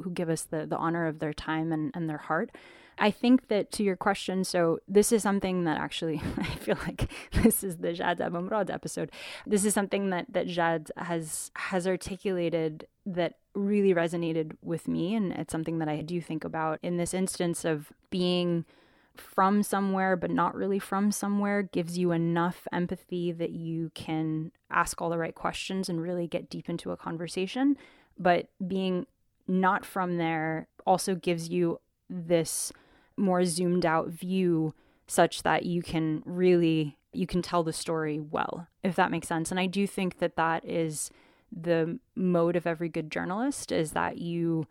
who 0.03 0.11
give 0.11 0.29
us 0.29 0.43
the 0.43 0.67
the 0.67 0.77
honor 0.77 1.07
of 1.07 1.19
their 1.19 1.33
time 1.33 1.73
and, 1.73 1.91
and 1.95 2.09
their 2.09 2.19
heart. 2.19 2.51
I 2.99 3.11
think 3.11 3.49
that 3.49 3.71
to 3.73 3.83
your 3.83 3.97
question, 3.97 4.43
so 4.43 4.79
this 4.89 5.13
is 5.13 5.23
something 5.23 5.65
that 5.65 5.79
actually 5.79 6.23
I 6.39 6.45
feel 6.45 6.79
like 6.87 7.11
this 7.33 7.63
is 7.63 7.79
the 7.79 7.93
Jad 7.93 8.21
episode. 8.21 9.13
This 9.47 9.65
is 9.65 9.75
something 9.75 10.11
that 10.11 10.27
that 10.31 10.47
Jad 10.47 10.91
has 10.97 11.51
has 11.57 11.87
articulated 11.87 12.87
that 13.05 13.35
really 13.55 13.95
resonated 13.95 14.53
with 14.63 14.89
me, 14.89 15.15
and 15.15 15.33
it's 15.33 15.53
something 15.53 15.79
that 15.79 15.89
I 15.89 16.03
do 16.03 16.21
think 16.21 16.45
about 16.45 16.79
in 16.83 16.97
this 16.97 17.15
instance 17.15 17.65
of 17.65 17.93
being 18.11 18.65
from 19.21 19.62
somewhere 19.62 20.17
but 20.17 20.31
not 20.31 20.55
really 20.55 20.79
from 20.79 21.11
somewhere 21.12 21.62
gives 21.62 21.99
you 21.99 22.12
enough 22.12 22.67
empathy 22.73 23.33
that 23.33 23.51
you 23.51 23.91
can 23.95 24.53
ask 24.71 25.01
all 25.01 25.11
the 25.11 25.19
right 25.19 25.35
questions 25.35 25.89
and 25.89 26.03
really 26.03 26.27
get 26.27 26.51
deep 26.51 26.69
into 26.69 26.91
a 26.91 26.97
conversation. 26.97 27.77
But 28.19 28.49
being 28.67 29.07
not 29.47 29.85
from 29.85 30.17
there 30.17 30.69
also 30.87 31.14
gives 31.14 31.49
you 31.49 31.81
this 32.09 32.73
more 33.17 33.45
zoomed 33.45 33.87
out 33.87 34.09
view 34.09 34.75
such 35.07 35.43
that 35.43 35.64
you 35.64 35.83
can 35.83 36.23
really 36.25 36.97
you 37.12 37.27
can 37.27 37.41
tell 37.41 37.62
the 37.62 37.73
story 37.73 38.21
well 38.21 38.69
if 38.83 38.95
that 38.97 39.11
makes 39.11 39.29
sense 39.29 39.51
and 39.51 39.59
i 39.59 39.67
do 39.67 39.87
think 39.87 40.19
that 40.19 40.37
that 40.37 40.64
is 40.64 41.11
the 41.51 41.99
mode 42.14 42.57
of 42.57 42.67
every 42.67 42.89
good 42.89 43.11
journalist 43.11 43.73
is 43.73 43.93
that 43.93 44.19
you 44.19 44.67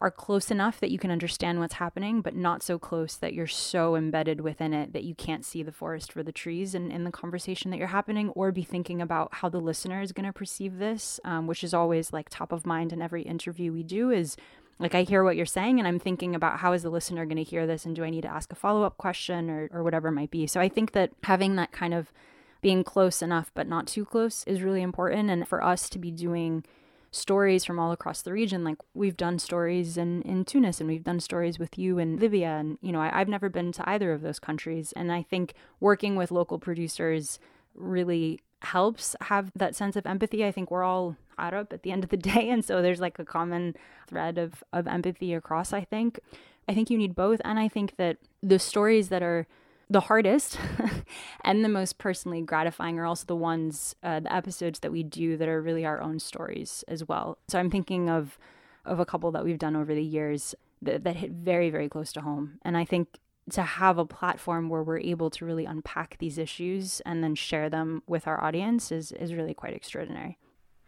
are 0.00 0.10
close 0.10 0.50
enough 0.50 0.78
that 0.78 0.92
you 0.92 0.98
can 0.98 1.10
understand 1.10 1.58
what's 1.58 1.74
happening, 1.74 2.20
but 2.20 2.36
not 2.36 2.62
so 2.62 2.78
close 2.78 3.16
that 3.16 3.34
you're 3.34 3.48
so 3.48 3.96
embedded 3.96 4.40
within 4.40 4.72
it 4.72 4.92
that 4.92 5.02
you 5.02 5.14
can't 5.14 5.44
see 5.44 5.62
the 5.62 5.72
forest 5.72 6.12
for 6.12 6.22
the 6.22 6.30
trees 6.30 6.74
in, 6.74 6.90
in 6.92 7.02
the 7.02 7.10
conversation 7.10 7.70
that 7.70 7.78
you're 7.78 7.88
happening, 7.88 8.28
or 8.30 8.52
be 8.52 8.62
thinking 8.62 9.02
about 9.02 9.34
how 9.34 9.48
the 9.48 9.58
listener 9.58 10.00
is 10.00 10.12
going 10.12 10.26
to 10.26 10.32
perceive 10.32 10.78
this, 10.78 11.18
um, 11.24 11.48
which 11.48 11.64
is 11.64 11.74
always 11.74 12.12
like 12.12 12.28
top 12.28 12.52
of 12.52 12.64
mind 12.64 12.92
in 12.92 13.02
every 13.02 13.22
interview 13.22 13.72
we 13.72 13.82
do 13.82 14.10
is 14.10 14.36
like 14.78 14.94
I 14.94 15.02
hear 15.02 15.24
what 15.24 15.36
you're 15.36 15.46
saying 15.46 15.80
and 15.80 15.88
I'm 15.88 15.98
thinking 15.98 16.36
about 16.36 16.60
how 16.60 16.72
is 16.72 16.84
the 16.84 16.90
listener 16.90 17.26
going 17.26 17.36
to 17.36 17.42
hear 17.42 17.66
this 17.66 17.84
and 17.84 17.96
do 17.96 18.04
I 18.04 18.10
need 18.10 18.22
to 18.22 18.32
ask 18.32 18.52
a 18.52 18.56
follow-up 18.56 18.96
question 18.96 19.50
or 19.50 19.68
or 19.72 19.82
whatever 19.82 20.08
it 20.08 20.12
might 20.12 20.30
be. 20.30 20.46
So 20.46 20.60
I 20.60 20.68
think 20.68 20.92
that 20.92 21.10
having 21.24 21.56
that 21.56 21.72
kind 21.72 21.94
of 21.94 22.12
being 22.60 22.84
close 22.84 23.22
enough 23.22 23.50
but 23.54 23.66
not 23.66 23.88
too 23.88 24.04
close 24.04 24.44
is 24.44 24.62
really 24.62 24.82
important 24.82 25.30
and 25.30 25.48
for 25.48 25.62
us 25.62 25.88
to 25.90 25.98
be 25.98 26.12
doing 26.12 26.64
stories 27.10 27.64
from 27.64 27.78
all 27.78 27.92
across 27.92 28.22
the 28.22 28.32
region. 28.32 28.64
Like 28.64 28.78
we've 28.94 29.16
done 29.16 29.38
stories 29.38 29.96
in, 29.96 30.22
in 30.22 30.44
Tunis 30.44 30.80
and 30.80 30.88
we've 30.88 31.04
done 31.04 31.20
stories 31.20 31.58
with 31.58 31.78
you 31.78 31.98
in 31.98 32.18
Libya. 32.18 32.48
And, 32.48 32.78
you 32.80 32.92
know, 32.92 33.00
I, 33.00 33.20
I've 33.20 33.28
never 33.28 33.48
been 33.48 33.72
to 33.72 33.88
either 33.88 34.12
of 34.12 34.22
those 34.22 34.38
countries. 34.38 34.92
And 34.94 35.10
I 35.10 35.22
think 35.22 35.54
working 35.80 36.16
with 36.16 36.30
local 36.30 36.58
producers 36.58 37.38
really 37.74 38.40
helps 38.62 39.14
have 39.22 39.52
that 39.54 39.76
sense 39.76 39.96
of 39.96 40.06
empathy. 40.06 40.44
I 40.44 40.52
think 40.52 40.70
we're 40.70 40.84
all 40.84 41.16
Arab 41.38 41.72
at 41.72 41.82
the 41.82 41.92
end 41.92 42.04
of 42.04 42.10
the 42.10 42.16
day. 42.32 42.50
And 42.50 42.64
so 42.64 42.82
there's 42.82 43.00
like 43.00 43.18
a 43.18 43.24
common 43.24 43.74
thread 44.06 44.38
of, 44.38 44.62
of 44.72 44.86
empathy 44.86 45.32
across, 45.34 45.72
I 45.72 45.84
think. 45.84 46.20
I 46.68 46.74
think 46.74 46.90
you 46.90 46.98
need 46.98 47.14
both. 47.14 47.40
And 47.44 47.58
I 47.58 47.68
think 47.68 47.96
that 47.96 48.18
the 48.42 48.58
stories 48.58 49.08
that 49.08 49.22
are 49.22 49.46
the 49.90 50.00
hardest 50.00 50.58
and 51.44 51.64
the 51.64 51.68
most 51.68 51.98
personally 51.98 52.42
gratifying 52.42 52.98
are 52.98 53.06
also 53.06 53.24
the 53.26 53.36
ones, 53.36 53.94
uh, 54.02 54.20
the 54.20 54.32
episodes 54.32 54.80
that 54.80 54.92
we 54.92 55.02
do 55.02 55.36
that 55.36 55.48
are 55.48 55.62
really 55.62 55.84
our 55.84 56.00
own 56.00 56.18
stories 56.18 56.84
as 56.88 57.06
well. 57.06 57.38
So 57.48 57.58
I'm 57.58 57.70
thinking 57.70 58.08
of 58.08 58.38
of 58.84 59.00
a 59.00 59.04
couple 59.04 59.30
that 59.32 59.44
we've 59.44 59.58
done 59.58 59.76
over 59.76 59.94
the 59.94 60.02
years 60.02 60.54
that, 60.80 61.04
that 61.04 61.16
hit 61.16 61.30
very 61.32 61.70
very 61.70 61.88
close 61.88 62.12
to 62.12 62.20
home, 62.20 62.58
and 62.62 62.76
I 62.76 62.84
think 62.84 63.18
to 63.50 63.62
have 63.62 63.96
a 63.98 64.04
platform 64.04 64.68
where 64.68 64.82
we're 64.82 64.98
able 64.98 65.30
to 65.30 65.44
really 65.44 65.64
unpack 65.64 66.18
these 66.18 66.36
issues 66.36 67.00
and 67.06 67.24
then 67.24 67.34
share 67.34 67.70
them 67.70 68.02
with 68.06 68.26
our 68.26 68.42
audience 68.42 68.92
is 68.92 69.12
is 69.12 69.34
really 69.34 69.54
quite 69.54 69.74
extraordinary. 69.74 70.38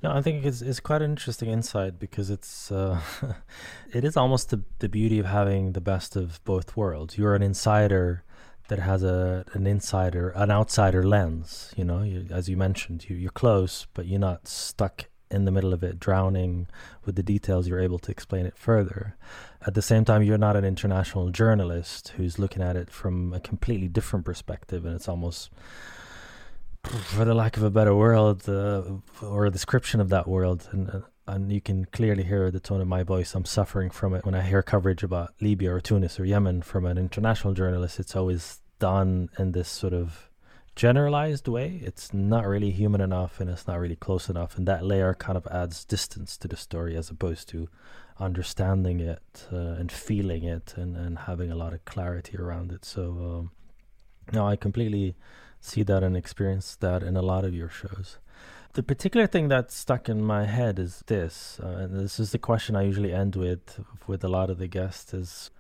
No, 0.03 0.13
I 0.13 0.23
think 0.23 0.45
it's 0.45 0.63
it's 0.63 0.81
quite 0.81 1.03
an 1.03 1.11
interesting 1.11 1.51
insight 1.51 1.99
because 1.99 2.31
it's 2.31 2.73
uh, 2.73 3.01
it 3.95 4.05
is 4.05 4.17
almost 4.17 4.51
the 4.51 4.63
the 4.79 4.89
beauty 4.89 5.19
of 5.19 5.27
having 5.27 5.73
the 5.73 5.81
best 5.81 6.17
of 6.17 6.43
both 6.45 6.77
worlds. 6.77 7.19
You're 7.19 7.35
an 7.35 7.43
insider 7.43 8.25
that 8.71 8.79
has 8.79 9.03
a 9.03 9.45
an 9.53 9.67
insider, 9.67 10.31
an 10.31 10.51
outsider 10.51 11.03
lens. 11.03 11.75
You 11.77 11.85
know, 11.85 12.03
you, 12.03 12.27
as 12.31 12.49
you 12.49 12.57
mentioned, 12.57 13.11
you, 13.11 13.17
you're 13.17 13.31
close, 13.31 13.87
but 13.95 14.07
you're 14.07 14.21
not 14.21 14.49
stuck 14.49 15.07
in 15.31 15.45
the 15.45 15.51
middle 15.51 15.73
of 15.73 15.83
it, 15.83 16.01
drowning 16.01 16.69
with 17.05 17.17
the 17.17 17.23
details. 17.23 17.69
You're 17.69 17.81
able 17.81 17.99
to 17.99 18.11
explain 18.11 18.47
it 18.47 18.57
further. 18.57 19.17
At 19.67 19.75
the 19.75 19.83
same 19.83 20.05
time, 20.05 20.23
you're 20.23 20.39
not 20.39 20.57
an 20.57 20.65
international 20.65 21.31
journalist 21.31 22.15
who's 22.17 22.39
looking 22.39 22.63
at 22.63 22.77
it 22.77 22.91
from 22.91 23.33
a 23.33 23.41
completely 23.41 23.89
different 23.89 24.25
perspective, 24.25 24.87
and 24.87 24.95
it's 24.95 25.09
almost 25.09 25.51
for 26.85 27.25
the 27.25 27.35
lack 27.35 27.57
of 27.57 27.63
a 27.63 27.71
better 27.71 27.95
word 27.95 28.49
uh, 28.49 28.83
or 29.21 29.47
a 29.47 29.51
description 29.51 30.01
of 30.01 30.09
that 30.09 30.27
world 30.27 30.69
and 30.73 30.89
uh, 30.91 31.01
and 31.27 31.53
you 31.53 31.61
can 31.61 31.85
clearly 31.85 32.25
hear 32.25 32.51
the 32.51 32.59
tone 32.59 32.81
of 32.81 32.89
my 32.89 33.03
voice 33.03 33.35
i'm 33.35 33.45
suffering 33.45 33.91
from 33.91 34.15
it 34.15 34.25
when 34.25 34.35
i 34.35 34.41
hear 34.41 34.63
coverage 34.63 35.03
about 35.03 35.35
libya 35.41 35.71
or 35.73 35.81
tunis 35.81 36.19
or 36.19 36.25
yemen 36.25 36.63
from 36.63 36.87
an 36.87 36.97
international 36.97 37.53
journalist 37.53 38.01
it's 38.01 38.17
always 38.17 38.60
done 38.81 39.31
in 39.39 39.53
this 39.53 39.69
sort 39.69 39.93
of 39.93 40.29
generalized 40.75 41.47
way. 41.47 41.81
It's 41.85 42.13
not 42.13 42.47
really 42.47 42.71
human 42.71 43.01
enough 43.01 43.39
and 43.39 43.49
it's 43.49 43.69
not 43.69 43.79
really 43.79 43.97
close 43.97 44.29
enough. 44.29 44.57
And 44.57 44.67
that 44.67 44.85
layer 44.85 45.15
kind 45.15 45.37
of 45.37 45.47
adds 45.47 45.85
distance 45.85 46.37
to 46.39 46.49
the 46.49 46.57
story 46.57 46.97
as 46.97 47.11
opposed 47.11 47.49
to 47.51 47.69
understanding 48.19 48.99
it 48.99 49.47
uh, 49.53 49.79
and 49.79 49.93
feeling 49.93 50.45
it 50.45 50.75
and, 50.77 50.97
and 50.97 51.19
having 51.21 51.53
a 51.53 51.55
lot 51.55 51.73
of 51.73 51.85
clarity 51.85 52.37
around 52.37 52.73
it. 52.73 52.85
So, 52.85 53.03
um, 53.03 53.51
no, 54.33 54.49
I 54.49 54.57
completely 54.57 55.17
see 55.61 55.83
that 55.85 56.03
and 56.03 56.17
experience 56.17 56.77
that 56.77 57.03
in 57.03 57.17
a 57.17 57.23
lot 57.23 57.45
of 57.45 57.55
your 57.55 57.69
shows. 57.69 58.19
The 58.73 58.83
particular 58.83 59.27
thing 59.27 59.49
that 59.49 59.73
stuck 59.73 60.09
in 60.09 60.23
my 60.23 60.45
head 60.45 60.79
is 60.79 61.03
this, 61.07 61.59
uh, 61.63 61.67
and 61.67 61.99
this 61.99 62.21
is 62.21 62.31
the 62.31 62.39
question 62.39 62.77
I 62.77 62.83
usually 62.83 63.13
end 63.13 63.35
with 63.35 63.81
with 64.07 64.23
a 64.23 64.29
lot 64.29 64.49
of 64.49 64.59
the 64.59 64.69
guests: 64.69 65.13
is 65.13 65.51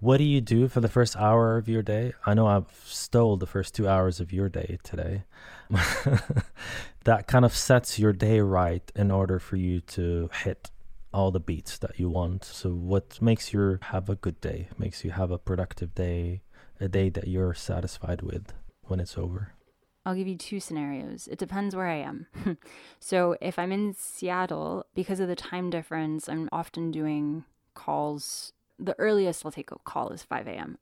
what 0.00 0.16
do 0.16 0.24
you 0.24 0.40
do 0.40 0.66
for 0.66 0.80
the 0.80 0.88
first 0.88 1.14
hour 1.16 1.58
of 1.58 1.68
your 1.68 1.82
day? 1.82 2.14
I 2.24 2.34
know 2.34 2.46
I've 2.46 2.82
stole 2.84 3.36
the 3.36 3.46
first 3.46 3.74
two 3.74 3.86
hours 3.86 4.18
of 4.18 4.32
your 4.32 4.48
day 4.48 4.78
today. 4.82 5.24
that 7.04 7.26
kind 7.26 7.44
of 7.44 7.54
sets 7.54 7.98
your 7.98 8.14
day 8.14 8.40
right 8.40 8.90
in 8.96 9.10
order 9.10 9.38
for 9.38 9.56
you 9.56 9.80
to 9.82 10.30
hit 10.42 10.70
all 11.12 11.30
the 11.30 11.40
beats 11.40 11.76
that 11.78 12.00
you 12.00 12.08
want. 12.08 12.44
So, 12.44 12.70
what 12.70 13.20
makes 13.20 13.52
you 13.52 13.78
have 13.82 14.08
a 14.08 14.14
good 14.14 14.40
day? 14.40 14.68
Makes 14.78 15.04
you 15.04 15.10
have 15.10 15.30
a 15.30 15.38
productive 15.38 15.94
day, 15.94 16.42
a 16.80 16.88
day 16.88 17.10
that 17.10 17.28
you're 17.28 17.54
satisfied 17.54 18.22
with 18.22 18.54
when 18.84 19.00
it's 19.00 19.18
over? 19.18 19.52
I'll 20.06 20.14
give 20.14 20.28
you 20.28 20.36
two 20.36 20.60
scenarios. 20.60 21.28
It 21.30 21.38
depends 21.38 21.76
where 21.76 21.88
I 21.88 21.96
am. 21.96 22.26
so, 23.00 23.36
if 23.40 23.58
I'm 23.58 23.70
in 23.70 23.94
Seattle, 23.94 24.86
because 24.94 25.20
of 25.20 25.28
the 25.28 25.36
time 25.36 25.68
difference, 25.68 26.28
I'm 26.28 26.48
often 26.52 26.90
doing 26.90 27.44
calls 27.74 28.52
the 28.80 28.98
earliest 28.98 29.44
I'll 29.44 29.52
take 29.52 29.70
a 29.70 29.78
call 29.78 30.10
is 30.10 30.22
5 30.22 30.48
a.m. 30.48 30.78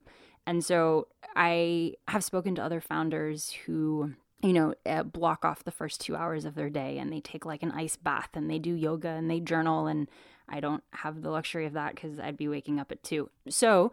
And 0.47 0.63
so 0.63 1.07
I 1.35 1.93
have 2.07 2.23
spoken 2.23 2.55
to 2.55 2.63
other 2.63 2.81
founders 2.81 3.51
who 3.65 4.13
you 4.41 4.53
know, 4.53 4.73
uh, 4.85 5.03
block 5.03 5.43
off 5.43 5.63
the 5.63 5.71
first 5.71 5.99
two 5.99 6.15
hours 6.15 6.45
of 6.45 6.55
their 6.55 6.69
day 6.69 6.97
and 6.97 7.11
they 7.11 7.19
take 7.19 7.45
like 7.45 7.61
an 7.61 7.71
ice 7.71 7.97
bath 7.97 8.29
and 8.33 8.49
they 8.49 8.59
do 8.59 8.73
yoga 8.73 9.09
and 9.09 9.29
they 9.29 9.39
journal. 9.39 9.87
And 9.87 10.09
I 10.47 10.59
don't 10.59 10.83
have 10.91 11.21
the 11.21 11.29
luxury 11.29 11.65
of 11.65 11.73
that 11.73 11.95
because 11.95 12.19
I'd 12.19 12.37
be 12.37 12.47
waking 12.47 12.79
up 12.79 12.91
at 12.91 13.03
two. 13.03 13.29
So 13.49 13.91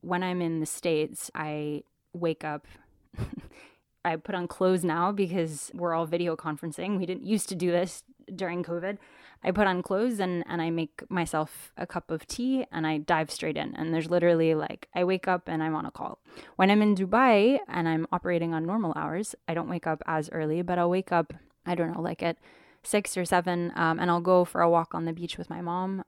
when 0.00 0.22
I'm 0.22 0.40
in 0.40 0.60
the 0.60 0.66
States, 0.66 1.30
I 1.34 1.82
wake 2.12 2.44
up. 2.44 2.66
I 4.04 4.16
put 4.16 4.34
on 4.34 4.48
clothes 4.48 4.84
now 4.84 5.12
because 5.12 5.70
we're 5.74 5.92
all 5.92 6.06
video 6.06 6.34
conferencing. 6.34 6.96
We 6.96 7.04
didn't 7.04 7.26
used 7.26 7.48
to 7.50 7.54
do 7.54 7.70
this 7.70 8.02
during 8.34 8.62
COVID. 8.62 8.96
I 9.42 9.50
put 9.52 9.66
on 9.66 9.82
clothes 9.82 10.20
and, 10.20 10.44
and 10.46 10.60
I 10.60 10.70
make 10.70 11.02
myself 11.10 11.72
a 11.76 11.86
cup 11.86 12.10
of 12.10 12.26
tea 12.26 12.66
and 12.70 12.86
I 12.86 12.98
dive 12.98 13.30
straight 13.30 13.56
in. 13.56 13.74
And 13.74 13.92
there's 13.92 14.10
literally 14.10 14.54
like, 14.54 14.88
I 14.94 15.04
wake 15.04 15.26
up 15.26 15.48
and 15.48 15.62
I'm 15.62 15.74
on 15.74 15.86
a 15.86 15.90
call. 15.90 16.18
When 16.56 16.70
I'm 16.70 16.82
in 16.82 16.94
Dubai 16.94 17.58
and 17.66 17.88
I'm 17.88 18.06
operating 18.12 18.52
on 18.52 18.66
normal 18.66 18.92
hours, 18.96 19.34
I 19.48 19.54
don't 19.54 19.70
wake 19.70 19.86
up 19.86 20.02
as 20.06 20.28
early, 20.30 20.60
but 20.62 20.78
I'll 20.78 20.90
wake 20.90 21.10
up, 21.10 21.32
I 21.64 21.74
don't 21.74 21.92
know, 21.92 22.02
like 22.02 22.22
at 22.22 22.36
six 22.82 23.16
or 23.16 23.24
seven, 23.24 23.72
um, 23.76 23.98
and 23.98 24.10
I'll 24.10 24.20
go 24.20 24.44
for 24.44 24.60
a 24.60 24.70
walk 24.70 24.94
on 24.94 25.04
the 25.06 25.12
beach 25.12 25.38
with 25.38 25.48
my 25.48 25.60
mom. 25.60 26.04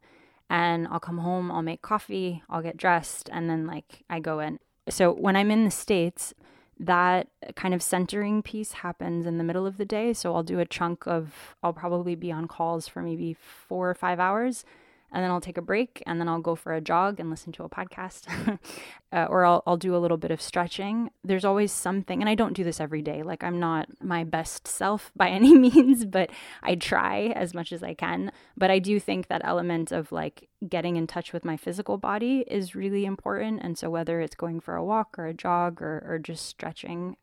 And 0.50 0.86
I'll 0.88 1.00
come 1.00 1.18
home, 1.18 1.50
I'll 1.50 1.62
make 1.62 1.80
coffee, 1.80 2.42
I'll 2.50 2.60
get 2.60 2.76
dressed, 2.76 3.30
and 3.32 3.48
then 3.48 3.66
like 3.66 4.04
I 4.10 4.20
go 4.20 4.40
in. 4.40 4.58
So 4.90 5.10
when 5.10 5.36
I'm 5.36 5.50
in 5.50 5.64
the 5.64 5.70
States, 5.70 6.34
that 6.82 7.28
kind 7.54 7.72
of 7.72 7.82
centering 7.82 8.42
piece 8.42 8.72
happens 8.72 9.24
in 9.24 9.38
the 9.38 9.44
middle 9.44 9.66
of 9.66 9.78
the 9.78 9.84
day. 9.84 10.12
So 10.12 10.34
I'll 10.34 10.42
do 10.42 10.58
a 10.58 10.66
chunk 10.66 11.06
of, 11.06 11.56
I'll 11.62 11.72
probably 11.72 12.14
be 12.16 12.32
on 12.32 12.48
calls 12.48 12.88
for 12.88 13.02
maybe 13.02 13.34
four 13.34 13.88
or 13.88 13.94
five 13.94 14.18
hours 14.18 14.64
and 15.12 15.22
then 15.22 15.30
I'll 15.30 15.40
take 15.40 15.58
a 15.58 15.62
break 15.62 16.02
and 16.06 16.18
then 16.18 16.28
I'll 16.28 16.40
go 16.40 16.54
for 16.54 16.72
a 16.72 16.80
jog 16.80 17.20
and 17.20 17.30
listen 17.30 17.52
to 17.52 17.64
a 17.64 17.68
podcast 17.68 18.58
uh, 19.12 19.26
or 19.28 19.44
I'll, 19.44 19.62
I'll 19.66 19.76
do 19.76 19.94
a 19.94 19.98
little 19.98 20.16
bit 20.16 20.30
of 20.30 20.40
stretching. 20.40 21.10
There's 21.22 21.44
always 21.44 21.70
something, 21.70 22.20
and 22.22 22.28
I 22.28 22.34
don't 22.34 22.54
do 22.54 22.64
this 22.64 22.80
every 22.80 23.02
day. 23.02 23.22
Like, 23.22 23.44
I'm 23.44 23.60
not 23.60 23.88
my 24.02 24.24
best 24.24 24.66
self 24.66 25.12
by 25.14 25.28
any 25.28 25.54
means, 25.58 26.06
but 26.06 26.30
I 26.62 26.74
try 26.74 27.32
as 27.36 27.52
much 27.52 27.72
as 27.72 27.82
I 27.82 27.94
can. 27.94 28.32
But 28.56 28.70
I 28.70 28.78
do 28.78 28.98
think 28.98 29.28
that 29.28 29.42
element 29.44 29.92
of 29.92 30.12
like 30.12 30.48
getting 30.68 30.96
in 30.96 31.06
touch 31.06 31.32
with 31.32 31.44
my 31.44 31.56
physical 31.56 31.98
body 31.98 32.44
is 32.46 32.74
really 32.74 33.04
important. 33.04 33.60
And 33.62 33.76
so, 33.76 33.90
whether 33.90 34.20
it's 34.20 34.36
going 34.36 34.60
for 34.60 34.76
a 34.76 34.84
walk 34.84 35.18
or 35.18 35.26
a 35.26 35.34
jog 35.34 35.82
or, 35.82 36.04
or 36.08 36.18
just 36.18 36.46
stretching, 36.46 37.16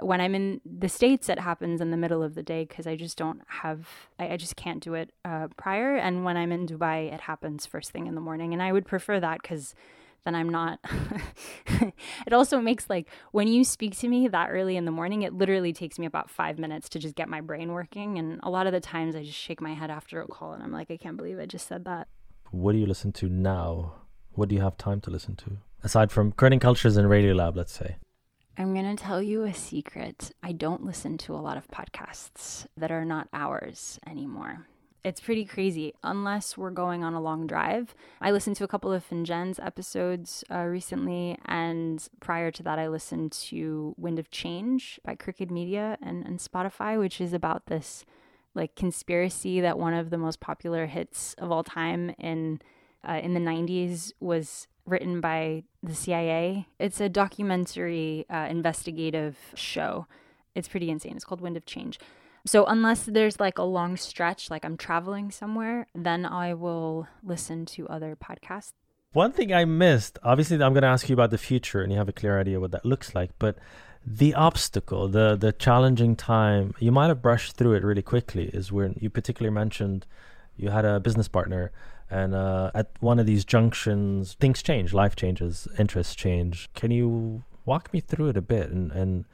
when 0.00 0.20
I'm 0.20 0.34
in 0.34 0.60
the 0.64 0.88
States, 0.88 1.28
it 1.28 1.38
happens 1.38 1.80
in 1.80 1.90
the 1.90 1.96
middle 1.96 2.22
of 2.22 2.34
the 2.34 2.42
day 2.42 2.64
because 2.64 2.86
I 2.86 2.96
just 2.96 3.16
don't 3.16 3.40
have, 3.46 3.88
I, 4.18 4.30
I 4.30 4.36
just 4.36 4.56
can't 4.56 4.82
do 4.82 4.94
it 4.94 5.10
uh, 5.24 5.48
prior. 5.56 5.96
And 5.96 6.24
when 6.24 6.36
I'm 6.36 6.52
in 6.52 6.66
Dubai, 6.66 7.12
it 7.12 7.20
happens 7.20 7.66
first 7.66 7.90
thing 7.90 8.06
in 8.06 8.14
the 8.14 8.20
morning. 8.20 8.52
And 8.52 8.62
I 8.62 8.72
would 8.72 8.86
prefer 8.86 9.20
that 9.20 9.42
because 9.42 9.74
then 10.24 10.34
I'm 10.34 10.48
not. 10.48 10.80
it 12.26 12.32
also 12.32 12.60
makes 12.60 12.90
like 12.90 13.08
when 13.32 13.48
you 13.48 13.64
speak 13.64 13.96
to 13.98 14.08
me 14.08 14.28
that 14.28 14.50
early 14.50 14.76
in 14.76 14.84
the 14.84 14.90
morning, 14.90 15.22
it 15.22 15.32
literally 15.32 15.72
takes 15.72 15.98
me 15.98 16.06
about 16.06 16.28
five 16.28 16.58
minutes 16.58 16.88
to 16.90 16.98
just 16.98 17.14
get 17.14 17.28
my 17.28 17.40
brain 17.40 17.72
working. 17.72 18.18
And 18.18 18.40
a 18.42 18.50
lot 18.50 18.66
of 18.66 18.72
the 18.72 18.80
times 18.80 19.16
I 19.16 19.22
just 19.22 19.38
shake 19.38 19.60
my 19.60 19.72
head 19.74 19.90
after 19.90 20.20
a 20.20 20.26
call 20.26 20.52
and 20.52 20.62
I'm 20.62 20.72
like, 20.72 20.90
I 20.90 20.96
can't 20.96 21.16
believe 21.16 21.38
I 21.38 21.46
just 21.46 21.68
said 21.68 21.84
that. 21.84 22.08
What 22.50 22.72
do 22.72 22.78
you 22.78 22.86
listen 22.86 23.12
to 23.12 23.28
now? 23.28 23.94
What 24.32 24.48
do 24.48 24.54
you 24.54 24.60
have 24.60 24.76
time 24.76 25.00
to 25.02 25.10
listen 25.10 25.36
to? 25.36 25.58
Aside 25.82 26.10
from 26.10 26.32
Kerning 26.32 26.60
Cultures 26.60 26.96
and 26.96 27.08
Radio 27.08 27.32
Lab, 27.34 27.56
let's 27.56 27.72
say. 27.72 27.96
I'm 28.58 28.72
going 28.72 28.96
to 28.96 29.02
tell 29.02 29.20
you 29.20 29.44
a 29.44 29.52
secret. 29.52 30.30
I 30.42 30.52
don't 30.52 30.82
listen 30.82 31.18
to 31.18 31.34
a 31.34 31.36
lot 31.36 31.58
of 31.58 31.68
podcasts 31.68 32.66
that 32.78 32.90
are 32.90 33.04
not 33.04 33.28
ours 33.34 34.00
anymore. 34.06 34.66
It's 35.04 35.20
pretty 35.20 35.44
crazy, 35.44 35.92
unless 36.02 36.56
we're 36.56 36.70
going 36.70 37.04
on 37.04 37.12
a 37.12 37.20
long 37.20 37.46
drive. 37.46 37.94
I 38.18 38.30
listened 38.30 38.56
to 38.56 38.64
a 38.64 38.68
couple 38.68 38.94
of 38.94 39.06
Finjen's 39.06 39.58
episodes 39.58 40.42
uh, 40.50 40.64
recently, 40.64 41.38
and 41.44 42.04
prior 42.20 42.50
to 42.50 42.62
that, 42.62 42.78
I 42.78 42.88
listened 42.88 43.32
to 43.32 43.94
Wind 43.98 44.18
of 44.18 44.30
Change 44.30 45.00
by 45.04 45.16
Crooked 45.16 45.50
Media 45.50 45.98
and, 46.00 46.24
and 46.24 46.38
Spotify, 46.38 46.98
which 46.98 47.20
is 47.20 47.34
about 47.34 47.66
this 47.66 48.06
like 48.54 48.74
conspiracy 48.74 49.60
that 49.60 49.78
one 49.78 49.92
of 49.92 50.08
the 50.08 50.18
most 50.18 50.40
popular 50.40 50.86
hits 50.86 51.34
of 51.34 51.52
all 51.52 51.62
time 51.62 52.14
in 52.18 52.60
uh, 53.06 53.20
in 53.22 53.34
the 53.34 53.40
90s 53.40 54.12
was 54.18 54.66
written 54.86 55.20
by 55.20 55.64
the 55.82 55.94
CIA. 55.94 56.66
It's 56.78 57.00
a 57.00 57.08
documentary 57.08 58.26
uh, 58.30 58.46
investigative 58.48 59.36
show. 59.54 60.06
It's 60.54 60.68
pretty 60.68 60.90
insane. 60.90 61.16
It's 61.16 61.24
called 61.24 61.40
Wind 61.40 61.56
of 61.56 61.66
Change. 61.66 61.98
So, 62.46 62.64
unless 62.64 63.04
there's 63.04 63.40
like 63.40 63.58
a 63.58 63.64
long 63.64 63.96
stretch, 63.96 64.50
like 64.50 64.64
I'm 64.64 64.76
traveling 64.76 65.30
somewhere, 65.32 65.88
then 65.94 66.24
I 66.24 66.54
will 66.54 67.08
listen 67.24 67.66
to 67.66 67.88
other 67.88 68.16
podcasts. 68.16 68.72
One 69.12 69.32
thing 69.32 69.52
I 69.52 69.64
missed, 69.64 70.18
obviously, 70.22 70.62
I'm 70.62 70.72
going 70.72 70.82
to 70.82 70.88
ask 70.88 71.08
you 71.08 71.14
about 71.14 71.30
the 71.30 71.38
future 71.38 71.82
and 71.82 71.90
you 71.90 71.98
have 71.98 72.08
a 72.08 72.12
clear 72.12 72.38
idea 72.38 72.60
what 72.60 72.70
that 72.70 72.84
looks 72.84 73.14
like, 73.14 73.30
but 73.38 73.56
the 74.06 74.34
obstacle, 74.34 75.08
the 75.08 75.34
the 75.34 75.52
challenging 75.52 76.14
time, 76.14 76.74
you 76.78 76.92
might 76.92 77.08
have 77.08 77.20
brushed 77.20 77.56
through 77.56 77.74
it 77.74 77.82
really 77.82 78.02
quickly, 78.02 78.44
is 78.52 78.70
when 78.70 78.96
you 79.00 79.10
particularly 79.10 79.52
mentioned 79.52 80.06
you 80.56 80.70
had 80.70 80.84
a 80.84 81.00
business 81.00 81.28
partner 81.28 81.72
and 82.10 82.34
uh, 82.34 82.70
at 82.74 82.90
one 83.00 83.18
of 83.18 83.26
these 83.26 83.44
junctions 83.44 84.34
things 84.34 84.62
change 84.62 84.92
life 84.92 85.16
changes 85.16 85.68
interests 85.78 86.14
change. 86.14 86.70
Can 86.74 86.90
you 86.90 87.42
walk 87.64 87.92
me 87.92 88.00
through 88.00 88.28
it 88.28 88.36
a 88.36 88.42
bit 88.42 88.70
and, 88.70 88.92
and 88.92 89.24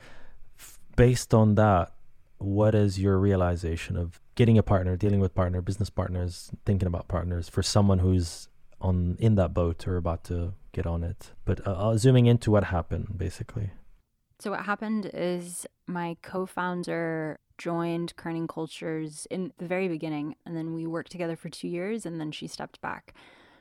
f- 0.58 0.78
based 0.96 1.34
on 1.34 1.54
that 1.56 1.92
what 2.38 2.74
is 2.74 2.98
your 2.98 3.18
realization 3.18 3.96
of 3.96 4.20
getting 4.34 4.58
a 4.58 4.62
partner 4.62 4.96
dealing 4.96 5.20
with 5.20 5.34
partner 5.34 5.60
business 5.60 5.90
partners 5.90 6.50
thinking 6.64 6.86
about 6.86 7.06
partners 7.08 7.48
for 7.48 7.62
someone 7.62 8.00
who's 8.00 8.48
on 8.80 9.16
in 9.20 9.36
that 9.36 9.54
boat 9.54 9.86
or 9.86 9.96
about 9.96 10.24
to 10.24 10.54
get 10.72 10.86
on 10.86 11.04
it? 11.04 11.32
But 11.44 11.66
uh, 11.66 11.72
uh 11.72 11.96
zooming 11.96 12.26
into 12.26 12.50
what 12.50 12.64
happened 12.64 13.16
basically. 13.16 13.70
So 14.40 14.50
what 14.50 14.64
happened 14.64 15.08
is 15.14 15.66
my 15.86 16.16
co-founder 16.22 17.38
joined 17.62 18.16
Kerning 18.16 18.48
Cultures 18.48 19.28
in 19.30 19.52
the 19.58 19.66
very 19.66 19.86
beginning, 19.86 20.34
and 20.44 20.56
then 20.56 20.74
we 20.74 20.84
worked 20.84 21.12
together 21.12 21.36
for 21.36 21.48
two 21.48 21.68
years, 21.68 22.04
and 22.04 22.20
then 22.20 22.32
she 22.32 22.48
stepped 22.48 22.80
back. 22.80 23.14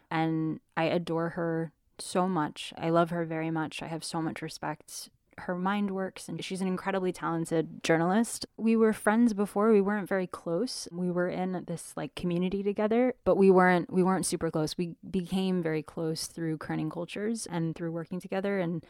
And 0.10 0.60
I 0.76 0.86
adore 0.86 1.30
her 1.30 1.72
so 2.00 2.28
much. 2.28 2.74
I 2.80 2.90
love 2.90 3.12
her 3.12 3.26
very 3.26 3.52
much. 3.52 3.84
I 3.84 3.88
have 3.88 4.04
so 4.04 4.20
much 4.20 4.42
respect. 4.42 5.10
Her 5.38 5.54
mind 5.54 5.92
works, 5.92 6.28
and 6.28 6.44
she's 6.44 6.62
an 6.62 6.68
incredibly 6.68 7.12
talented 7.12 7.84
journalist. 7.84 8.48
We 8.58 8.76
were 8.76 8.92
friends 8.92 9.36
before. 9.36 9.72
We 9.72 9.82
weren't 9.82 10.10
very 10.10 10.26
close. 10.26 10.88
We 10.92 11.12
were 11.12 11.30
in 11.30 11.64
this 11.68 11.94
like 11.96 12.16
community 12.16 12.64
together, 12.64 13.14
but 13.24 13.36
we 13.36 13.52
weren't 13.52 13.94
we 13.94 14.02
weren't 14.02 14.26
super 14.26 14.50
close. 14.50 14.80
We 14.80 14.96
became 15.12 15.62
very 15.62 15.84
close 15.84 16.26
through 16.26 16.58
Kerning 16.58 16.92
Cultures 16.92 17.46
and 17.46 17.76
through 17.76 17.92
working 17.92 18.20
together. 18.20 18.58
And 18.58 18.84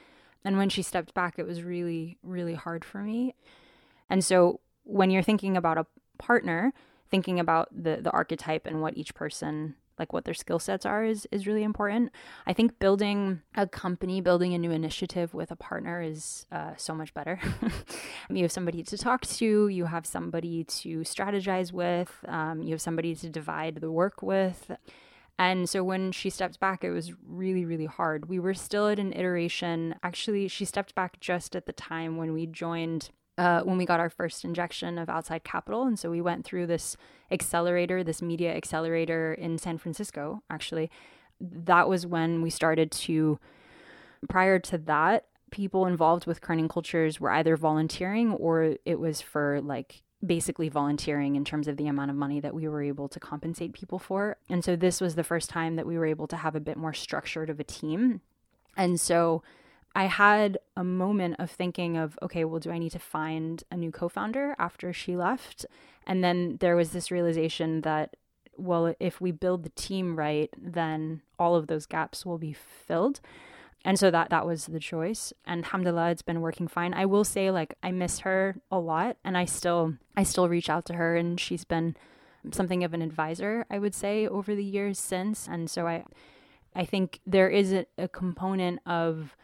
and 0.46 0.58
when 0.58 0.70
she 0.70 0.82
stepped 0.82 1.14
back, 1.14 1.38
it 1.38 1.46
was 1.46 1.64
really 1.64 2.18
really 2.24 2.56
hard 2.56 2.86
for 2.86 3.00
me. 3.00 3.36
And 4.10 4.24
so 4.24 4.62
when 4.84 5.12
you're 5.12 5.24
thinking 5.24 5.58
about 5.58 5.78
a 5.78 5.86
partner, 6.18 6.74
thinking 7.10 7.40
about 7.40 7.70
the 7.72 8.00
the 8.02 8.12
archetype 8.12 8.66
and 8.66 8.82
what 8.82 8.98
each 8.98 9.14
person 9.14 9.76
like 10.02 10.14
what 10.14 10.26
their 10.26 10.34
skill 10.34 10.58
sets 10.58 10.86
are 10.86 11.06
is 11.06 11.28
is 11.32 11.46
really 11.46 11.64
important. 11.64 12.12
I 12.48 12.54
think 12.54 12.80
building 12.80 13.42
a 13.56 13.68
company, 13.68 14.20
building 14.20 14.54
a 14.54 14.58
new 14.58 14.72
initiative 14.72 15.34
with 15.34 15.52
a 15.52 15.56
partner 15.56 16.02
is 16.02 16.48
uh, 16.52 16.74
so 16.76 16.96
much 16.96 17.14
better. 17.14 17.40
you 18.30 18.42
have 18.42 18.52
somebody 18.52 18.82
to 18.84 18.98
talk 18.98 19.22
to, 19.28 19.68
you 19.68 19.86
have 19.86 20.06
somebody 20.06 20.64
to 20.64 21.02
strategize 21.02 21.72
with, 21.72 22.12
um, 22.28 22.64
you 22.64 22.72
have 22.72 22.82
somebody 22.82 23.16
to 23.16 23.30
divide 23.30 23.76
the 23.76 23.92
work 23.92 24.22
with. 24.24 24.72
And 25.38 25.70
so 25.70 25.84
when 25.84 26.12
she 26.12 26.30
stepped 26.30 26.60
back, 26.60 26.84
it 26.84 26.92
was 26.92 27.14
really, 27.28 27.66
really 27.66 27.86
hard. 27.86 28.30
We 28.30 28.40
were 28.40 28.54
still 28.54 28.88
at 28.88 29.00
an 29.00 29.14
iteration. 29.14 29.96
Actually, 30.04 30.48
she 30.48 30.66
stepped 30.66 30.94
back 30.94 31.20
just 31.20 31.56
at 31.56 31.66
the 31.66 31.74
time 31.74 32.18
when 32.18 32.34
we 32.34 32.46
joined 32.46 33.10
uh, 33.42 33.62
when 33.64 33.76
we 33.76 33.88
got 33.88 34.00
our 34.00 34.10
first 34.10 34.46
injection 34.46 35.00
of 35.00 35.10
outside 35.10 35.44
capital. 35.44 35.88
And 35.88 35.98
so 35.98 36.12
we 36.12 36.22
went 36.22 36.46
through 36.46 36.68
this 36.68 36.96
accelerator, 37.32 38.04
this 38.04 38.22
media 38.22 38.56
accelerator 38.56 39.34
in 39.34 39.58
San 39.58 39.80
Francisco, 39.80 40.44
actually. 40.52 40.92
That 41.40 41.90
was 41.90 42.06
when 42.06 42.44
we 42.44 42.52
started 42.52 42.92
to, 42.92 43.40
prior 44.30 44.60
to 44.60 44.78
that, 44.78 45.26
people 45.50 45.88
involved 45.88 46.28
with 46.28 46.40
Kerning 46.40 46.70
Cultures 46.70 47.20
were 47.20 47.32
either 47.32 47.58
volunteering 47.58 48.34
or 48.34 48.76
it 48.86 49.00
was 49.00 49.22
for 49.22 49.60
like 49.60 50.04
basically 50.24 50.70
volunteering 50.70 51.36
in 51.36 51.44
terms 51.44 51.68
of 51.68 51.78
the 51.78 51.88
amount 51.88 52.12
of 52.12 52.18
money 52.18 52.40
that 52.42 52.54
we 52.54 52.68
were 52.68 52.84
able 52.84 53.10
to 53.10 53.20
compensate 53.20 53.74
people 53.74 53.98
for. 53.98 54.38
And 54.52 54.64
so 54.64 54.76
this 54.76 55.02
was 55.02 55.16
the 55.16 55.24
first 55.24 55.50
time 55.50 55.78
that 55.78 55.88
we 55.88 55.98
were 55.98 56.06
able 56.06 56.28
to 56.28 56.38
have 56.38 56.56
a 56.56 56.60
bit 56.60 56.78
more 56.78 56.94
structured 56.94 57.50
of 57.50 57.60
a 57.60 57.64
team. 57.64 58.22
And 58.78 59.02
so 59.02 59.42
I 59.94 60.06
had 60.06 60.58
a 60.78 60.84
moment 60.84 61.36
of 61.40 61.52
thinking 61.52 61.98
of, 61.98 62.18
okay, 62.22 62.46
well, 62.46 62.60
do 62.60 62.72
I 62.72 62.78
need 62.78 62.92
to 62.92 63.00
find 63.00 63.64
a 63.72 63.78
new 63.78 63.92
co-founder 63.92 64.56
after 64.58 64.94
she 64.94 65.18
left? 65.18 65.66
And 66.08 66.24
then 66.24 66.58
there 66.60 66.76
was 66.76 66.92
this 66.92 67.12
realization 67.12 67.82
that, 67.82 68.16
well, 68.58 68.96
if 69.00 69.20
we 69.20 69.32
build 69.32 69.64
the 69.64 69.70
team 69.70 70.18
right, 70.18 70.50
then 70.58 71.22
all 71.38 71.56
of 71.56 71.68
those 71.68 71.86
gaps 71.86 72.26
will 72.26 72.38
be 72.38 72.54
filled. 72.54 73.20
And 73.84 73.98
so 73.98 74.12
that 74.12 74.30
that 74.30 74.46
was 74.46 74.68
the 74.68 74.80
choice. 74.80 75.34
And 75.46 75.64
alhamdulillah, 75.64 76.12
it's 76.12 76.22
been 76.22 76.42
working 76.42 76.68
fine. 76.68 76.94
I 76.94 77.06
will 77.06 77.24
say, 77.24 77.50
like, 77.50 77.76
I 77.82 77.92
miss 77.92 78.20
her 78.20 78.58
a 78.72 78.80
lot, 78.80 79.18
and 79.26 79.38
I 79.38 79.46
still 79.46 79.96
I 80.16 80.24
still 80.24 80.48
reach 80.48 80.70
out 80.70 80.86
to 80.86 80.94
her, 80.94 81.16
and 81.16 81.40
she's 81.40 81.66
been 81.66 81.96
something 82.52 82.84
of 82.84 82.94
an 82.94 83.02
advisor, 83.02 83.66
I 83.70 83.80
would 83.80 83.96
say, 83.96 84.28
over 84.28 84.56
the 84.56 84.64
years 84.64 85.00
since. 85.00 85.48
And 85.48 85.70
so 85.70 85.88
I 85.88 86.06
I 86.76 86.86
think 86.86 87.20
there 87.26 87.50
is 87.50 87.74
a, 87.74 87.86
a 87.98 88.08
component 88.08 88.80
of 88.86 89.36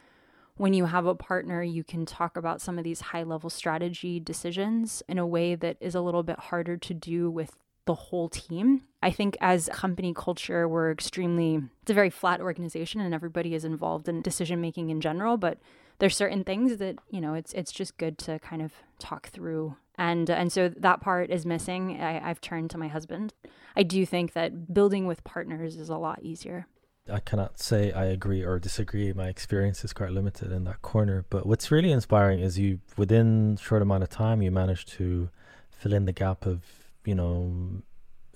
when 0.57 0.73
you 0.73 0.85
have 0.85 1.05
a 1.05 1.15
partner, 1.15 1.63
you 1.63 1.83
can 1.83 2.05
talk 2.05 2.35
about 2.35 2.61
some 2.61 2.77
of 2.77 2.83
these 2.83 3.01
high 3.01 3.23
level 3.23 3.49
strategy 3.49 4.19
decisions 4.19 5.03
in 5.07 5.17
a 5.17 5.27
way 5.27 5.55
that 5.55 5.77
is 5.79 5.95
a 5.95 6.01
little 6.01 6.23
bit 6.23 6.39
harder 6.39 6.77
to 6.77 6.93
do 6.93 7.29
with 7.29 7.51
the 7.85 7.95
whole 7.95 8.29
team. 8.29 8.83
I 9.01 9.11
think 9.11 9.37
as 9.39 9.69
company 9.71 10.13
culture, 10.13 10.67
we're 10.67 10.91
extremely, 10.91 11.61
it's 11.81 11.91
a 11.91 11.93
very 11.93 12.09
flat 12.09 12.41
organization 12.41 13.01
and 13.01 13.13
everybody 13.13 13.53
is 13.53 13.63
involved 13.63 14.09
in 14.09 14.21
decision 14.21 14.59
making 14.59 14.89
in 14.89 14.99
general, 15.01 15.37
but 15.37 15.57
there's 15.99 16.15
certain 16.15 16.43
things 16.43 16.77
that, 16.77 16.97
you 17.09 17.21
know, 17.21 17.33
it's, 17.33 17.53
it's 17.53 17.71
just 17.71 17.97
good 17.97 18.17
to 18.19 18.39
kind 18.39 18.61
of 18.61 18.73
talk 18.99 19.29
through. 19.29 19.77
And, 19.95 20.29
and 20.29 20.51
so 20.51 20.69
that 20.69 21.01
part 21.01 21.31
is 21.31 21.45
missing. 21.45 21.99
I, 21.99 22.29
I've 22.29 22.41
turned 22.41 22.69
to 22.71 22.77
my 22.77 22.87
husband. 22.87 23.33
I 23.75 23.83
do 23.83 24.05
think 24.05 24.33
that 24.33 24.73
building 24.73 25.07
with 25.07 25.23
partners 25.23 25.77
is 25.77 25.89
a 25.89 25.97
lot 25.97 26.19
easier. 26.21 26.67
I 27.09 27.19
cannot 27.19 27.59
say 27.59 27.91
I 27.91 28.05
agree 28.05 28.43
or 28.43 28.59
disagree. 28.59 29.11
My 29.13 29.27
experience 29.27 29.83
is 29.83 29.93
quite 29.93 30.11
limited 30.11 30.51
in 30.51 30.63
that 30.65 30.81
corner. 30.81 31.25
But 31.29 31.45
what's 31.45 31.71
really 31.71 31.91
inspiring 31.91 32.39
is 32.39 32.59
you, 32.59 32.79
within 32.97 33.57
short 33.57 33.81
amount 33.81 34.03
of 34.03 34.09
time, 34.09 34.41
you 34.41 34.51
managed 34.51 34.89
to 34.93 35.29
fill 35.71 35.93
in 35.93 36.05
the 36.05 36.11
gap 36.11 36.45
of, 36.45 36.63
you 37.05 37.15
know, 37.15 37.81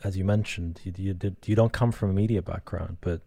as 0.03 0.17
you 0.17 0.23
mentioned, 0.23 0.81
you 0.83 0.93
you 0.97 1.13
did 1.13 1.37
you 1.45 1.55
don't 1.55 1.73
come 1.73 1.91
from 1.91 2.09
a 2.09 2.13
media 2.13 2.41
background, 2.41 2.97
but 3.01 3.21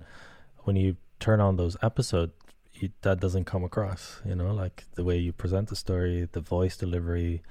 when 0.65 0.77
you 0.77 0.97
turn 1.21 1.41
on 1.41 1.57
those 1.57 1.77
episodes, 1.83 2.33
you, 2.75 2.91
that 3.03 3.21
doesn't 3.21 3.45
come 3.45 3.65
across. 3.65 4.21
You 4.25 4.35
know, 4.35 4.53
like 4.53 4.85
the 4.95 5.05
way 5.05 5.19
you 5.19 5.33
present 5.33 5.69
the 5.69 5.77
story, 5.77 6.29
the 6.33 6.41
voice 6.41 6.77
delivery, 6.77 7.43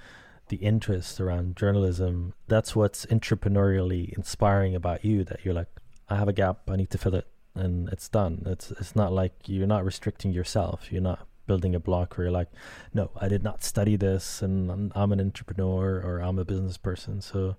the 0.50 0.58
interest 0.58 1.22
around 1.22 1.56
journalism. 1.56 2.34
That's 2.48 2.76
what's 2.76 3.06
entrepreneurially 3.06 4.14
inspiring 4.18 4.76
about 4.76 5.06
you. 5.06 5.24
That 5.24 5.46
you're 5.46 5.54
like, 5.54 5.70
I 6.10 6.16
have 6.18 6.28
a 6.28 6.34
gap, 6.34 6.70
I 6.70 6.76
need 6.76 6.90
to 6.92 6.98
fill 6.98 7.16
it 7.16 7.28
and 7.56 7.90
it's 7.90 8.10
done. 8.10 8.44
It's 8.46 8.72
it's 8.72 8.96
not 8.96 9.12
like 9.12 9.34
you're 9.46 9.68
not 9.68 9.86
restricting 9.86 10.32
yourself. 10.32 10.92
You're 10.92 11.02
not 11.02 11.28
building 11.46 11.76
a 11.76 11.80
block 11.80 12.18
where 12.18 12.26
you're 12.26 12.32
like, 12.32 12.50
no, 12.94 13.12
I 13.20 13.28
did 13.28 13.44
not 13.44 13.64
study 13.64 13.96
this, 13.96 14.42
and 14.42 14.72
I'm, 14.72 14.92
I'm 14.96 15.12
an 15.12 15.20
entrepreneur 15.20 16.02
or 16.02 16.20
I'm 16.20 16.40
a 16.40 16.46
business 16.46 16.78
person. 16.78 17.22
So 17.22 17.58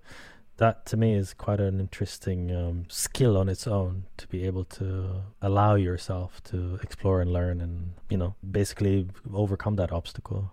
that 0.56 0.86
to 0.86 0.96
me 0.96 1.14
is 1.14 1.34
quite 1.34 1.60
an 1.60 1.80
interesting 1.80 2.54
um, 2.54 2.84
skill 2.88 3.36
on 3.36 3.48
its 3.48 3.66
own 3.66 4.04
to 4.16 4.26
be 4.28 4.44
able 4.44 4.64
to 4.64 5.22
allow 5.42 5.74
yourself 5.74 6.42
to 6.44 6.78
explore 6.82 7.20
and 7.20 7.32
learn 7.32 7.60
and 7.60 7.94
you 8.08 8.16
know 8.16 8.34
basically 8.48 9.08
overcome 9.32 9.76
that 9.76 9.90
obstacle 9.90 10.52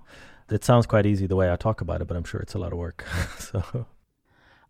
it 0.49 0.63
sounds 0.63 0.87
quite 0.87 1.05
easy 1.05 1.27
the 1.27 1.35
way 1.35 1.51
i 1.51 1.55
talk 1.55 1.81
about 1.81 2.01
it 2.01 2.07
but 2.07 2.17
i'm 2.17 2.23
sure 2.23 2.39
it's 2.39 2.55
a 2.55 2.57
lot 2.57 2.71
of 2.71 2.79
work 2.79 3.05
so 3.37 3.85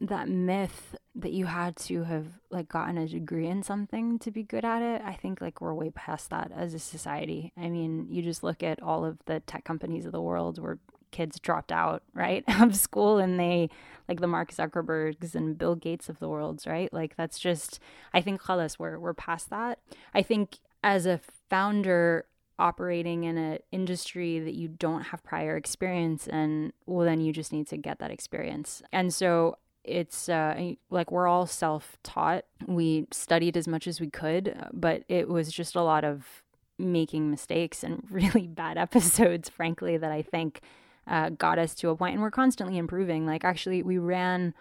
that 0.02 0.28
myth 0.28 0.96
that 1.14 1.32
you 1.32 1.46
had 1.46 1.76
to 1.76 2.04
have 2.04 2.26
like 2.50 2.68
gotten 2.68 2.98
a 2.98 3.08
degree 3.08 3.48
in 3.48 3.62
something 3.62 4.18
to 4.18 4.32
be 4.32 4.42
good 4.42 4.66
at 4.66 4.82
it 4.82 5.02
i 5.06 5.14
think 5.14 5.40
like 5.40 5.62
we're 5.62 5.74
way 5.74 5.92
past 5.92 6.30
that 6.32 6.52
as 6.56 6.74
a 6.74 6.80
society. 6.80 7.54
I 7.56 7.70
mean 7.70 8.08
you 8.10 8.24
just 8.24 8.44
look 8.44 8.64
at 8.64 8.82
all 8.82 9.06
of 9.06 9.20
the 9.26 9.42
tech 9.42 9.64
companies 9.64 10.06
of 10.06 10.12
the 10.12 10.22
world 10.22 10.58
where 10.58 10.80
kids 11.12 11.40
dropped 11.40 11.72
out 11.72 12.04
right 12.14 12.44
of 12.62 12.76
school 12.76 13.20
and 13.20 13.40
they 13.40 13.70
like 14.10 14.20
the 14.20 14.28
mark 14.28 14.52
zuckerbergs 14.52 15.36
and 15.36 15.58
bill 15.58 15.76
gates 15.76 16.10
of 16.10 16.20
the 16.20 16.28
world 16.28 16.64
right? 16.66 16.92
Like 16.92 17.16
that's 17.16 17.38
just 17.38 17.80
i 18.14 18.22
think 18.22 18.42
khalas 18.42 18.80
we're, 18.80 18.98
we're 18.98 19.14
past 19.14 19.52
that. 19.52 19.80
I 20.16 20.24
think 20.24 20.58
as 20.84 21.06
a 21.06 21.20
founder 21.50 22.26
operating 22.58 23.24
in 23.24 23.38
an 23.38 23.60
industry 23.72 24.40
that 24.40 24.54
you 24.54 24.68
don't 24.68 25.02
have 25.02 25.24
prior 25.24 25.58
experience 25.58 26.28
in 26.28 26.74
well 26.86 27.06
then 27.06 27.22
you 27.22 27.34
just 27.34 27.54
need 27.54 27.68
to 27.68 27.78
get 27.78 28.00
that 28.00 28.10
experience. 28.10 28.82
And 28.92 29.14
so 29.14 29.58
it's 29.84 30.30
uh, 30.30 30.74
like 30.90 31.12
we're 31.12 31.28
all 31.28 31.46
self 31.48 31.98
taught. 32.04 32.46
We 32.68 33.08
studied 33.12 33.58
as 33.58 33.68
much 33.68 33.88
as 33.88 34.00
we 34.00 34.10
could, 34.10 34.56
but 34.72 35.04
it 35.08 35.28
was 35.28 35.52
just 35.52 35.76
a 35.76 35.82
lot 35.82 36.04
of 36.04 36.44
making 36.78 37.30
mistakes 37.30 37.84
and 37.84 38.04
really 38.10 38.48
bad 38.48 38.78
episodes, 38.78 39.50
frankly, 39.50 39.98
that 39.98 40.12
I 40.12 40.22
think 40.22 40.62
uh, 41.08 41.30
got 41.30 41.60
us 41.60 41.76
to 41.76 41.90
a 41.90 41.96
point. 41.96 42.14
And 42.14 42.22
we're 42.22 42.32
constantly 42.32 42.78
improving. 42.78 43.26
Like, 43.26 43.44
actually, 43.44 43.84
we 43.84 43.98
ran 43.98 44.54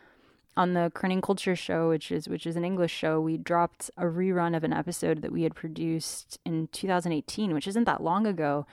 on 0.56 0.74
the 0.74 0.90
Kerning 0.94 1.22
Culture 1.22 1.56
show, 1.56 1.88
which 1.88 2.10
is 2.10 2.28
which 2.28 2.46
is 2.46 2.56
an 2.56 2.64
English 2.64 2.92
show. 2.92 3.20
We 3.20 3.36
dropped 3.36 3.90
a 3.96 4.04
rerun 4.04 4.56
of 4.56 4.64
an 4.64 4.72
episode 4.72 5.22
that 5.22 5.32
we 5.32 5.42
had 5.42 5.54
produced 5.54 6.38
in 6.44 6.68
2018, 6.72 7.54
which 7.54 7.68
isn't 7.68 7.84
that 7.84 8.02
long 8.02 8.26
ago 8.26 8.66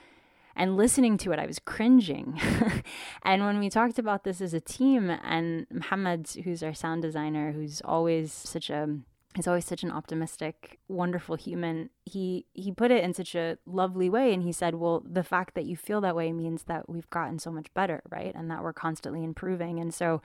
and 0.58 0.76
listening 0.76 1.16
to 1.18 1.30
it, 1.30 1.38
I 1.38 1.46
was 1.46 1.60
cringing. 1.60 2.38
and 3.22 3.44
when 3.44 3.60
we 3.60 3.70
talked 3.70 3.98
about 3.98 4.24
this 4.24 4.40
as 4.40 4.52
a 4.52 4.60
team, 4.60 5.08
and 5.08 5.66
Muhammad, 5.70 6.28
who's 6.42 6.64
our 6.64 6.74
sound 6.74 7.02
designer, 7.02 7.52
who's 7.52 7.80
always 7.84 8.32
such 8.32 8.68
a 8.68 8.98
he's 9.36 9.46
always 9.46 9.64
such 9.64 9.84
an 9.84 9.92
optimistic, 9.92 10.80
wonderful 10.88 11.36
human. 11.36 11.90
He 12.04 12.46
he 12.54 12.72
put 12.72 12.90
it 12.90 13.04
in 13.04 13.14
such 13.14 13.36
a 13.36 13.56
lovely 13.66 14.10
way, 14.10 14.34
and 14.34 14.42
he 14.42 14.50
said, 14.50 14.74
"Well, 14.74 15.04
the 15.08 15.22
fact 15.22 15.54
that 15.54 15.64
you 15.64 15.76
feel 15.76 16.00
that 16.00 16.16
way 16.16 16.32
means 16.32 16.64
that 16.64 16.88
we've 16.88 17.08
gotten 17.10 17.38
so 17.38 17.52
much 17.52 17.72
better, 17.72 18.02
right? 18.10 18.34
And 18.34 18.50
that 18.50 18.64
we're 18.64 18.72
constantly 18.72 19.22
improving." 19.22 19.78
And 19.78 19.94
so, 19.94 20.20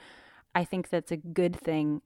I 0.55 0.65
think 0.65 0.89
that's 0.89 1.11
a 1.11 1.17
good 1.17 1.55
thing 1.55 2.01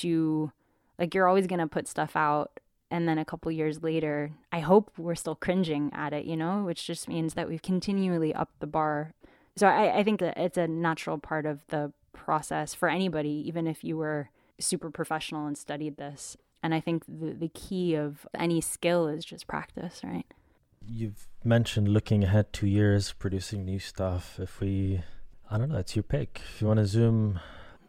to 0.00 0.50
like. 0.98 1.14
You're 1.14 1.28
always 1.28 1.46
gonna 1.46 1.68
put 1.68 1.88
stuff 1.88 2.16
out 2.16 2.58
and 2.90 3.08
then 3.08 3.18
a 3.18 3.24
couple 3.24 3.50
years 3.50 3.82
later, 3.82 4.32
I 4.52 4.60
hope 4.60 4.92
we're 4.96 5.14
still 5.16 5.34
cringing 5.34 5.90
at 5.92 6.12
it, 6.12 6.24
you 6.24 6.36
know, 6.36 6.62
which 6.64 6.86
just 6.86 7.08
means 7.08 7.34
that 7.34 7.48
we've 7.48 7.62
continually 7.62 8.32
upped 8.34 8.60
the 8.60 8.66
bar. 8.66 9.12
So 9.56 9.66
I, 9.66 9.98
I 9.98 10.04
think 10.04 10.20
that 10.20 10.36
it's 10.36 10.58
a 10.58 10.68
natural 10.68 11.18
part 11.18 11.46
of 11.46 11.66
the 11.68 11.92
process 12.12 12.74
for 12.74 12.88
anybody, 12.88 13.42
even 13.46 13.66
if 13.66 13.82
you 13.82 13.96
were 13.96 14.30
super 14.60 14.90
professional 14.90 15.46
and 15.46 15.58
studied 15.58 15.96
this. 15.96 16.36
And 16.62 16.74
I 16.74 16.80
think 16.80 17.04
the, 17.06 17.32
the 17.32 17.48
key 17.48 17.94
of 17.94 18.26
any 18.34 18.60
skill 18.60 19.08
is 19.08 19.24
just 19.24 19.46
practice, 19.46 20.00
right? 20.04 20.26
You've 20.88 21.26
mentioned 21.42 21.88
looking 21.88 22.22
ahead 22.22 22.52
two 22.52 22.68
years, 22.68 23.12
producing 23.12 23.64
new 23.64 23.78
stuff. 23.80 24.38
If 24.38 24.60
we, 24.60 25.02
I 25.50 25.58
don't 25.58 25.70
know, 25.70 25.78
it's 25.78 25.96
your 25.96 26.04
pick. 26.04 26.40
If 26.54 26.60
you 26.60 26.68
want 26.68 26.78
to 26.78 26.86
zoom, 26.86 27.40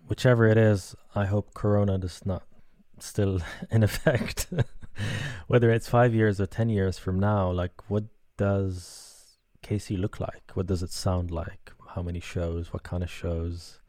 whichever 0.07 0.47
it 0.47 0.57
is, 0.57 0.95
I 1.13 1.25
hope 1.25 1.53
Corona 1.53 1.97
does 1.99 2.25
not 2.25 2.43
still 2.99 3.39
in 3.71 3.83
effect. 3.83 4.47
Whether 5.47 5.71
it's 5.71 5.87
five 5.87 6.13
years 6.13 6.41
or 6.41 6.45
10 6.45 6.69
years 6.69 6.97
from 6.97 7.19
now, 7.19 7.51
like 7.51 7.89
what 7.89 8.05
does 8.37 9.37
KC 9.63 9.99
look 9.99 10.19
like? 10.19 10.51
What 10.53 10.67
does 10.67 10.83
it 10.83 10.91
sound 10.91 11.31
like? 11.31 11.71
How 11.89 12.01
many 12.01 12.19
shows? 12.19 12.73
What 12.73 12.83
kind 12.83 13.03
of 13.03 13.09
shows? 13.09 13.79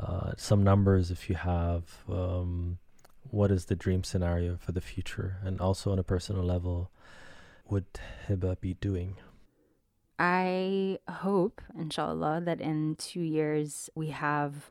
Uh, 0.00 0.32
some 0.36 0.62
numbers 0.62 1.10
if 1.10 1.28
you 1.28 1.36
have. 1.36 1.84
Um, 2.10 2.78
what 3.30 3.50
is 3.50 3.66
the 3.66 3.76
dream 3.76 4.04
scenario 4.04 4.56
for 4.56 4.72
the 4.72 4.80
future? 4.80 5.38
And 5.44 5.60
also 5.60 5.92
on 5.92 5.98
a 5.98 6.02
personal 6.02 6.44
level, 6.44 6.90
would 7.68 7.86
Hiba 8.28 8.60
be 8.60 8.74
doing? 8.74 9.16
I 10.18 10.98
hope, 11.08 11.60
inshallah, 11.76 12.42
that 12.44 12.60
in 12.60 12.96
two 12.96 13.20
years 13.20 13.90
we 13.94 14.10
have 14.10 14.70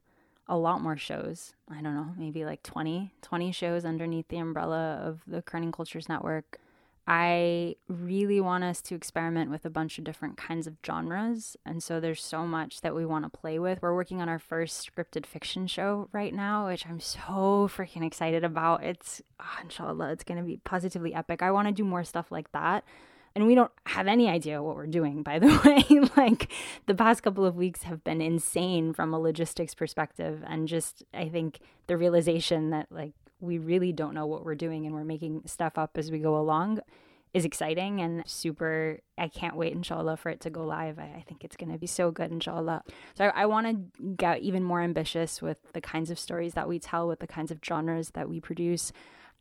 a 0.52 0.58
lot 0.58 0.82
more 0.82 0.97
shows. 0.97 1.54
I 1.70 1.76
don't 1.76 1.95
know, 1.95 2.14
maybe 2.18 2.43
like 2.43 2.62
20, 2.62 3.14
20 3.22 3.52
shows 3.54 3.86
underneath 3.86 4.28
the 4.28 4.38
umbrella 4.38 5.02
of 5.02 5.22
the 5.26 5.41
Kerning 5.41 5.72
Cultures 5.72 6.10
Network. 6.10 6.60
I 7.08 7.78
really 7.88 8.41
want 8.41 8.66
us 8.66 8.82
to 8.84 8.95
experiment 8.95 9.49
with 9.49 9.66
a 9.66 9.70
bunch 9.70 9.97
of 9.97 10.04
different 10.04 10.36
kinds 10.36 10.68
of 10.68 10.76
genres. 10.86 11.56
And 11.66 11.82
so 11.82 12.02
there's 12.02 12.22
so 12.22 12.45
much 12.45 12.82
that 12.82 12.93
we 12.93 13.06
want 13.06 13.24
to 13.24 13.30
play 13.30 13.60
with. 13.60 13.82
We're 13.82 13.95
working 13.95 14.22
on 14.22 14.28
our 14.28 14.39
first 14.39 14.88
scripted 14.88 15.26
fiction 15.26 15.68
show 15.68 16.10
right 16.12 16.34
now, 16.34 16.68
which 16.68 16.86
I'm 16.86 16.99
so 16.99 17.70
freaking 17.74 18.06
excited 18.06 18.43
about. 18.43 18.84
It's, 18.84 19.22
oh, 19.39 19.58
inshallah, 19.64 20.12
it's 20.12 20.26
going 20.26 20.38
to 20.38 20.45
be 20.45 20.58
positively 20.58 21.16
epic. 21.16 21.41
I 21.41 21.52
want 21.52 21.70
to 21.70 21.74
do 21.74 21.86
more 21.86 22.04
stuff 22.04 22.30
like 22.30 22.52
that 22.52 22.84
and 23.36 23.48
we 23.48 23.56
don't 23.56 23.72
have 23.86 24.08
any 24.08 24.28
idea 24.28 24.62
what 24.62 24.76
we're 24.76 24.88
doing 24.88 25.24
by 25.24 25.40
the 25.40 25.48
way. 25.66 26.10
Like 26.18 26.52
the 26.86 26.96
past 26.96 27.24
couple 27.24 27.46
of 27.46 27.56
weeks 27.56 27.84
have 27.84 28.04
been 28.04 28.22
insane 28.22 28.94
from 28.94 29.14
a 29.14 29.20
logistics 29.20 29.74
perspective 29.74 30.44
and 30.48 30.68
just 30.68 31.04
i 31.14 31.30
think 31.30 31.60
the 31.88 31.98
realization 31.98 32.72
that 32.72 32.88
like 32.92 33.14
we 33.40 33.58
really 33.58 33.92
don't 33.92 34.14
know 34.14 34.26
what 34.26 34.46
we're 34.46 34.56
doing 34.56 34.86
and 34.86 34.94
we're 34.94 35.04
making 35.04 35.42
stuff 35.46 35.78
up 35.78 35.98
as 35.98 36.12
we 36.12 36.20
go 36.20 36.38
along 36.38 36.80
is 37.34 37.46
exciting 37.46 38.02
and 38.02 38.24
super 38.28 39.00
i 39.18 39.28
can't 39.28 39.56
wait 39.56 39.74
inshallah 39.74 40.18
for 40.18 40.30
it 40.30 40.42
to 40.42 40.50
go 40.50 40.66
live. 40.66 41.00
I, 41.00 41.14
I 41.18 41.24
think 41.28 41.44
it's 41.44 41.56
going 41.56 41.72
to 41.72 41.78
be 41.78 41.88
so 41.88 42.12
good 42.12 42.32
inshallah. 42.32 42.84
So 43.16 43.26
i, 43.26 43.44
I 43.44 43.46
want 43.46 43.68
to 43.68 44.04
get 44.18 44.42
even 44.42 44.64
more 44.64 44.82
ambitious 44.82 45.42
with 45.42 45.58
the 45.74 45.82
kinds 45.82 46.12
of 46.12 46.20
stories 46.20 46.54
that 46.54 46.68
we 46.68 46.78
tell 46.78 47.08
with 47.08 47.20
the 47.20 47.28
kinds 47.28 47.52
of 47.52 47.60
genres 47.66 48.12
that 48.12 48.28
we 48.28 48.40
produce 48.40 48.92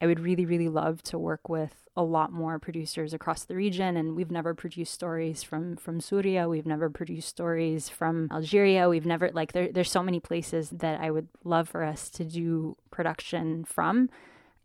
I 0.01 0.07
would 0.07 0.21
really, 0.21 0.47
really 0.47 0.69
love 0.69 1.03
to 1.05 1.19
work 1.19 1.49
with 1.49 1.75
a 1.97 2.03
lot 2.03 2.33
more 2.33 2.59
producers 2.59 3.13
across 3.13 3.45
the 3.45 3.55
region. 3.55 3.97
And 3.97 4.17
we've 4.17 4.31
never 4.31 4.55
produced 4.55 4.95
stories 4.95 5.43
from 5.43 5.77
from 5.77 6.01
Syria. 6.01 6.49
We've 6.49 6.67
never 6.67 6.89
produced 6.89 7.29
stories 7.29 7.89
from 7.89 8.29
Algeria. 8.33 8.89
We've 8.89 9.07
never 9.07 9.31
like 9.33 9.53
there, 9.53 9.71
there's 9.71 9.91
so 9.91 10.03
many 10.03 10.21
places 10.21 10.71
that 10.71 11.01
I 11.01 11.11
would 11.11 11.29
love 11.45 11.69
for 11.69 11.85
us 11.85 12.09
to 12.11 12.25
do 12.25 12.77
production 12.91 13.65
from. 13.65 14.09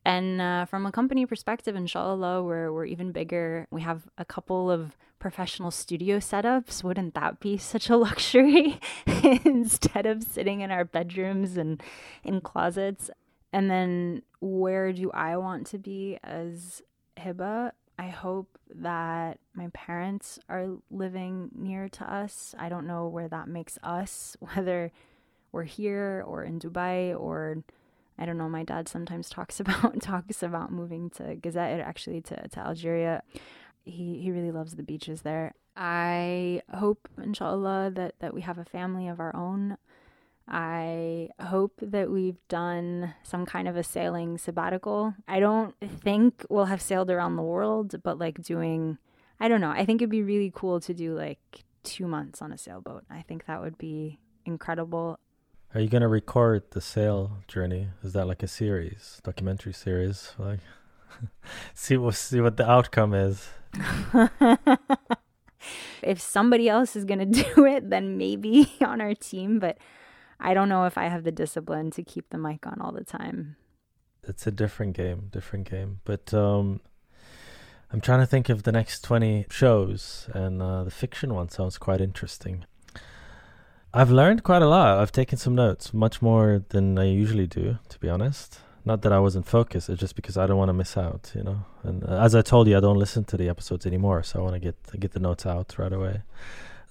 And 0.06 0.40
uh, 0.40 0.66
from 0.66 0.86
a 0.86 0.92
company 0.92 1.26
perspective, 1.26 1.76
inshallah, 1.76 2.44
we're, 2.44 2.72
we're 2.72 2.86
even 2.86 3.12
bigger. 3.12 3.68
We 3.72 3.82
have 3.82 4.04
a 4.20 4.24
couple 4.24 4.70
of 4.70 4.96
professional 5.18 5.72
studio 5.72 6.20
setups. 6.20 6.84
Wouldn't 6.84 7.16
that 7.16 7.40
be 7.40 7.58
such 7.58 7.90
a 7.90 7.98
luxury 8.08 8.80
instead 9.44 10.06
of 10.06 10.22
sitting 10.22 10.62
in 10.62 10.70
our 10.70 10.86
bedrooms 10.86 11.58
and 11.58 11.82
in 12.24 12.40
closets? 12.40 13.10
And 13.56 13.72
then 13.72 14.22
where 14.41 14.91
do 14.91 15.10
I 15.12 15.38
want 15.38 15.68
to 15.68 15.78
be 15.78 16.20
as 16.22 16.82
Hiba? 17.18 17.72
I 17.97 18.08
hope 18.10 18.60
that 18.70 19.39
my 19.53 19.70
parents 19.74 20.39
are 20.49 20.68
living 20.91 21.51
near 21.56 21.88
to 21.88 22.14
us. 22.14 22.53
I 22.60 22.68
don't 22.68 22.86
know 22.86 23.08
where 23.08 23.30
that 23.30 23.47
makes 23.47 23.80
us, 23.82 24.36
whether 24.41 24.91
we're 25.53 25.64
here 25.64 26.22
or 26.28 26.43
in 26.43 26.60
Dubai 26.60 27.18
or 27.18 27.64
I 28.20 28.26
don't 28.26 28.38
know. 28.38 28.49
My 28.49 28.64
dad 28.64 28.89
sometimes 28.89 29.30
talks 29.38 29.62
about 29.62 30.01
talks 30.01 30.43
about 30.43 30.74
moving 30.74 31.10
to 31.12 31.36
Gazette, 31.36 31.80
actually 31.80 32.20
to, 32.24 32.49
to 32.49 32.60
Algeria. 32.60 33.24
He 33.86 34.20
he 34.20 34.32
really 34.32 34.51
loves 34.51 34.76
the 34.76 34.84
beaches 34.84 35.22
there. 35.22 35.53
I 35.78 36.62
hope, 36.74 37.08
inshallah, 37.24 37.91
that 37.95 38.16
that 38.20 38.34
we 38.34 38.41
have 38.41 38.58
a 38.58 38.66
family 38.66 39.08
of 39.08 39.22
our 39.22 39.34
own. 39.34 39.78
I 40.48 41.30
hope 41.41 41.74
that 41.82 42.12
we've 42.12 42.38
done 42.48 43.14
some 43.24 43.46
kind 43.46 43.68
of 43.68 43.76
a 43.76 43.84
sailing 43.84 44.38
sabbatical. 44.38 45.16
I 45.28 45.39
don't 45.39 45.76
think 45.82 46.46
we'll 46.50 46.66
have 46.66 46.82
sailed 46.82 47.10
around 47.10 47.36
the 47.36 47.41
world, 47.41 47.96
but 48.04 48.20
like 48.20 48.41
doing, 48.43 49.00
I 49.39 49.48
don't 49.48 49.62
know. 49.62 49.72
I 49.72 49.86
think 49.86 50.02
it'd 50.02 50.10
be 50.10 50.22
really 50.22 50.52
cool 50.54 50.80
to 50.82 50.93
do 50.93 51.16
like 51.16 51.64
two 51.84 52.08
months 52.08 52.41
on 52.41 52.52
a 52.52 52.58
sailboat. 52.58 53.06
I 53.10 53.24
think 53.24 53.46
that 53.48 53.62
would 53.62 53.78
be 53.78 54.20
incredible. 54.46 55.20
Are 55.74 55.82
you 55.82 55.89
gonna 55.89 56.08
record 56.08 56.64
the 56.72 56.82
sail 56.82 57.39
journey? 57.48 57.89
Is 58.04 58.14
that 58.14 58.28
like 58.28 58.43
a 58.43 58.48
series, 58.48 59.20
documentary 59.24 59.74
series? 59.74 60.34
Like, 60.38 60.60
see 61.74 61.98
what 61.98 62.16
see 62.16 62.39
what 62.39 62.58
the 62.58 62.70
outcome 62.70 63.14
is. 63.14 63.50
if 66.02 66.22
somebody 66.22 66.70
else 66.70 66.96
is 66.96 67.04
gonna 67.04 67.26
do 67.26 67.66
it, 67.66 67.89
then 67.89 68.18
maybe 68.18 68.72
on 68.86 69.02
our 69.02 69.16
team. 69.16 69.60
But 69.60 69.78
I 70.40 70.54
don't 70.54 70.70
know 70.70 70.86
if 70.86 70.98
I 70.98 71.06
have 71.08 71.24
the 71.24 71.32
discipline 71.32 71.92
to 71.92 72.04
keep 72.04 72.30
the 72.30 72.38
mic 72.38 72.66
on 72.68 72.80
all 72.82 72.92
the 72.92 73.04
time. 73.04 73.56
It's 74.28 74.48
a 74.48 74.52
different 74.52 74.96
game, 74.96 75.30
different 75.32 75.70
game. 75.70 76.02
But 76.04 76.34
um, 76.34 76.82
I'm 77.92 78.02
trying 78.02 78.20
to 78.20 78.26
think 78.26 78.50
of 78.50 78.64
the 78.64 78.72
next 78.72 79.04
20 79.04 79.46
shows, 79.50 80.30
and 80.34 80.62
uh, 80.62 80.84
the 80.84 80.92
fiction 80.92 81.34
one 81.34 81.50
sounds 81.50 81.78
quite 81.78 82.02
interesting. 82.02 82.66
I've 83.94 84.12
learned 84.12 84.44
quite 84.44 84.62
a 84.62 84.68
lot. 84.68 84.98
I've 84.98 85.12
taken 85.12 85.38
some 85.38 85.56
notes, 85.56 85.94
much 85.94 86.22
more 86.22 86.64
than 86.70 87.00
I 87.00 87.06
usually 87.06 87.48
do, 87.48 87.78
to 87.88 88.00
be 88.00 88.10
honest. 88.10 88.60
Not 88.84 89.02
that 89.04 89.14
I 89.14 89.20
wasn't 89.20 89.48
focused, 89.48 89.90
it's 89.90 90.00
just 90.00 90.16
because 90.16 90.38
I 90.38 90.46
don't 90.46 90.58
want 90.58 90.70
to 90.70 90.74
miss 90.74 90.98
out, 90.98 91.32
you 91.34 91.44
know. 91.44 91.66
And 91.84 92.04
uh, 92.04 92.22
as 92.22 92.36
I 92.36 92.42
told 92.42 92.68
you, 92.68 92.78
I 92.78 92.82
don't 92.82 93.00
listen 93.00 93.24
to 93.26 93.38
the 93.38 93.48
episodes 93.50 93.86
anymore, 93.86 94.22
so 94.22 94.40
I 94.40 94.44
want 94.44 94.56
to 94.56 94.60
get 94.60 94.76
get 95.00 95.14
the 95.14 95.20
notes 95.20 95.46
out 95.46 95.76
right 95.78 95.94
away. 95.94 96.22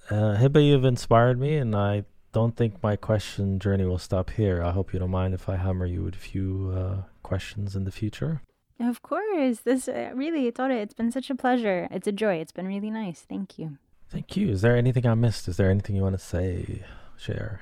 Uh, 0.09 0.35
Hiba, 0.37 0.65
you've 0.65 0.83
inspired 0.83 1.39
me, 1.39 1.55
and 1.55 1.75
I 1.75 2.03
don't 2.35 2.57
think 2.57 2.83
my 2.83 2.97
question 2.97 3.59
journey 3.59 3.85
will 3.85 3.97
stop 3.97 4.29
here. 4.29 4.61
I 4.61 4.71
hope 4.71 4.91
you 4.91 4.99
don't 4.99 5.09
mind 5.09 5.33
if 5.33 5.47
I 5.47 5.55
hammer 5.55 5.85
you 5.85 6.03
with 6.03 6.15
a 6.15 6.25
few 6.33 6.73
uh, 6.75 7.03
questions 7.23 7.77
in 7.77 7.85
the 7.85 7.93
future. 7.93 8.41
Of 8.77 9.01
course. 9.01 9.59
This 9.61 9.87
uh, 9.87 10.11
really, 10.13 10.51
Tore, 10.51 10.69
it's 10.69 10.93
been 10.93 11.13
such 11.13 11.29
a 11.29 11.35
pleasure. 11.35 11.87
It's 11.91 12.07
a 12.07 12.11
joy. 12.11 12.35
It's 12.35 12.51
been 12.51 12.67
really 12.67 12.91
nice. 12.91 13.21
Thank 13.21 13.57
you. 13.57 13.77
Thank 14.09 14.35
you. 14.35 14.49
Is 14.49 14.61
there 14.61 14.75
anything 14.75 15.07
I 15.07 15.13
missed? 15.13 15.47
Is 15.47 15.55
there 15.55 15.71
anything 15.71 15.95
you 15.95 16.01
want 16.01 16.19
to 16.19 16.25
say, 16.25 16.83
share? 17.15 17.61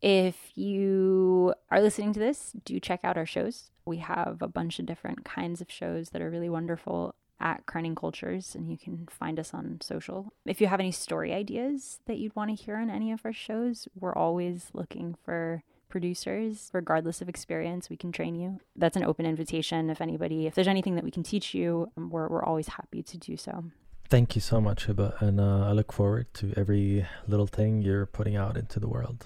If 0.00 0.56
you 0.56 1.52
are 1.72 1.80
listening 1.80 2.12
to 2.12 2.20
this, 2.20 2.52
do 2.64 2.78
check 2.78 3.00
out 3.02 3.16
our 3.16 3.26
shows. 3.26 3.72
We 3.84 3.96
have 3.98 4.40
a 4.40 4.46
bunch 4.46 4.78
of 4.78 4.86
different 4.86 5.24
kinds 5.24 5.60
of 5.60 5.68
shows 5.68 6.10
that 6.10 6.22
are 6.22 6.30
really 6.30 6.48
wonderful 6.48 7.16
at 7.40 7.66
Kerning 7.66 7.96
Cultures, 7.96 8.54
and 8.54 8.70
you 8.70 8.78
can 8.78 9.08
find 9.10 9.38
us 9.38 9.52
on 9.52 9.78
social. 9.82 10.32
If 10.46 10.60
you 10.60 10.68
have 10.68 10.80
any 10.80 10.92
story 10.92 11.32
ideas 11.32 12.00
that 12.06 12.18
you'd 12.18 12.36
want 12.36 12.50
to 12.56 12.64
hear 12.64 12.76
on 12.76 12.90
any 12.90 13.12
of 13.12 13.20
our 13.24 13.32
shows, 13.32 13.88
we're 13.98 14.14
always 14.14 14.70
looking 14.72 15.16
for 15.24 15.62
producers. 15.88 16.70
Regardless 16.72 17.20
of 17.20 17.28
experience, 17.28 17.90
we 17.90 17.96
can 17.96 18.12
train 18.12 18.34
you. 18.34 18.60
That's 18.76 18.96
an 18.96 19.04
open 19.04 19.26
invitation. 19.26 19.90
If 19.90 20.00
anybody, 20.00 20.46
if 20.46 20.54
there's 20.54 20.68
anything 20.68 20.94
that 20.94 21.04
we 21.04 21.10
can 21.10 21.22
teach 21.22 21.52
you, 21.52 21.90
we're, 21.96 22.28
we're 22.28 22.44
always 22.44 22.68
happy 22.68 23.02
to 23.02 23.18
do 23.18 23.36
so. 23.36 23.64
Thank 24.08 24.34
you 24.34 24.40
so 24.40 24.60
much, 24.60 24.86
Hiba, 24.86 25.20
and 25.22 25.40
uh, 25.40 25.68
I 25.68 25.72
look 25.72 25.92
forward 25.92 26.32
to 26.34 26.52
every 26.56 27.06
little 27.26 27.46
thing 27.46 27.80
you're 27.80 28.06
putting 28.06 28.36
out 28.36 28.56
into 28.56 28.78
the 28.78 28.88
world. 28.88 29.24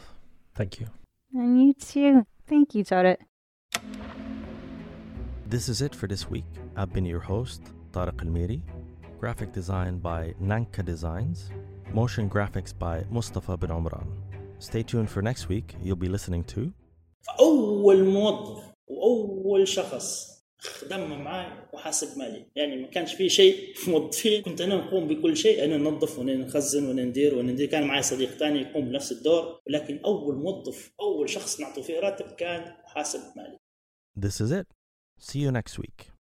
Thank 0.55 0.81
you. 0.81 0.87
And 1.35 1.61
you 1.61 1.75
too. 1.75 2.27
Thank 2.49 2.75
you, 2.75 2.85
Tariq. 2.85 3.17
This 5.45 5.69
is 5.69 5.83
it 5.83 5.95
for 5.95 6.07
this 6.07 6.31
week. 6.31 6.45
I've 6.77 6.93
been 6.93 7.05
your 7.05 7.21
host, 7.21 7.63
Tariq 7.97 8.21
Al-Miri. 8.21 8.61
Graphic 9.21 9.51
design 9.53 9.99
by 9.99 10.35
Nanka 10.39 10.83
Designs. 10.83 11.51
Motion 11.95 12.29
graphics 12.29 12.73
by 12.79 12.97
Mustafa 13.11 13.57
bin 13.57 13.71
Umran. 13.71 14.07
Stay 14.59 14.83
tuned 14.83 15.09
for 15.09 15.23
next 15.23 15.49
week. 15.49 15.75
You'll 15.83 16.05
be 16.07 16.11
listening 16.17 16.45
to 16.55 16.73
أول 17.41 18.05
موظف 18.05 18.65
وأول 18.87 19.69
شخص 19.69 20.37
خدم 20.59 21.25
معي 21.25 21.47
وحاسب 21.73 22.19
مالي 22.19 22.47
يعني 22.57 22.77
ما 22.77 22.87
كانش 22.87 23.15
في 23.15 23.29
شيء 23.29 23.75
في 23.75 23.91
موظفين 23.91 24.43
كنت 24.43 24.61
أنا 24.61 24.77
نقوم 24.77 25.09
بكل 25.09 25.37
شيء 25.37 25.65
أنا 25.65 25.77
ننظف 25.77 26.19
وأنا 26.19 26.35
نخزن 26.35 26.89
وأنا 26.89 27.05
ندير 27.05 27.35
وأنا 27.35 27.53
ندير 27.53 27.67
كان 27.67 27.87
معي 27.87 28.03
صديق 28.03 28.31
ثاني 28.31 28.61
يقوم 28.61 28.89
بنفس 28.89 29.13
الدور 29.13 29.61
ولكن 29.67 30.01
أول 30.05 30.37
موظف 30.37 30.93
أول 31.01 31.31
شخص 31.31 31.61
نعطوا 31.61 31.83
فيه 31.83 32.01
راتب 32.01 32.27
كان 32.27 32.75
محاسب 32.85 33.21
مالي 33.37 33.59
This 34.19 34.41
is 34.41 34.51
it. 34.51 34.67
See 35.19 35.41
you 35.41 35.51
next 35.51 35.79
week. 35.79 36.16